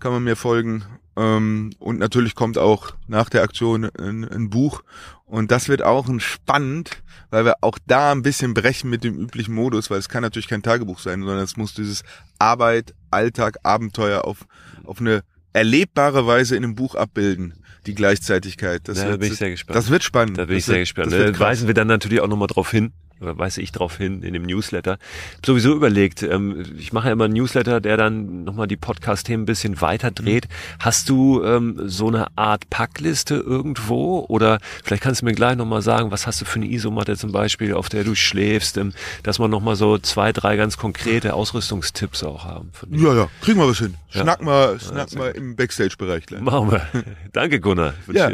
kann 0.00 0.12
man 0.12 0.24
mir 0.24 0.34
folgen. 0.36 0.84
Ähm, 1.18 1.72
und 1.80 1.98
natürlich 1.98 2.36
kommt 2.36 2.58
auch 2.58 2.94
nach 3.08 3.28
der 3.28 3.42
Aktion 3.42 3.90
ein, 3.98 4.24
ein 4.24 4.50
Buch. 4.50 4.82
Und 5.26 5.50
das 5.50 5.68
wird 5.68 5.82
auch 5.82 6.08
ein 6.08 6.20
spannend, 6.20 7.02
weil 7.30 7.44
wir 7.44 7.56
auch 7.60 7.78
da 7.86 8.12
ein 8.12 8.22
bisschen 8.22 8.54
brechen 8.54 8.88
mit 8.88 9.02
dem 9.02 9.18
üblichen 9.18 9.54
Modus, 9.54 9.90
weil 9.90 9.98
es 9.98 10.08
kann 10.08 10.22
natürlich 10.22 10.48
kein 10.48 10.62
Tagebuch 10.62 11.00
sein, 11.00 11.20
sondern 11.20 11.40
es 11.40 11.56
muss 11.56 11.74
dieses 11.74 12.04
Arbeit, 12.38 12.94
Alltag, 13.10 13.58
Abenteuer 13.64 14.24
auf, 14.24 14.46
auf 14.84 15.00
eine 15.00 15.22
erlebbare 15.52 16.26
Weise 16.26 16.56
in 16.56 16.64
einem 16.64 16.76
Buch 16.76 16.94
abbilden 16.94 17.54
die 17.86 17.94
Gleichzeitigkeit. 17.94 18.82
Das 18.84 18.98
ja, 18.98 19.04
wird, 19.04 19.14
da 19.14 19.16
bin 19.18 19.32
ich 19.32 19.38
sehr 19.38 19.50
gespannt. 19.50 19.76
Das 19.76 19.90
wird 19.90 20.04
spannend. 20.04 20.38
Da 20.38 20.44
bin 20.44 20.54
das 20.54 20.60
ich 20.60 20.66
sehr 20.66 20.78
gespannt. 20.78 21.12
Da 21.12 21.38
weisen 21.38 21.66
wir 21.66 21.74
dann 21.74 21.88
natürlich 21.88 22.20
auch 22.20 22.28
nochmal 22.28 22.48
drauf 22.48 22.70
hin, 22.70 22.92
weise 23.20 23.60
ich 23.60 23.72
darauf 23.72 23.96
hin 23.96 24.22
in 24.22 24.32
dem 24.32 24.42
Newsletter. 24.42 24.98
Sowieso 25.44 25.74
überlegt, 25.74 26.22
ähm, 26.22 26.64
ich 26.78 26.92
mache 26.92 27.06
ja 27.08 27.12
immer 27.12 27.24
einen 27.24 27.34
Newsletter, 27.34 27.80
der 27.80 27.96
dann 27.96 28.44
nochmal 28.44 28.66
die 28.66 28.76
Podcast-Themen 28.76 29.42
ein 29.42 29.46
bisschen 29.46 29.80
weiter 29.80 30.10
dreht. 30.10 30.48
Mhm. 30.48 30.52
Hast 30.80 31.08
du 31.08 31.42
ähm, 31.44 31.80
so 31.84 32.08
eine 32.08 32.26
Art 32.36 32.70
Packliste 32.70 33.34
irgendwo? 33.34 34.24
Oder 34.28 34.58
vielleicht 34.84 35.02
kannst 35.02 35.22
du 35.22 35.26
mir 35.26 35.32
gleich 35.32 35.56
nochmal 35.56 35.82
sagen, 35.82 36.10
was 36.10 36.26
hast 36.26 36.40
du 36.40 36.44
für 36.44 36.56
eine 36.56 36.70
Isomatte 36.70 37.16
zum 37.16 37.32
Beispiel, 37.32 37.74
auf 37.74 37.88
der 37.88 38.04
du 38.04 38.14
schläfst, 38.14 38.76
ähm, 38.76 38.92
dass 39.22 39.38
wir 39.38 39.48
nochmal 39.48 39.76
so 39.76 39.98
zwei, 39.98 40.32
drei 40.32 40.56
ganz 40.56 40.76
konkrete 40.76 41.34
Ausrüstungstipps 41.34 42.22
auch 42.24 42.44
haben. 42.44 42.70
Ja, 42.90 43.14
ja, 43.14 43.28
kriegen 43.40 43.58
wir 43.58 43.68
was 43.68 43.78
hin. 43.78 43.94
Schnack 44.10 44.40
ja. 44.40 44.44
mal, 44.44 44.80
schnack 44.80 45.12
ja, 45.12 45.18
mal 45.18 45.30
im 45.30 45.56
Backstage-Bereich 45.56 46.26
gleich. 46.26 46.40
Machen 46.40 46.70
wir. 46.72 46.86
Danke, 47.32 47.60
Gunnar. 47.60 47.94
Ja. 48.12 48.30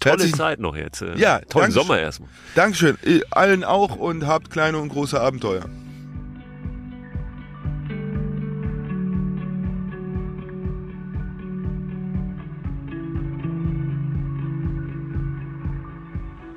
Tolle 0.00 0.12
Herzlichen, 0.12 0.36
Zeit 0.36 0.60
noch 0.60 0.76
jetzt. 0.76 1.02
Äh, 1.02 1.16
ja, 1.16 1.40
tollen 1.40 1.72
Sommer 1.72 1.98
erstmal. 1.98 2.28
Dankeschön. 2.54 2.96
Allen 3.30 3.64
auch 3.64 3.96
und 3.96 4.26
habt 4.26 4.50
kleine 4.50 4.78
und 4.78 4.90
große 4.90 5.20
Abenteuer. 5.20 5.64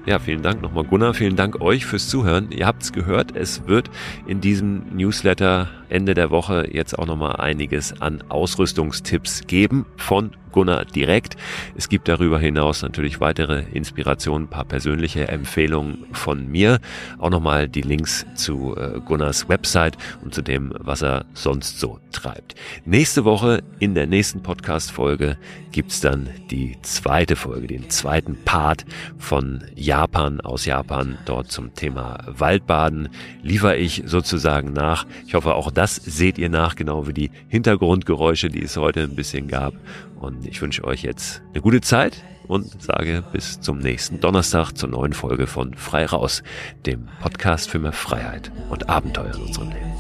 Ja, 0.05 0.19
vielen 0.19 0.41
Dank 0.41 0.61
nochmal 0.61 0.83
Gunnar, 0.83 1.13
vielen 1.13 1.35
Dank 1.35 1.61
euch 1.61 1.85
fürs 1.85 2.09
Zuhören. 2.09 2.51
Ihr 2.51 2.65
habt's 2.65 2.91
gehört, 2.91 3.35
es 3.35 3.67
wird 3.67 3.89
in 4.25 4.41
diesem 4.41 4.95
Newsletter 4.95 5.69
Ende 5.91 6.13
der 6.13 6.31
Woche 6.31 6.67
jetzt 6.71 6.97
auch 6.97 7.05
nochmal 7.05 7.37
einiges 7.37 8.01
an 8.01 8.23
Ausrüstungstipps 8.29 9.47
geben 9.47 9.85
von 9.97 10.31
Gunnar 10.51 10.85
direkt. 10.85 11.37
Es 11.75 11.89
gibt 11.89 12.07
darüber 12.07 12.39
hinaus 12.39 12.81
natürlich 12.81 13.19
weitere 13.19 13.63
Inspirationen, 13.73 14.47
paar 14.47 14.65
persönliche 14.65 15.27
Empfehlungen 15.27 16.05
von 16.11 16.47
mir. 16.47 16.79
Auch 17.19 17.29
nochmal 17.29 17.69
die 17.69 17.81
Links 17.81 18.25
zu 18.35 18.75
äh, 18.75 18.99
Gunnars 19.05 19.49
Website 19.49 19.97
und 20.23 20.33
zu 20.33 20.41
dem, 20.41 20.73
was 20.77 21.01
er 21.01 21.25
sonst 21.33 21.79
so 21.79 21.99
treibt. 22.11 22.55
Nächste 22.85 23.25
Woche 23.25 23.63
in 23.79 23.95
der 23.95 24.07
nächsten 24.07 24.43
Podcast-Folge 24.43 25.37
gibt's 25.71 26.01
dann 26.01 26.29
die 26.49 26.77
zweite 26.81 27.35
Folge, 27.35 27.67
den 27.67 27.89
zweiten 27.89 28.37
Part 28.43 28.85
von 29.17 29.63
Japan 29.75 30.41
aus 30.41 30.65
Japan. 30.65 31.17
Dort 31.25 31.51
zum 31.51 31.73
Thema 31.73 32.19
Waldbaden 32.27 33.09
liefere 33.41 33.77
ich 33.77 34.03
sozusagen 34.05 34.73
nach. 34.73 35.05
Ich 35.25 35.33
hoffe, 35.33 35.55
auch 35.55 35.71
das 35.81 35.95
seht 35.95 36.37
ihr 36.37 36.49
nach, 36.49 36.75
genau 36.75 37.07
wie 37.07 37.13
die 37.13 37.31
Hintergrundgeräusche, 37.47 38.49
die 38.49 38.61
es 38.61 38.77
heute 38.77 39.01
ein 39.01 39.15
bisschen 39.15 39.47
gab. 39.47 39.73
Und 40.19 40.45
ich 40.45 40.61
wünsche 40.61 40.83
euch 40.83 41.01
jetzt 41.01 41.41
eine 41.53 41.61
gute 41.61 41.81
Zeit 41.81 42.23
und 42.47 42.79
sage 42.79 43.23
bis 43.31 43.59
zum 43.61 43.79
nächsten 43.79 44.19
Donnerstag 44.19 44.73
zur 44.73 44.89
neuen 44.89 45.13
Folge 45.13 45.47
von 45.47 45.73
Frei 45.73 46.05
Raus, 46.05 46.43
dem 46.85 47.07
Podcast 47.19 47.71
für 47.71 47.79
mehr 47.79 47.93
Freiheit 47.93 48.51
und 48.69 48.89
Abenteuer 48.89 49.33
in 49.33 49.41
unserem 49.41 49.69
Leben. 49.69 49.91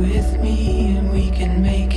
with 0.00 0.40
me 0.40 0.96
and 0.96 1.12
we 1.12 1.30
can 1.30 1.62
make 1.62 1.89